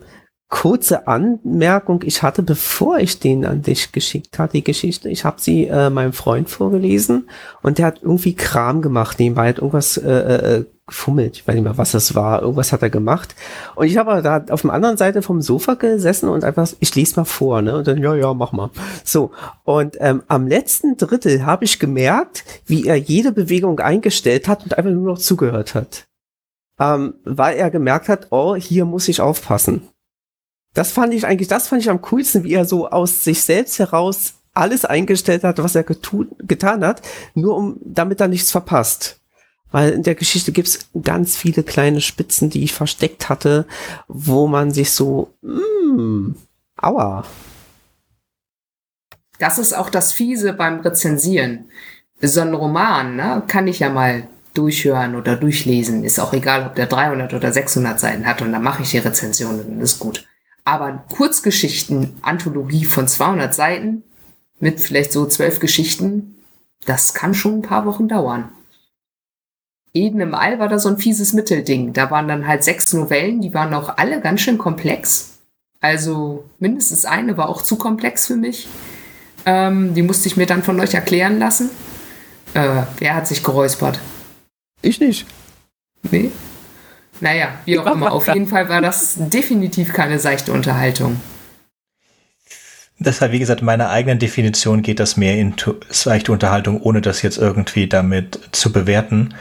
[0.48, 5.40] kurze Anmerkung, ich hatte, bevor ich den an dich geschickt hatte, die Geschichte, ich habe
[5.40, 7.28] sie äh, meinem Freund vorgelesen
[7.62, 11.64] und der hat irgendwie Kram gemacht, nebenbei hat irgendwas äh, äh, gefummelt, ich weiß nicht
[11.64, 13.34] mehr, was das war, irgendwas hat er gemacht.
[13.74, 17.20] Und ich habe da auf der anderen Seite vom Sofa gesessen und einfach, ich lese
[17.20, 18.70] mal vor, ne, und dann, ja, ja, mach mal.
[19.04, 19.32] So,
[19.64, 24.78] und ähm, am letzten Drittel habe ich gemerkt, wie er jede Bewegung eingestellt hat und
[24.78, 26.06] einfach nur noch zugehört hat.
[26.80, 29.82] Ähm, weil er gemerkt hat, oh, hier muss ich aufpassen
[30.74, 33.78] das fand ich eigentlich, das fand ich am coolsten, wie er so aus sich selbst
[33.78, 37.02] heraus alles eingestellt hat, was er getan hat,
[37.34, 39.20] nur um, damit er nichts verpasst.
[39.70, 43.66] Weil in der Geschichte gibt's ganz viele kleine Spitzen, die ich versteckt hatte,
[44.08, 46.30] wo man sich so, mm,
[46.76, 47.24] aua.
[49.38, 51.70] Das ist auch das Fiese beim Rezensieren.
[52.20, 56.02] So ein Roman, ne, kann ich ja mal durchhören oder durchlesen.
[56.02, 58.98] Ist auch egal, ob der 300 oder 600 Seiten hat und dann mache ich die
[58.98, 60.26] Rezension und dann ist gut.
[60.68, 64.02] Aber Kurzgeschichten-Anthologie von 200 Seiten
[64.60, 66.36] mit vielleicht so zwölf Geschichten,
[66.84, 68.50] das kann schon ein paar Wochen dauern.
[69.94, 71.94] Eden im All war da so ein fieses Mittelding.
[71.94, 75.38] Da waren dann halt sechs Novellen, die waren auch alle ganz schön komplex.
[75.80, 78.68] Also mindestens eine war auch zu komplex für mich.
[79.46, 81.70] Ähm, die musste ich mir dann von euch erklären lassen.
[82.52, 84.00] Äh, wer hat sich geräuspert?
[84.82, 85.24] Ich nicht.
[86.10, 86.30] Nee?
[87.20, 88.12] Naja, wie auch immer.
[88.12, 91.20] Auf jeden Fall war das definitiv keine seichte Unterhaltung.
[93.00, 95.54] Deshalb, wie gesagt, in meiner eigenen Definition geht das mehr in
[95.88, 99.34] seichte Unterhaltung, ohne das jetzt irgendwie damit zu bewerten.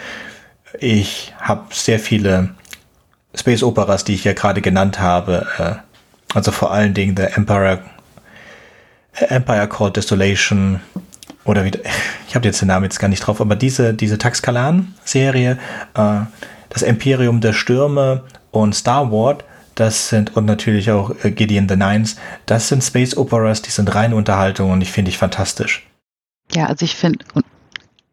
[0.79, 2.49] Ich habe sehr viele
[3.33, 7.79] Space Operas, die ich ja gerade genannt habe, äh, also vor allen Dingen der Empire,
[9.13, 10.81] Empire Called Desolation
[11.43, 11.71] oder wie,
[12.27, 15.57] ich habe jetzt den Namen jetzt gar nicht drauf, aber diese, diese Taxkalan-Serie,
[15.95, 16.19] äh,
[16.69, 19.43] das Imperium der Stürme und Star Wars,
[19.75, 23.93] das sind, und natürlich auch äh, Gideon the Nines, das sind Space Operas, die sind
[23.93, 25.87] reine Unterhaltung und ich finde ich fantastisch.
[26.53, 27.23] Ja, also ich finde,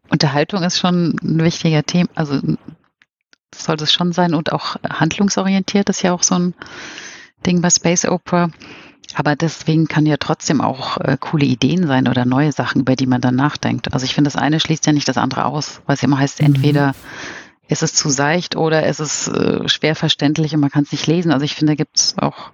[0.09, 2.39] Unterhaltung ist schon ein wichtiger Thema, also
[3.55, 6.53] sollte es schon sein und auch handlungsorientiert ist ja auch so ein
[7.45, 8.49] Ding bei Space Opera.
[9.13, 13.05] Aber deswegen kann ja trotzdem auch äh, coole Ideen sein oder neue Sachen, über die
[13.05, 13.93] man dann nachdenkt.
[13.93, 16.41] Also ich finde, das eine schließt ja nicht das andere aus, weil es immer heißt,
[16.41, 16.93] mhm.
[17.67, 21.07] Ist es zu seicht oder ist es äh, schwer verständlich und man kann es nicht
[21.07, 21.31] lesen.
[21.31, 22.51] Also ich finde, da gibt es auch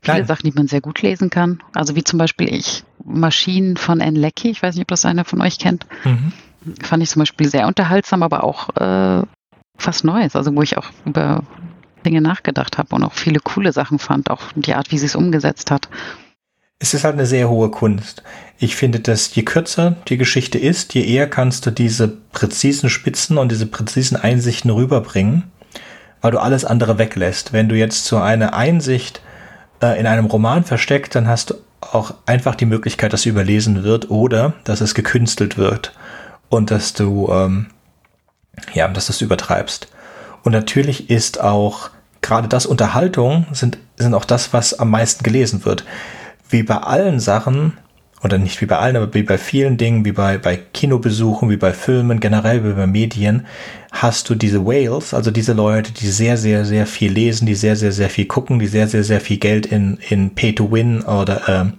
[0.00, 0.26] viele Nein.
[0.26, 1.62] Sachen, die man sehr gut lesen kann.
[1.74, 5.24] Also wie zum Beispiel ich Maschinen von Anne Leckie, ich weiß nicht, ob das einer
[5.24, 5.86] von euch kennt.
[6.04, 6.32] Mhm.
[6.82, 9.24] Fand ich zum Beispiel sehr unterhaltsam, aber auch äh,
[9.76, 11.42] fast Neues, also wo ich auch über
[12.04, 15.16] Dinge nachgedacht habe und auch viele coole Sachen fand, auch die Art, wie sie es
[15.16, 15.88] umgesetzt hat.
[16.80, 18.24] Es ist halt eine sehr hohe Kunst.
[18.58, 23.38] Ich finde, dass je kürzer die Geschichte ist, je eher kannst du diese präzisen Spitzen
[23.38, 25.44] und diese präzisen Einsichten rüberbringen,
[26.20, 27.52] weil du alles andere weglässt.
[27.52, 29.20] Wenn du jetzt so eine Einsicht
[29.80, 33.84] äh, in einem Roman versteckt, dann hast du auch einfach die Möglichkeit, dass sie überlesen
[33.84, 35.92] wird oder dass es gekünstelt wird
[36.48, 37.66] und dass du ähm,
[38.74, 39.88] ja, dass du es übertreibst.
[40.42, 41.90] Und natürlich ist auch
[42.22, 45.84] gerade das Unterhaltung sind, sind auch das, was am meisten gelesen wird.
[46.50, 47.74] Wie bei allen Sachen,
[48.22, 51.56] oder nicht wie bei allen, aber wie bei vielen Dingen, wie bei, bei Kinobesuchen, wie
[51.56, 53.46] bei Filmen, generell wie bei Medien,
[53.92, 57.76] hast du diese Whales, also diese Leute, die sehr, sehr, sehr viel lesen, die sehr,
[57.76, 61.72] sehr, sehr viel gucken, die sehr, sehr, sehr viel Geld in, in Pay-to-Win oder ähm,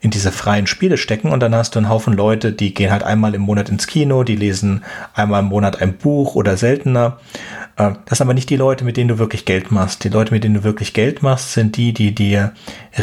[0.00, 3.02] in diese freien Spiele stecken und dann hast du einen Haufen Leute, die gehen halt
[3.02, 4.82] einmal im Monat ins Kino, die lesen
[5.14, 7.18] einmal im Monat ein Buch oder seltener.
[7.76, 10.02] Äh, das sind aber nicht die Leute, mit denen du wirklich Geld machst.
[10.04, 12.52] Die Leute, mit denen du wirklich Geld machst, sind die, die dir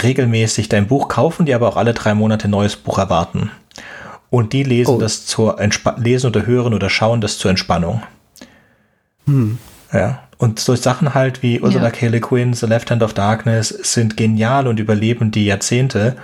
[0.03, 3.51] regelmäßig dein Buch kaufen, die aber auch alle drei Monate ein neues Buch erwarten.
[4.29, 4.99] Und die lesen oh.
[4.99, 8.01] das zur Entspa lesen oder hören oder schauen das zur Entspannung.
[9.25, 9.57] Hm.
[9.93, 10.26] Ja.
[10.37, 11.91] Und so Sachen halt wie Ursula ja.
[11.91, 12.07] K.
[12.07, 16.15] Le Guin, The Left Hand of Darkness sind genial und überleben die Jahrzehnte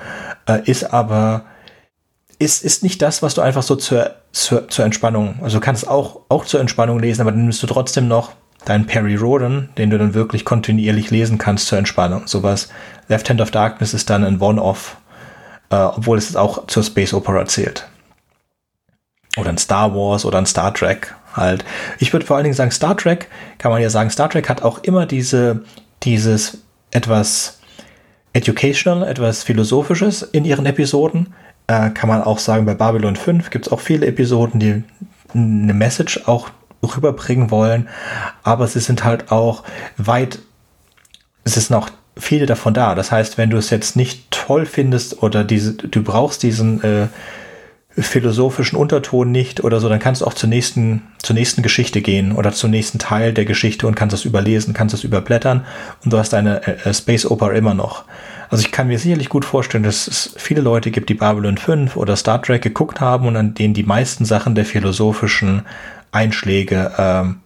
[0.48, 1.46] äh, ist aber
[2.40, 5.88] ist, ist nicht das, was du einfach so zur, zur, zur Entspannung, also du kannst
[5.88, 8.34] auch, auch zur Entspannung lesen, aber dann nimmst du trotzdem noch
[8.66, 12.28] deinen Perry Roden, den du dann wirklich kontinuierlich lesen kannst zur Entspannung.
[12.28, 12.70] Sowas.
[13.08, 14.98] Left Hand of Darkness ist dann ein One-Off,
[15.70, 17.88] äh, obwohl es auch zur Space Opera zählt.
[19.38, 21.66] Oder ein Star Wars oder ein Star Trek halt.
[22.00, 23.28] Ich würde vor allen Dingen sagen, Star Trek,
[23.58, 25.64] kann man ja sagen, Star Trek hat auch immer diese,
[26.04, 26.60] dieses
[26.92, 27.60] etwas
[28.34, 31.34] educational, etwas Philosophisches in ihren Episoden.
[31.68, 34.84] Äh, kann man auch sagen, bei Babylon 5 gibt es auch viele Episoden, die
[35.34, 36.50] eine Message auch
[36.84, 37.88] rüberbringen wollen,
[38.44, 39.64] aber sie sind halt auch
[39.98, 40.40] weit,
[41.44, 42.96] es ist noch viele davon da.
[42.96, 47.08] Das heißt, wenn du es jetzt nicht toll findest oder diese, du brauchst diesen äh,
[47.96, 52.32] philosophischen Unterton nicht oder so, dann kannst du auch zur nächsten, zur nächsten Geschichte gehen
[52.32, 55.66] oder zum nächsten Teil der Geschichte und kannst das überlesen, kannst das überblättern
[56.04, 58.06] und du hast deine äh, äh, Space Opera immer noch.
[58.50, 61.96] Also ich kann mir sicherlich gut vorstellen, dass es viele Leute gibt, die Babylon 5
[61.96, 65.64] oder Star Trek geguckt haben und an denen die meisten Sachen der philosophischen
[66.12, 67.42] Einschläge ähm,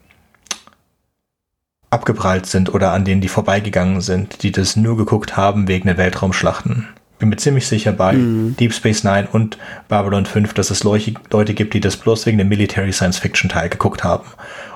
[1.89, 5.97] abgeprallt sind oder an denen die vorbeigegangen sind, die das nur geguckt haben wegen der
[5.97, 6.87] Weltraumschlachten
[7.19, 8.55] bin mir ziemlich sicher bei mhm.
[8.57, 9.57] Deep Space Nine und
[9.87, 13.49] Babylon 5, dass es Leute, Leute gibt, die das bloß wegen dem Military Science Fiction
[13.49, 14.25] Teil geguckt haben.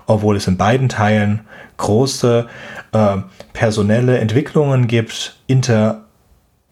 [0.08, 1.42] Obwohl es in beiden Teilen
[1.78, 2.48] große
[2.92, 3.18] äh,
[3.54, 6.06] personelle Entwicklungen gibt, Inter,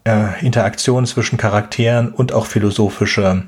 [0.04, 3.44] äh, Interaktionen zwischen Charakteren und auch philosophische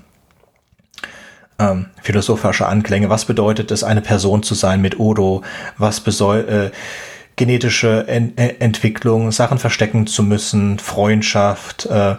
[1.62, 3.10] ähm, philosophische Anklänge.
[3.10, 5.44] Was bedeutet es, eine Person zu sein mit Odo?
[5.78, 6.72] Was äh,
[7.36, 12.16] genetische en e-, Entwicklung, Sachen verstecken zu müssen, Freundschaft, äh,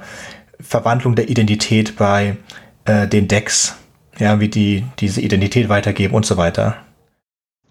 [0.60, 2.36] Verwandlung der Identität bei
[2.84, 3.76] äh, den Decks,
[4.18, 6.76] ja, wie die diese Identität weitergeben und so weiter.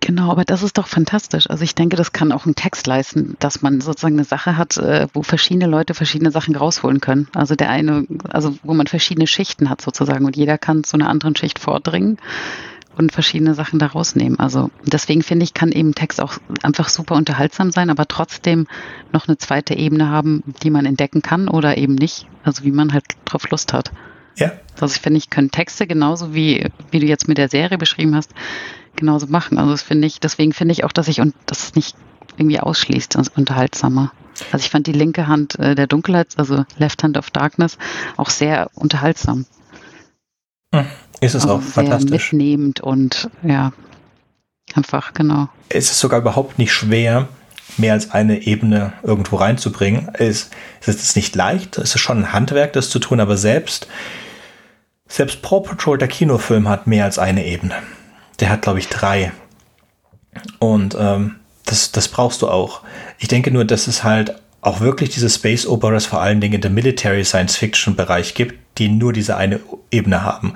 [0.03, 1.47] Genau, aber das ist doch fantastisch.
[1.47, 4.77] Also ich denke, das kann auch ein Text leisten, dass man sozusagen eine Sache hat,
[4.77, 7.27] äh, wo verschiedene Leute verschiedene Sachen rausholen können.
[7.35, 11.07] Also der eine, also wo man verschiedene Schichten hat sozusagen und jeder kann zu einer
[11.07, 12.17] anderen Schicht vordringen
[13.01, 14.39] und verschiedene Sachen da rausnehmen.
[14.39, 18.67] Also deswegen finde ich, kann eben Text auch einfach super unterhaltsam sein, aber trotzdem
[19.11, 22.27] noch eine zweite Ebene haben, die man entdecken kann oder eben nicht.
[22.43, 23.91] Also wie man halt drauf Lust hat.
[24.35, 24.51] Ja.
[24.79, 28.15] Also ich finde, ich können Texte genauso wie, wie du jetzt mit der Serie beschrieben
[28.15, 28.31] hast,
[28.95, 29.57] genauso machen.
[29.57, 31.95] Also das finde ich, deswegen finde ich auch, dass ich und das nicht
[32.37, 34.11] irgendwie ausschließt, das unterhaltsamer.
[34.51, 37.77] Also ich fand die linke Hand äh, der Dunkelheit, also Left Hand of Darkness,
[38.17, 39.45] auch sehr unterhaltsam.
[40.73, 40.85] Hm.
[41.21, 42.33] Ist es also auch fantastisch.
[42.33, 43.71] Mitnehmend und ja,
[44.73, 45.47] einfach, genau.
[45.69, 47.27] Es ist sogar überhaupt nicht schwer,
[47.77, 50.09] mehr als eine Ebene irgendwo reinzubringen.
[50.13, 50.49] Es,
[50.81, 53.87] es ist nicht leicht, es ist schon ein Handwerk, das zu tun, aber selbst,
[55.07, 57.75] selbst Paw Patrol, der Kinofilm, hat mehr als eine Ebene.
[58.39, 59.31] Der hat, glaube ich, drei.
[60.59, 61.35] Und ähm,
[61.65, 62.81] das, das brauchst du auch.
[63.19, 66.61] Ich denke nur, dass es halt auch wirklich diese Space Operas vor allen Dingen in
[66.61, 69.59] der Military Science Fiction Bereich gibt, die nur diese eine
[69.91, 70.53] Ebene haben.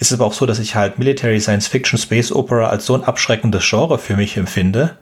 [0.00, 3.04] Ist aber auch so, dass ich halt Military Science Fiction Space Opera als so ein
[3.04, 4.96] abschreckendes Genre für mich empfinde,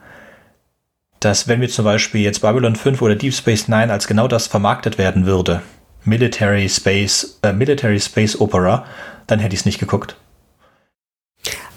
[1.21, 4.47] dass wenn wir zum Beispiel jetzt Babylon 5 oder Deep Space Nine als genau das
[4.47, 5.61] vermarktet werden würde,
[6.03, 8.85] Military Space, äh, Military Space Opera,
[9.25, 10.17] dann hätte ich es nicht geguckt.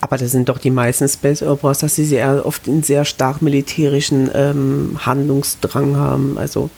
[0.00, 3.40] Aber das sind doch die meisten Space Operas, dass sie sehr oft einen sehr stark
[3.40, 6.38] militärischen ähm, Handlungsdrang haben.
[6.38, 6.70] Also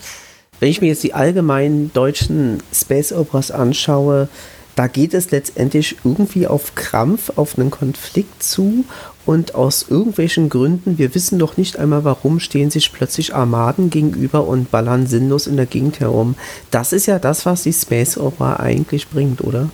[0.61, 4.29] wenn ich mir jetzt die allgemeinen deutschen Space Operas anschaue,
[4.77, 8.85] da geht es letztendlich irgendwie auf Krampf, auf einen Konflikt zu
[9.27, 14.47] und aus irgendwelchen Gründen, wir wissen doch nicht einmal warum, stehen sich plötzlich Armaden gegenüber
[14.47, 16.35] und ballern sinnlos in der Gegend herum.
[16.71, 19.71] Das ist ja das, was die Space Opera eigentlich bringt, oder?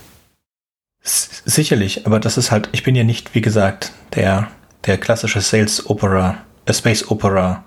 [1.03, 4.49] Sicherlich, aber das ist halt, ich bin ja nicht, wie gesagt, der,
[4.85, 7.63] der klassische Sales Opera, äh, Space Opera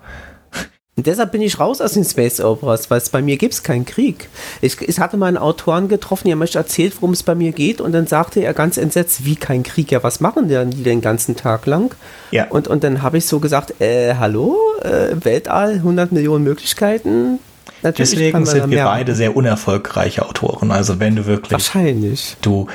[0.97, 3.63] und deshalb bin ich raus aus den Space Operas, weil es bei mir gibt es
[3.63, 4.29] keinen Krieg.
[4.61, 7.81] Ich, ich hatte mal einen Autoren getroffen, der mir erzählt, worum es bei mir geht
[7.81, 11.01] und dann sagte er ganz entsetzt, wie kein Krieg, ja was machen denn die den
[11.01, 11.93] ganzen Tag lang?
[12.31, 12.47] Ja.
[12.49, 17.39] Und, und dann habe ich so gesagt, äh, hallo, äh, Weltall, 100 Millionen Möglichkeiten,
[17.81, 20.71] Natürlich Deswegen sind wir beide sehr unerfolgreiche Autoren.
[20.71, 21.51] Also wenn du wirklich.
[21.51, 22.35] Wahrscheinlich.
[22.41, 22.65] Du.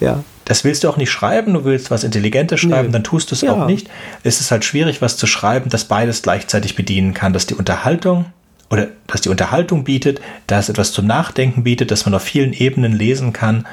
[0.00, 2.92] Ja das willst du auch nicht schreiben, du willst was Intelligentes schreiben, Nö.
[2.92, 3.52] dann tust du es ja.
[3.52, 3.88] auch nicht.
[4.22, 8.26] Es ist halt schwierig, was zu schreiben, das beides gleichzeitig bedienen kann, dass die Unterhaltung
[8.70, 12.92] oder dass die Unterhaltung bietet, dass etwas zum Nachdenken bietet, dass man auf vielen Ebenen
[12.92, 13.66] lesen kann.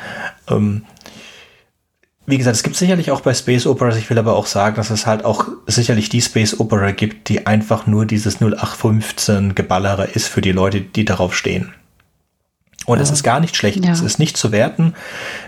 [0.50, 0.84] Ähm,
[2.28, 4.92] wie gesagt, es gibt sicherlich auch bei Space Operas, ich will aber auch sagen, dass
[4.92, 10.28] es halt auch sicherlich die Space Opera gibt, die einfach nur dieses 0815 Geballere ist
[10.28, 11.74] für die Leute, die darauf stehen.
[12.86, 13.84] Und das ist gar nicht schlecht.
[13.84, 13.92] Ja.
[13.92, 14.94] Das ist nicht zu werten.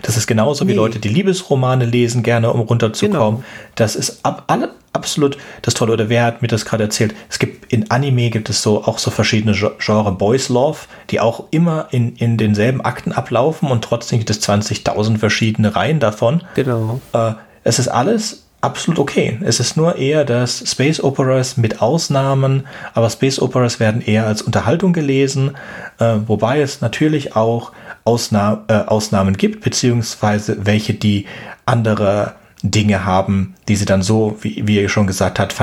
[0.02, 0.76] Das ist genauso wie nee.
[0.76, 3.40] Leute, die Liebesromane lesen, gerne um runterzukommen.
[3.40, 3.44] Genau.
[3.74, 5.92] Das ist ab, alle, absolut das Tolle.
[5.92, 7.14] Oder wer hat mir das gerade erzählt?
[7.28, 10.78] Es gibt in Anime gibt es so auch so verschiedene Genre Boys Love,
[11.10, 15.98] die auch immer in, in denselben Akten ablaufen und trotzdem gibt es 20.000 verschiedene Reihen
[15.98, 16.42] davon.
[16.54, 17.00] Genau.
[17.12, 17.32] Äh,
[17.64, 19.38] es ist alles absolut okay.
[19.42, 24.42] Es ist nur eher, dass Space Operas mit Ausnahmen, aber Space Operas werden eher als
[24.42, 25.56] Unterhaltung gelesen,
[25.98, 27.72] äh, wobei es natürlich auch
[28.04, 31.26] Ausna äh, Ausnahmen gibt, beziehungsweise welche, die
[31.66, 35.54] andere Dinge haben, die sie dann so, wie, wie ihr schon gesagt habt,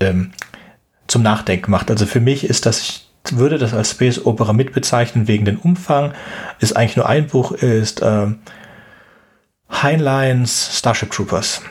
[0.00, 0.32] ähm,
[1.06, 1.90] zum Nachdenken macht.
[1.90, 6.12] Also für mich ist das, ich würde das als Space Opera mitbezeichnen wegen den Umfang.
[6.58, 8.26] Ist eigentlich nur ein Buch, ist äh,
[9.70, 11.62] Heinleins Starship Troopers.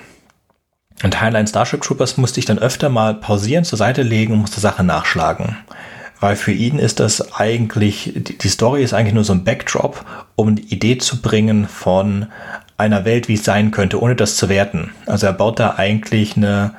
[1.03, 4.59] Und Highline Starship Troopers musste ich dann öfter mal pausieren, zur Seite legen und musste
[4.59, 5.57] Sachen nachschlagen.
[6.19, 10.03] Weil für ihn ist das eigentlich, die Story ist eigentlich nur so ein Backdrop,
[10.35, 12.27] um die Idee zu bringen von
[12.76, 14.91] einer Welt, wie es sein könnte, ohne das zu werten.
[15.05, 16.73] Also er baut da eigentlich eine,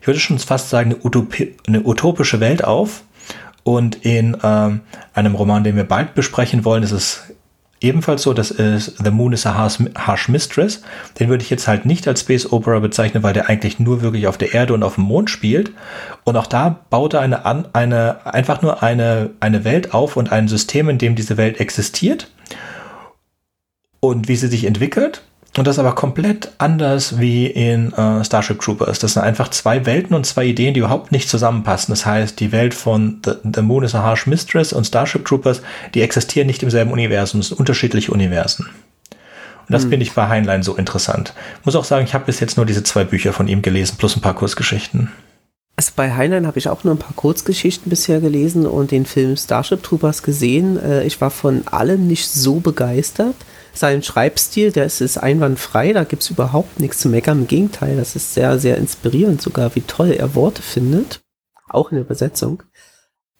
[0.00, 3.02] ich würde schon fast sagen, eine, Utopie, eine utopische Welt auf.
[3.62, 4.70] Und in äh,
[5.14, 7.22] einem Roman, den wir bald besprechen wollen, ist es
[7.80, 10.82] ebenfalls so, das ist The Moon is a Harsh Mistress.
[11.18, 14.26] Den würde ich jetzt halt nicht als Space Opera bezeichnen, weil der eigentlich nur wirklich
[14.26, 15.72] auf der Erde und auf dem Mond spielt.
[16.24, 20.48] Und auch da baut er eine, eine, einfach nur eine, eine Welt auf und ein
[20.48, 22.30] System, in dem diese Welt existiert
[24.00, 25.22] und wie sie sich entwickelt.
[25.56, 29.00] Und das aber komplett anders wie in äh, Starship Troopers.
[29.00, 31.92] Das sind einfach zwei Welten und zwei Ideen, die überhaupt nicht zusammenpassen.
[31.92, 35.60] Das heißt, die Welt von The, The Moon is a Harsh Mistress und Starship Troopers,
[35.94, 38.68] die existieren nicht im selben Universum, es sind unterschiedliche Universen.
[39.66, 39.90] Und das hm.
[39.90, 41.34] finde ich bei Heinlein so interessant.
[41.64, 44.16] Muss auch sagen, ich habe bis jetzt nur diese zwei Bücher von ihm gelesen, plus
[44.16, 45.10] ein paar Kurzgeschichten.
[45.74, 49.36] Also bei Heinlein habe ich auch nur ein paar Kurzgeschichten bisher gelesen und den Film
[49.36, 50.78] Starship Troopers gesehen.
[50.78, 53.34] Äh, ich war von allem nicht so begeistert
[53.72, 57.40] sein Schreibstil, der ist, ist einwandfrei, da gibt es überhaupt nichts zu meckern.
[57.40, 61.20] Im Gegenteil, das ist sehr, sehr inspirierend sogar, wie toll er Worte findet.
[61.68, 62.62] Auch in der Übersetzung.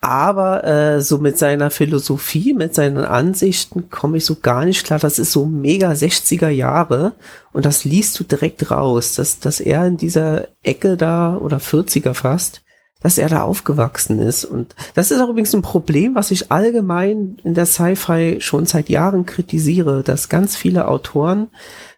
[0.02, 4.98] Aber äh, so mit seiner Philosophie, mit seinen Ansichten komme ich so gar nicht klar.
[4.98, 7.12] Das ist so mega 60er Jahre
[7.52, 12.14] und das liest du direkt raus, dass, dass er in dieser Ecke da oder 40er
[12.14, 12.62] fast
[13.00, 14.44] dass er da aufgewachsen ist.
[14.44, 18.88] Und das ist auch übrigens ein Problem, was ich allgemein in der Sci-Fi schon seit
[18.88, 21.48] Jahren kritisiere, dass ganz viele Autoren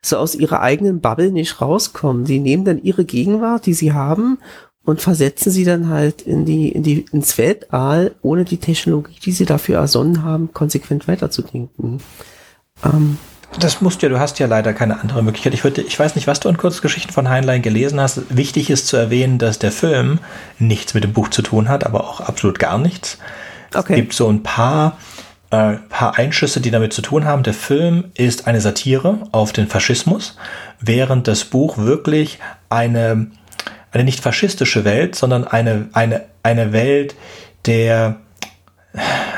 [0.01, 2.25] so aus ihrer eigenen Bubble nicht rauskommen.
[2.25, 4.39] Die nehmen dann ihre Gegenwart, die sie haben,
[4.85, 9.33] und versetzen sie dann halt in die, in die, ins Weltall, ohne die Technologie, die
[9.33, 12.01] sie dafür ersonnen haben, konsequent weiterzudenken.
[12.85, 13.17] Ähm,
[13.59, 15.55] das musst ja, du hast ja leider keine andere Möglichkeit.
[15.55, 18.37] Ich, würde, ich weiß nicht, was du an Kurzgeschichten von Heinlein gelesen hast.
[18.37, 20.21] Wichtig ist zu erwähnen, dass der Film
[20.59, 23.19] nichts mit dem Buch zu tun hat, aber auch absolut gar nichts.
[23.75, 23.93] Okay.
[23.93, 24.99] Es gibt so ein paar,
[25.51, 27.43] äh, paar Einschüsse, die damit zu tun haben.
[27.43, 30.37] Der Film ist eine Satire auf den Faschismus,
[30.81, 32.39] während das Buch wirklich
[32.69, 33.29] eine,
[33.93, 37.15] eine nicht faschistische Welt, sondern eine, eine, eine Welt
[37.67, 38.17] der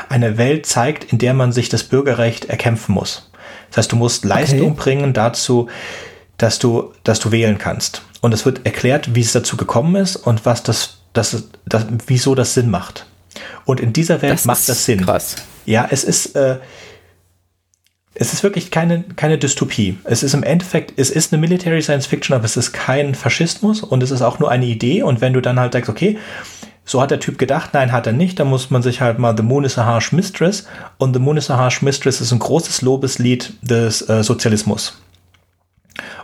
[0.09, 3.31] eine Welt zeigt, in der man sich das Bürgerrecht erkämpfen muss.
[3.75, 4.75] Das heißt, du musst Leistung okay.
[4.77, 5.67] bringen dazu,
[6.37, 8.03] dass du, dass du wählen kannst.
[8.21, 12.35] Und es wird erklärt, wie es dazu gekommen ist und was das dass, dass, wieso
[12.35, 13.05] das Sinn macht.
[13.65, 15.01] Und in dieser Welt Das macht das Sinn.
[15.01, 15.37] krass.
[15.65, 16.57] Ja, es ist, äh,
[18.13, 19.97] es ist wirklich keine, keine Dystopie.
[20.03, 23.81] Es ist im Endeffekt, es ist eine Military Science Fiction, aber es ist kein Faschismus
[23.81, 25.03] und es ist auch nur eine Idee.
[25.03, 26.17] Und wenn du dann halt sagst, okay,
[26.85, 29.35] so hat der Typ gedacht, nein, hat er nicht, dann muss man sich halt mal
[29.35, 30.67] The Moon is a Harsh Mistress
[30.97, 35.01] und The Moon is a Harsh Mistress ist ein großes Lobeslied des äh, Sozialismus.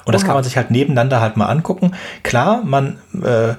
[0.05, 0.27] Und das Oha.
[0.27, 1.93] kann man sich halt nebeneinander halt mal angucken.
[2.23, 3.55] Klar, man, äh,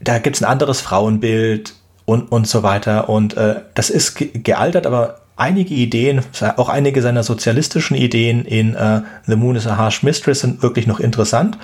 [0.00, 1.74] da gibt's ein anderes Frauenbild
[2.06, 3.08] und, und so weiter.
[3.08, 6.22] Und äh, das ist ge gealtert, aber einige Ideen,
[6.56, 10.86] auch einige seiner sozialistischen Ideen in äh, The Moon is a Harsh Mistress sind wirklich
[10.86, 11.58] noch interessant.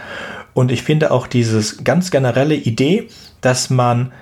[0.57, 3.09] Und ich finde auch dieses ganz generelle Idee,
[3.43, 4.13] dass man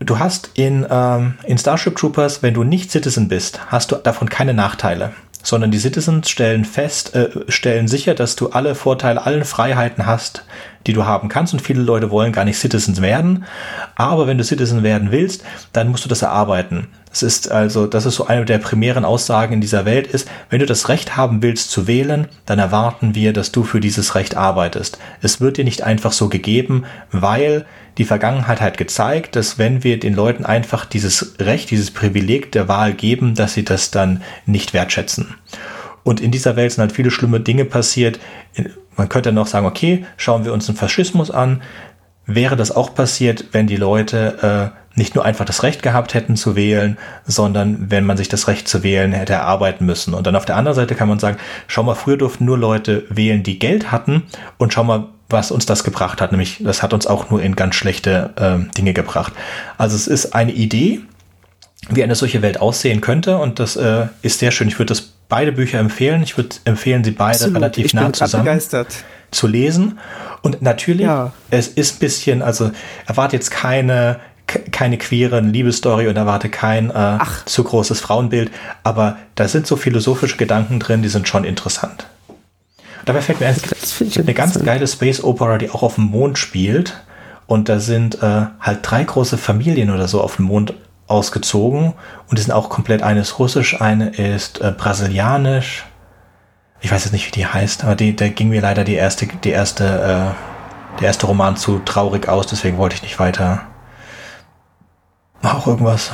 [0.00, 4.28] Du hast in, ähm, in Starship Troopers, wenn du nicht Citizen bist, hast du davon
[4.28, 5.12] keine Nachteile.
[5.42, 10.44] Sondern die Citizens stellen fest, äh, stellen sicher, dass du alle Vorteile, alle Freiheiten hast,
[10.86, 11.52] die du haben kannst.
[11.52, 13.44] Und viele Leute wollen gar nicht Citizens werden.
[13.94, 16.88] Aber wenn du Citizen werden willst, dann musst du das erarbeiten.
[17.10, 20.60] Das ist also, das ist so eine der primären Aussagen in dieser Welt ist, wenn
[20.60, 24.36] du das Recht haben willst zu wählen, dann erwarten wir, dass du für dieses Recht
[24.36, 24.98] arbeitest.
[25.22, 27.64] Es wird dir nicht einfach so gegeben, weil
[27.96, 32.68] die Vergangenheit hat gezeigt, dass wenn wir den Leuten einfach dieses Recht, dieses Privileg der
[32.68, 35.34] Wahl geben, dass sie das dann nicht wertschätzen.
[36.06, 38.20] Und in dieser Welt sind halt viele schlimme Dinge passiert.
[38.96, 41.62] Man könnte noch sagen, okay, schauen wir uns den Faschismus an.
[42.26, 46.36] Wäre das auch passiert, wenn die Leute äh, nicht nur einfach das Recht gehabt hätten
[46.36, 46.96] zu wählen,
[47.26, 50.14] sondern wenn man sich das Recht zu wählen hätte erarbeiten müssen.
[50.14, 53.02] Und dann auf der anderen Seite kann man sagen, schau mal, früher durften nur Leute
[53.08, 54.22] wählen, die Geld hatten
[54.58, 56.30] und schau mal, was uns das gebracht hat.
[56.30, 59.32] Nämlich, das hat uns auch nur in ganz schlechte äh, Dinge gebracht.
[59.76, 61.00] Also es ist eine Idee,
[61.88, 64.68] wie eine solche Welt aussehen könnte und das äh, ist sehr schön.
[64.68, 66.22] Ich würde das beide Bücher empfehlen.
[66.22, 67.56] Ich würde empfehlen, sie beide Absolut.
[67.56, 68.60] relativ ich nah zusammen
[69.30, 69.98] zu lesen.
[70.42, 71.32] Und natürlich, Ja.
[71.50, 72.70] es ist ein bisschen, also
[73.06, 78.50] erwarte jetzt keine, ke- keine queeren Liebesstory und erwarte kein äh, zu großes Frauenbild,
[78.84, 82.06] aber da sind so philosophische Gedanken drin, die sind schon interessant.
[83.04, 83.56] Dabei fällt mir ein,
[84.16, 86.94] eine ganz geile Space Opera, die auch auf dem Mond spielt.
[87.46, 90.74] Und da sind äh, halt drei große Familien oder so auf dem Mond
[91.06, 91.94] ausgezogen.
[92.28, 95.84] Und die sind auch komplett eines russisch, eine ist äh, brasilianisch.
[96.80, 99.26] Ich weiß jetzt nicht, wie die heißt, aber die, da ging mir leider die erste,
[99.26, 103.62] die erste, äh, der erste Roman zu traurig aus, deswegen wollte ich nicht weiter.
[105.42, 106.12] Auch irgendwas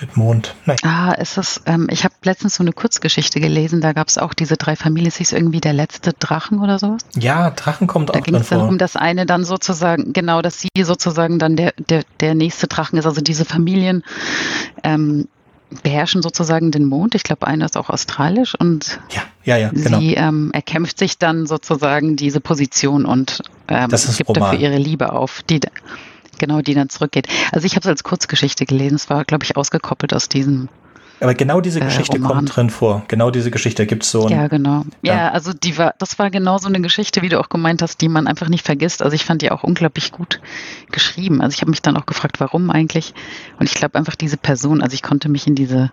[0.00, 0.54] mit Mond.
[0.66, 0.76] Nein.
[0.82, 4.34] Ah, ist das, ähm, ich habe letztens so eine Kurzgeschichte gelesen, da gab es auch
[4.34, 7.02] diese drei Familien, es hieß irgendwie der letzte Drachen oder sowas.
[7.16, 8.78] Ja, Drachen kommt Da auch ging drin es darum, vor.
[8.78, 13.06] dass eine dann sozusagen, genau, dass sie sozusagen dann der, der, der nächste Drachen ist.
[13.06, 14.02] Also diese Familien
[14.82, 15.28] ähm,
[15.82, 17.14] beherrschen sozusagen den Mond.
[17.14, 19.98] Ich glaube, einer ist auch australisch und Ja, ja, ja, genau.
[19.98, 24.52] sie ähm, erkämpft sich dann sozusagen diese Position und ähm, gibt Roman.
[24.52, 25.70] dafür ihre Liebe auf, die da-
[26.38, 27.28] genau die dann zurückgeht.
[27.52, 28.96] Also ich habe es als Kurzgeschichte gelesen.
[28.96, 30.68] Es war, glaube ich, ausgekoppelt aus diesem.
[31.18, 32.32] Aber genau diese äh, Geschichte Roman.
[32.32, 33.02] kommt drin vor.
[33.08, 34.32] Genau diese Geschichte gibt es so ein.
[34.32, 34.84] Ja, genau.
[35.02, 35.30] Ja, Ja.
[35.30, 38.08] also die war, das war genau so eine Geschichte, wie du auch gemeint hast, die
[38.08, 39.00] man einfach nicht vergisst.
[39.02, 40.40] Also ich fand die auch unglaublich gut
[40.92, 41.40] geschrieben.
[41.40, 43.14] Also ich habe mich dann auch gefragt, warum eigentlich.
[43.58, 45.90] Und ich glaube einfach diese Person, also ich konnte mich in diese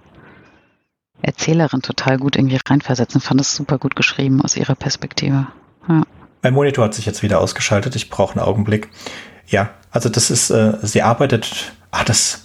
[1.21, 5.47] Erzählerin total gut irgendwie reinversetzen, fand es super gut geschrieben aus ihrer Perspektive.
[5.87, 6.03] Ja.
[6.41, 7.95] Mein Monitor hat sich jetzt wieder ausgeschaltet.
[7.95, 8.89] Ich brauche einen Augenblick.
[9.47, 12.43] Ja, also das ist, äh, sie arbeitet, ach das,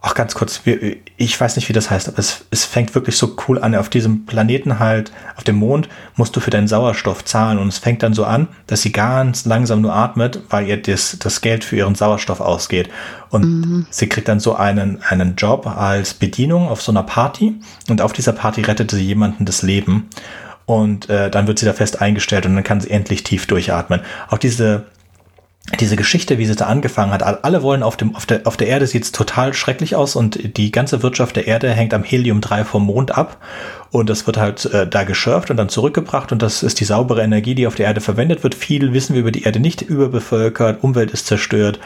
[0.00, 3.16] ach ganz kurz, wir, ich weiß nicht, wie das heißt, aber es, es fängt wirklich
[3.16, 3.76] so cool an.
[3.76, 7.78] Auf diesem Planeten halt, auf dem Mond, musst du für deinen Sauerstoff zahlen und es
[7.78, 11.62] fängt dann so an, dass sie ganz langsam nur atmet, weil ihr das, das Geld
[11.64, 12.90] für ihren Sauerstoff ausgeht.
[13.30, 17.54] Und sie kriegt dann so einen, einen Job als Bedienung auf so einer Party
[17.88, 20.08] und auf dieser Party rettet sie jemanden das Leben.
[20.66, 24.00] Und äh, dann wird sie da fest eingestellt und dann kann sie endlich tief durchatmen.
[24.28, 24.86] Auch diese,
[25.78, 28.56] diese Geschichte, wie sie da angefangen hat, all- alle wollen auf dem, auf der, auf
[28.56, 32.64] der Erde sieht's total schrecklich aus und die ganze Wirtschaft der Erde hängt am Helium-3
[32.64, 33.36] vom Mond ab
[33.92, 37.22] und das wird halt äh, da geschürft und dann zurückgebracht und das ist die saubere
[37.22, 38.56] Energie, die auf der Erde verwendet wird.
[38.56, 41.78] Viel wissen wir über die Erde nicht überbevölkert, Umwelt ist zerstört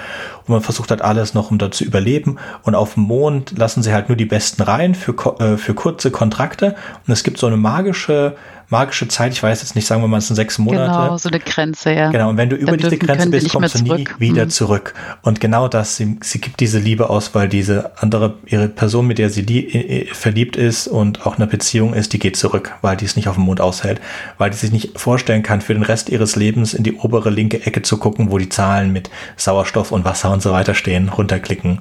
[0.46, 3.82] und man versucht halt alles noch, um da zu überleben und auf dem Mond lassen
[3.82, 6.76] sie halt nur die Besten rein für, äh, für kurze Kontrakte
[7.06, 8.36] und es gibt so eine magische,
[8.68, 10.90] magische Zeit, ich weiß jetzt nicht, sagen wir mal, es sind sechs Monate.
[10.90, 12.10] Genau, so eine Grenze, ja.
[12.10, 14.51] Genau, und wenn du über Dann diese dürfen- Grenze bist, kommst du nie wieder Mhm.
[14.51, 14.94] zurück.
[15.22, 19.18] Und genau das, sie, sie gibt diese Liebe aus, weil diese andere, ihre Person, mit
[19.18, 22.74] der sie die, äh, verliebt ist und auch in einer Beziehung ist, die geht zurück,
[22.82, 24.01] weil die es nicht auf dem Mond aushält.
[24.38, 27.64] Weil die sich nicht vorstellen kann, für den Rest ihres Lebens in die obere linke
[27.66, 31.78] Ecke zu gucken, wo die Zahlen mit Sauerstoff und Wasser und so weiter stehen, runterklicken.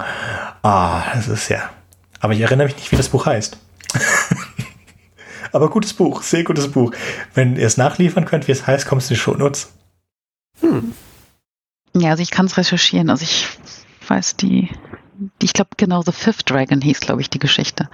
[0.63, 1.63] Ah, das ist ja.
[2.19, 3.57] Aber ich erinnere mich nicht, wie das Buch heißt.
[5.55, 6.91] Aber gutes Buch, sehr gutes Buch.
[7.33, 9.73] Wenn ihr es nachliefern könnt, wie es heißt, kommst du in die Shownotes.
[10.61, 10.81] Ja,
[11.95, 13.09] Ja, also ich kann es recherchieren.
[13.09, 13.47] Also ich
[14.07, 14.69] weiß die,
[15.41, 17.89] die ich glaube genau The Fifth Dragon hieß, glaube ich, die Geschichte,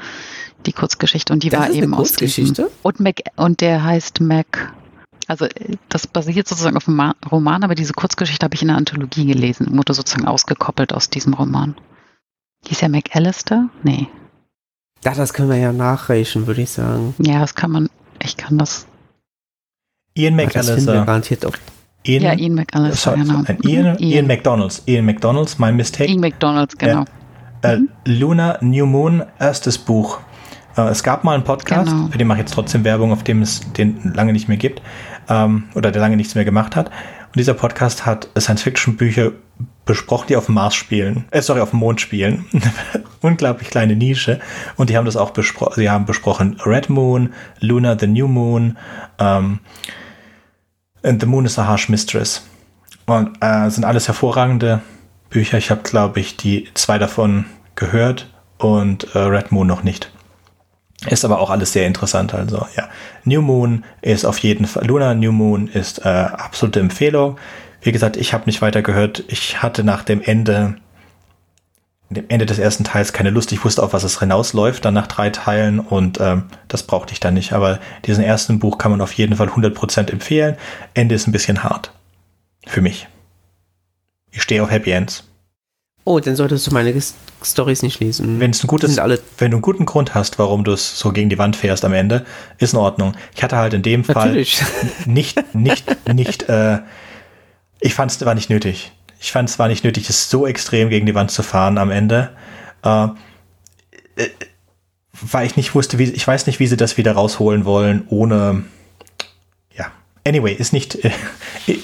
[0.66, 2.72] die Kurzgeschichte und die Das war eben aus Kurzgeschichte?
[2.82, 4.74] und Mac und der heißt Mac.
[5.28, 8.70] Also äh, das basiert sozusagen auf einem Ma- Roman, aber diese Kurzgeschichte habe ich in
[8.70, 11.76] einer Anthologie gelesen, wurde sozusagen ausgekoppelt aus diesem Roman.
[12.66, 13.70] Hieß er McAllister?
[13.84, 14.08] Nee.
[15.04, 17.16] Ja, das können wir ja nachreichen, würde ich sagen.
[17.20, 17.90] Ja, das kann man,
[18.24, 18.86] ich kann das.
[20.14, 20.94] Ian Ach, Das McAllister.
[21.06, 21.54] garantiert auch.
[22.04, 23.44] Ian, ja, Ian McAllister, sorry, genau.
[23.44, 24.00] sorry, Ian, Ian.
[24.00, 24.28] Ian.
[24.28, 24.84] McDonalds.
[24.88, 26.10] Ian McDonalds, mein Mistake.
[26.12, 27.06] Ian McDonalds, genau.
[27.62, 30.20] Äh, Luna New Moon, erstes Buch.
[30.78, 32.08] Äh, es gab mal einen Podcast, Genau.
[32.08, 34.82] für den mache ich jetzt trotzdem Werbung, auf dem es den lange nicht mehr gibt
[35.30, 36.90] ähm, oder der lange nichts mehr gemacht hat.
[37.32, 39.32] Und dieser Podcast hat Science-Fiction-Bücher
[39.86, 41.24] besprochen, die auf dem Mars spielen.
[41.32, 42.46] Äh, sorry, auf dem Mond spielen.
[43.22, 44.42] Unglaublich kleine Nische.
[44.76, 45.76] Und die haben das auch besprochen.
[45.78, 48.78] Sie haben besprochen Red Moon, Luna the New Moon,
[49.18, 49.60] ähm,
[51.04, 52.46] and The Moon is a Harsh Mistress.
[53.06, 54.82] Und äh, sind alles hervorragende
[55.30, 55.58] Bücher.
[55.58, 57.46] Ich habe, glaube ich, die zwei davon
[57.76, 60.12] gehört und äh, Red Moon noch nicht.
[61.08, 62.34] Ist aber auch alles sehr interessant.
[62.34, 62.88] Also ja,
[63.24, 67.38] New Moon ist auf jeden Fall, Luna New Moon ist äh, absolute Empfehlung.
[67.82, 69.24] Wie gesagt, ich habe nicht weiter gehört.
[69.28, 70.76] Ich hatte nach dem Ende,
[72.12, 73.52] dem Ende des ersten Teils keine Lust.
[73.52, 77.20] Ich wusste, auf was es hinausläuft, dann nach drei Teilen und ähm, das brauchte ich
[77.20, 77.54] dann nicht.
[77.54, 80.56] Aber diesen ersten Buch kann man auf jeden Fall 100% empfehlen.
[80.94, 81.92] Ende ist ein bisschen hart.
[82.68, 83.08] Für mich.
[84.30, 85.31] Ich stehe auf Happy Ends.
[86.04, 87.00] Oh, dann solltest du meine
[87.44, 88.40] Stories nicht lesen.
[88.40, 91.30] Wenn es ein gutes, wenn du einen guten Grund hast, warum du es so gegen
[91.30, 92.26] die Wand fährst am Ende,
[92.58, 93.14] ist in Ordnung.
[93.36, 94.64] Ich hatte halt in dem Fall natürlich.
[95.06, 96.80] nicht, nicht, nicht, äh,
[97.80, 98.92] ich fand es war nicht nötig.
[99.20, 101.92] Ich fand es war nicht nötig, es so extrem gegen die Wand zu fahren am
[101.92, 102.32] Ende.
[102.84, 103.06] Äh,
[104.16, 104.30] äh,
[105.22, 108.64] weil ich nicht wusste, wie, ich weiß nicht, wie sie das wieder rausholen wollen, ohne,
[109.76, 109.92] ja.
[110.26, 111.12] Anyway, ist nicht, äh,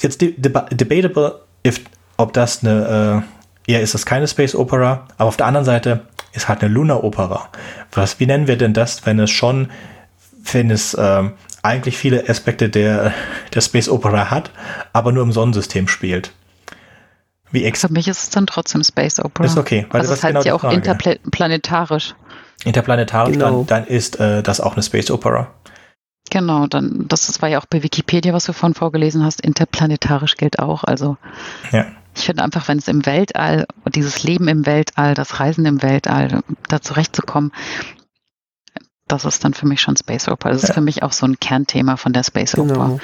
[0.00, 1.80] jetzt de deba debatable, if,
[2.20, 3.24] ob das eine,
[3.68, 6.00] äh, ja, ist das keine Space Opera, aber auf der anderen Seite
[6.32, 7.48] ist halt eine Lunar Opera.
[7.92, 9.70] Was, wie nennen wir denn das, wenn es schon,
[10.52, 11.32] wenn es ähm,
[11.62, 13.12] eigentlich viele Aspekte der,
[13.54, 14.50] der Space Opera hat,
[14.92, 16.32] aber nur im Sonnensystem spielt?
[17.52, 19.44] Wie ex Für mich ist es dann trotzdem Space Opera.
[19.44, 20.76] Ist okay, weil also das es heißt ist genau ja auch Frage.
[20.76, 22.14] interplanetarisch.
[22.64, 23.64] interplanetarisch, Genau.
[23.66, 25.48] dann, dann ist äh, das auch eine Space Opera.
[26.30, 30.36] Genau, dann, das ist- war ja auch bei Wikipedia, was du vorhin vorgelesen hast, interplanetarisch
[30.36, 30.84] gilt auch.
[30.84, 31.16] Also
[31.72, 31.86] Ja.
[32.14, 36.40] Ich finde einfach, wenn es im Weltall, dieses Leben im Weltall, das Reisen im Weltall,
[36.68, 37.52] da zurechtzukommen,
[39.06, 40.50] das ist dann für mich schon Space Opera.
[40.50, 40.74] Das ist Ja.
[40.74, 42.72] für mich auch so ein Kernthema von der Space Opera.
[42.86, 43.00] genau.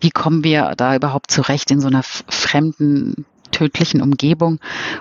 [0.00, 4.58] Wie kommen wir da überhaupt zurecht in so einer fremden, tödlichen Umgebung?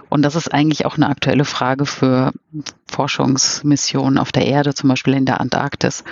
[0.09, 2.33] Und das ist eigentlich auch eine aktuelle Frage für
[2.89, 6.03] Forschungsmissionen auf der Erde, zum Beispiel in der Antarktis.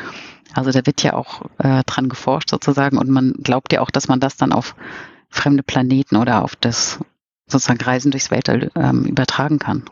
[0.53, 4.07] Also da wird ja auch äh, dran geforscht sozusagen und man glaubt ja auch, dass
[4.07, 4.75] man das dann auf
[5.29, 6.99] fremde Planeten oder auf das
[7.47, 9.83] sozusagen Reisen durchs Weltall ähm, übertragen kann.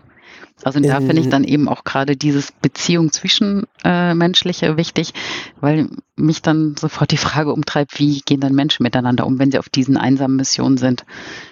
[0.64, 1.32] Also da finde ich Ähm.
[1.32, 5.14] dann eben auch gerade dieses Beziehung zwischen äh, menschliche wichtig,
[5.60, 9.60] weil mich dann sofort die Frage umtreibt, wie gehen dann Menschen miteinander um, wenn sie
[9.60, 11.06] auf diesen einsamen Missionen sind,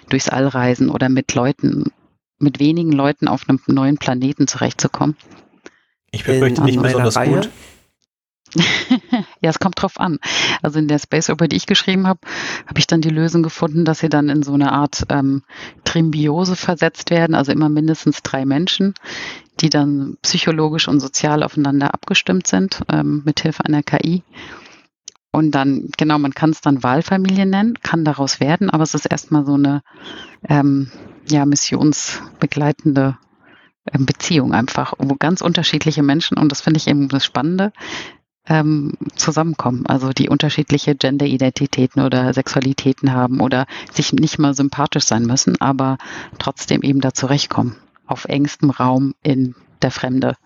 [0.08, 1.92] durchs All reisen oder mit Leuten,
[2.38, 5.16] mit wenigen Leuten auf einem neuen Planeten zurechtzukommen.
[6.10, 7.34] Ich befürchte nicht besonders Reihe?
[7.34, 7.50] gut.
[9.44, 10.18] ja, es kommt drauf an.
[10.62, 12.20] Also in der Space Opera, die ich geschrieben habe,
[12.66, 15.42] habe ich dann die Lösung gefunden, dass sie dann in so eine Art ähm,
[15.84, 18.94] Trimbiose versetzt werden, also immer mindestens drei Menschen,
[19.60, 24.22] die dann psychologisch und sozial aufeinander abgestimmt sind, ähm, mithilfe einer KI.
[25.30, 29.04] Und dann, genau, man kann es dann Wahlfamilie nennen, kann daraus werden, aber es ist
[29.04, 29.82] erstmal so eine
[30.48, 30.90] ähm,
[31.28, 33.18] ja, missionsbegleitende
[33.92, 37.72] ähm, Beziehung einfach, wo ganz unterschiedliche Menschen, und das finde ich eben das Spannende,
[38.48, 39.86] ähm, zusammenkommen.
[39.86, 45.98] Also die unterschiedliche Gender-Identitäten oder Sexualitäten haben oder sich nicht mal sympathisch sein müssen, aber
[46.38, 47.76] trotzdem eben da zurechtkommen.
[48.06, 50.36] Auf engstem Raum in der Fremde.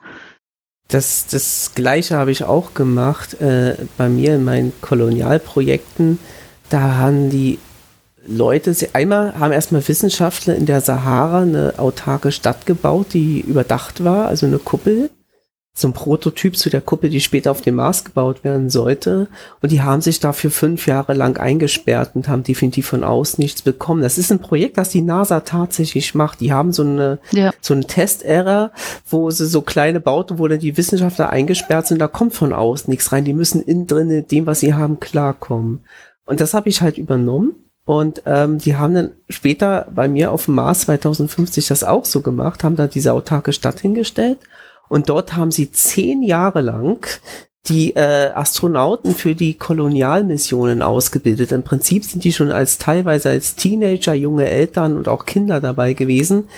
[0.89, 6.19] Das, das gleiche habe ich auch gemacht äh, bei mir in meinen Kolonialprojekten.
[6.71, 7.59] Da haben die
[8.27, 14.29] Leute, einmal haben erstmal Wissenschaftler in der Sahara eine autarke Stadt gebaut, die überdacht war,
[14.29, 15.11] also eine Kuppel.
[15.81, 19.29] So ein Prototyp zu der Kuppel, die später auf dem Mars gebaut werden sollte.
[19.63, 23.63] Und die haben sich dafür fünf Jahre lang eingesperrt und haben definitiv von außen nichts
[23.63, 24.03] bekommen.
[24.03, 26.41] Das ist ein Projekt, das die NASA tatsächlich macht.
[26.41, 27.53] Die haben so eine Ja.
[27.61, 28.73] so ein Test-Error,
[29.09, 32.91] wo sie so kleine Bauten, wo dann die Wissenschaftler eingesperrt sind, da kommt von außen
[32.91, 33.25] nichts rein.
[33.25, 35.85] Die müssen innen drin in dem, was sie haben, klarkommen.
[36.27, 37.55] Und das habe ich halt übernommen.
[37.85, 42.21] Und ähm, die haben dann später bei mir auf dem Mars 2050 das auch so
[42.21, 44.39] gemacht, haben da diese autarke Stadt hingestellt.
[44.89, 47.07] Und dort haben sie zehn Jahre lang
[47.69, 51.53] die äh, Astronauten für die Kolonialmissionen ausgebildet.
[51.53, 55.93] Im Prinzip sind die schon als teilweise als Teenager, junge Eltern und auch Kinder dabei
[55.93, 56.49] gewesen,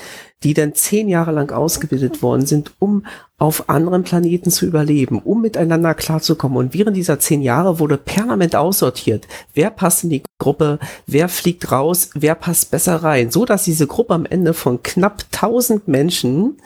[0.42, 3.04] die dann zehn Jahre lang ausgebildet worden sind, um
[3.38, 6.58] auf anderen Planeten zu überleben, um miteinander klarzukommen.
[6.58, 9.26] Und während dieser zehn Jahre wurde permanent aussortiert.
[9.54, 10.78] Wer passt in die Gruppe?
[11.06, 12.10] Wer fliegt raus?
[12.14, 13.30] Wer passt besser rein?
[13.30, 16.58] So dass diese Gruppe am Ende von knapp 1000 Menschen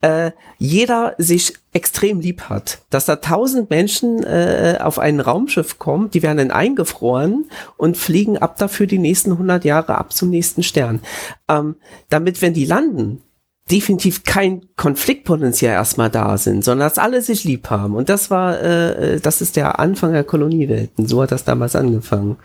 [0.00, 2.82] äh, jeder sich extrem lieb hat.
[2.90, 7.46] Dass da tausend Menschen äh, auf ein Raumschiff kommen, die werden dann eingefroren
[7.76, 11.00] und fliegen ab dafür die nächsten 100 Jahre ab zum nächsten Stern.
[11.48, 11.76] Ähm,
[12.08, 13.22] damit, wenn die landen,
[13.70, 17.94] definitiv kein Konfliktpotenzial erstmal da sind, sondern dass alle sich lieb haben.
[17.94, 21.06] Und das war, äh, äh das ist der Anfang der Koloniewelten.
[21.06, 22.38] So hat das damals angefangen.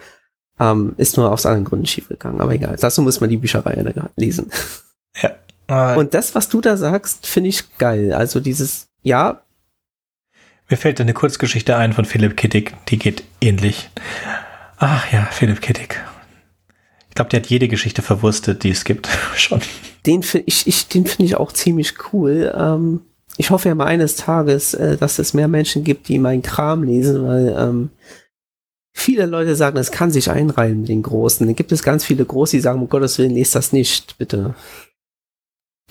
[0.60, 2.78] Ähm, ist nur aus anderen Gründen schiefgegangen, aber egal.
[2.80, 3.84] Dazu muss man die Bücherei
[4.16, 4.52] lesen.
[5.22, 5.32] Ja.
[5.74, 8.14] Äh, Und das, was du da sagst, finde ich geil.
[8.14, 9.42] Also dieses, ja.
[10.70, 13.90] Mir fällt eine Kurzgeschichte ein von Philipp Kittig, die geht ähnlich.
[14.78, 16.00] Ach ja, Philipp Kittig.
[17.10, 19.62] Ich glaube, der hat jede Geschichte verwurstet, die es gibt, schon.
[20.06, 22.54] Den finde ich, ich, den finde ich auch ziemlich cool.
[22.58, 23.02] Ähm,
[23.38, 26.84] ich hoffe ja mal eines Tages, äh, dass es mehr Menschen gibt, die meinen Kram
[26.84, 27.90] lesen, weil ähm,
[28.94, 31.46] viele Leute sagen, es kann sich einreihen mit den Großen.
[31.46, 34.56] Dann gibt es ganz viele Große, die sagen, um Gottes Willen, lest das nicht, bitte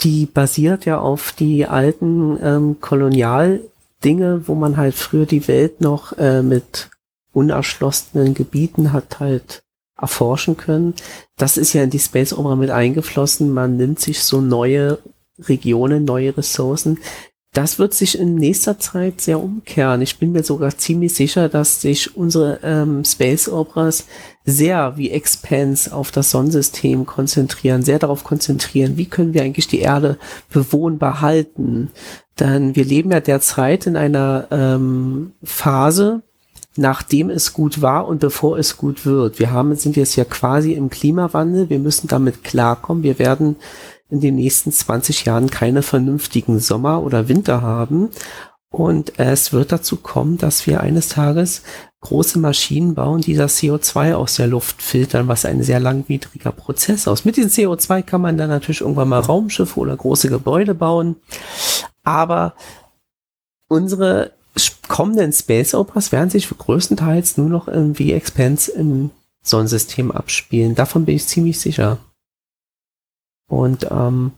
[0.01, 6.16] die basiert ja auf die alten ähm, Kolonialdinge, wo man halt früher die Welt noch
[6.19, 6.90] äh, mit
[7.32, 9.62] unerschlossenen Gebieten hat halt
[9.97, 10.94] erforschen können.
[11.36, 13.52] Das ist ja in die Space Opera mit eingeflossen.
[13.52, 14.98] Man nimmt sich so neue
[15.39, 16.98] Regionen, neue Ressourcen,
[17.53, 20.01] das wird sich in nächster Zeit sehr umkehren.
[20.01, 24.07] Ich bin mir sogar ziemlich sicher, dass sich unsere ähm, Space Operas
[24.47, 29.81] sehr wie Expanse auf das Sonnensystem konzentrieren, sehr darauf konzentrieren, wie können wir eigentlich die
[29.81, 30.16] Erde
[30.51, 31.91] bewohnbar halten.
[32.41, 36.23] Denn wir leben ja derzeit in einer ähm, Phase,
[36.77, 39.39] nachdem es gut war und bevor es gut wird.
[39.39, 41.69] Wir haben, sind jetzt ja quasi im Klimawandel.
[41.69, 43.03] Wir müssen damit klarkommen.
[43.03, 43.57] Wir werden
[44.13, 48.11] in den nächsten 20 Jahren keine vernünftigen Sommer oder Winter haben.
[48.71, 51.63] Und es wird dazu kommen, dass wir eines Tages
[52.03, 57.09] große Maschinen bauen, die das CO2 aus der Luft filtern, was ein sehr langwidriger Prozess
[57.09, 57.25] aus.
[57.25, 61.17] Mit diesem CO2 kann man dann natürlich irgendwann mal Raumschiffe oder große Gebäude bauen.
[62.03, 62.55] Aber
[63.69, 64.33] unsere
[64.89, 69.11] kommenden Space Operas werden sich größtenteils nur noch irgendwie Expanse im
[69.43, 70.75] Sonnensystem abspielen.
[70.75, 71.99] Davon bin ich ziemlich sicher.
[73.53, 74.33] Und ähm,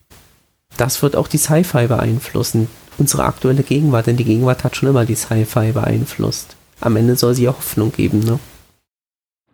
[0.76, 2.66] das wird auch die Sci-Fi beeinflussen.
[2.98, 6.56] Unsere aktuelle Gegenwart, denn die Gegenwart hat schon immer die Sci-Fi beeinflusst.
[6.80, 8.40] Am Ende soll sie auch Hoffnung geben, ne?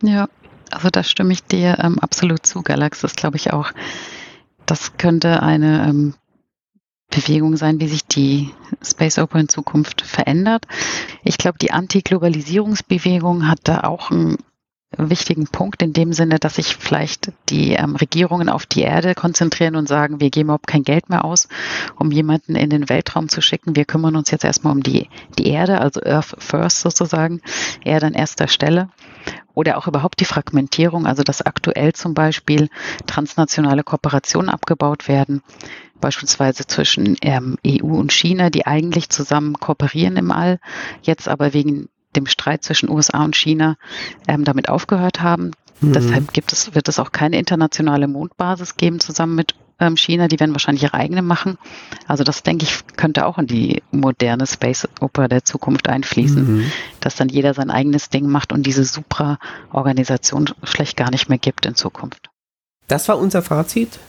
[0.01, 0.29] Ja,
[0.71, 2.63] also da stimme ich dir ähm, absolut zu.
[2.63, 3.71] Galax ist, glaube ich, auch,
[4.65, 6.15] das könnte eine ähm,
[7.11, 8.49] Bewegung sein, wie sich die
[8.83, 10.65] Space Opera in Zukunft verändert.
[11.23, 14.37] Ich glaube, die Anti-Globalisierungsbewegung hat da auch ein
[14.97, 19.75] wichtigen Punkt in dem Sinne, dass sich vielleicht die ähm, Regierungen auf die Erde konzentrieren
[19.75, 21.47] und sagen, wir geben überhaupt kein Geld mehr aus,
[21.97, 23.75] um jemanden in den Weltraum zu schicken.
[23.75, 27.41] Wir kümmern uns jetzt erstmal um die, die Erde, also Earth First sozusagen,
[27.83, 28.89] Erde an erster Stelle.
[29.53, 32.69] Oder auch überhaupt die Fragmentierung, also dass aktuell zum Beispiel
[33.05, 35.41] transnationale Kooperationen abgebaut werden,
[35.99, 40.59] beispielsweise zwischen ähm, EU und China, die eigentlich zusammen kooperieren im All,
[41.03, 43.77] jetzt aber wegen dem Streit zwischen USA und China
[44.27, 45.51] ähm, damit aufgehört haben.
[45.81, 45.93] Mhm.
[45.93, 50.27] Deshalb gibt es, wird es auch keine internationale Mondbasis geben zusammen mit ähm, China.
[50.27, 51.57] Die werden wahrscheinlich ihre eigene machen.
[52.07, 56.71] Also das, denke ich, könnte auch in die moderne Space Opera der Zukunft einfließen, mhm.
[56.99, 61.65] dass dann jeder sein eigenes Ding macht und diese Supra-Organisation schlecht gar nicht mehr gibt
[61.65, 62.29] in Zukunft.
[62.87, 63.99] Das war unser Fazit.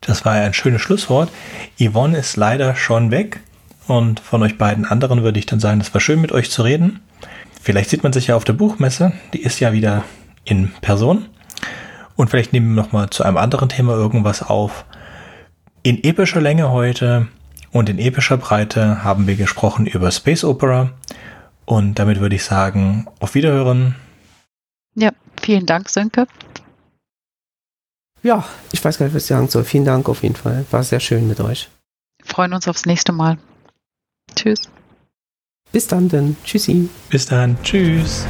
[0.00, 1.30] Das war ein schönes Schlusswort.
[1.78, 3.40] Yvonne ist leider schon weg.
[3.86, 6.62] Und von euch beiden anderen würde ich dann sagen, es war schön mit euch zu
[6.62, 7.00] reden.
[7.60, 9.12] Vielleicht sieht man sich ja auf der Buchmesse.
[9.32, 10.04] Die ist ja wieder
[10.44, 11.26] in Person.
[12.16, 14.84] Und vielleicht nehmen wir nochmal zu einem anderen Thema irgendwas auf.
[15.82, 17.28] In epischer Länge heute
[17.72, 20.90] und in epischer Breite haben wir gesprochen über Space Opera.
[21.64, 23.94] Und damit würde ich sagen, auf Wiederhören.
[24.94, 25.10] Ja,
[25.40, 26.26] vielen Dank, Sönke.
[28.22, 29.64] Ja, ich weiß gar nicht, was ich sagen soll.
[29.64, 30.64] Vielen Dank auf jeden Fall.
[30.70, 31.68] War sehr schön mit euch.
[32.24, 33.38] Freuen uns aufs nächste Mal.
[34.34, 34.60] Tschüss.
[35.72, 36.36] Bis dann denn.
[36.44, 36.88] Tschüssi.
[37.08, 37.56] Bis dann.
[37.62, 38.26] Tschüss.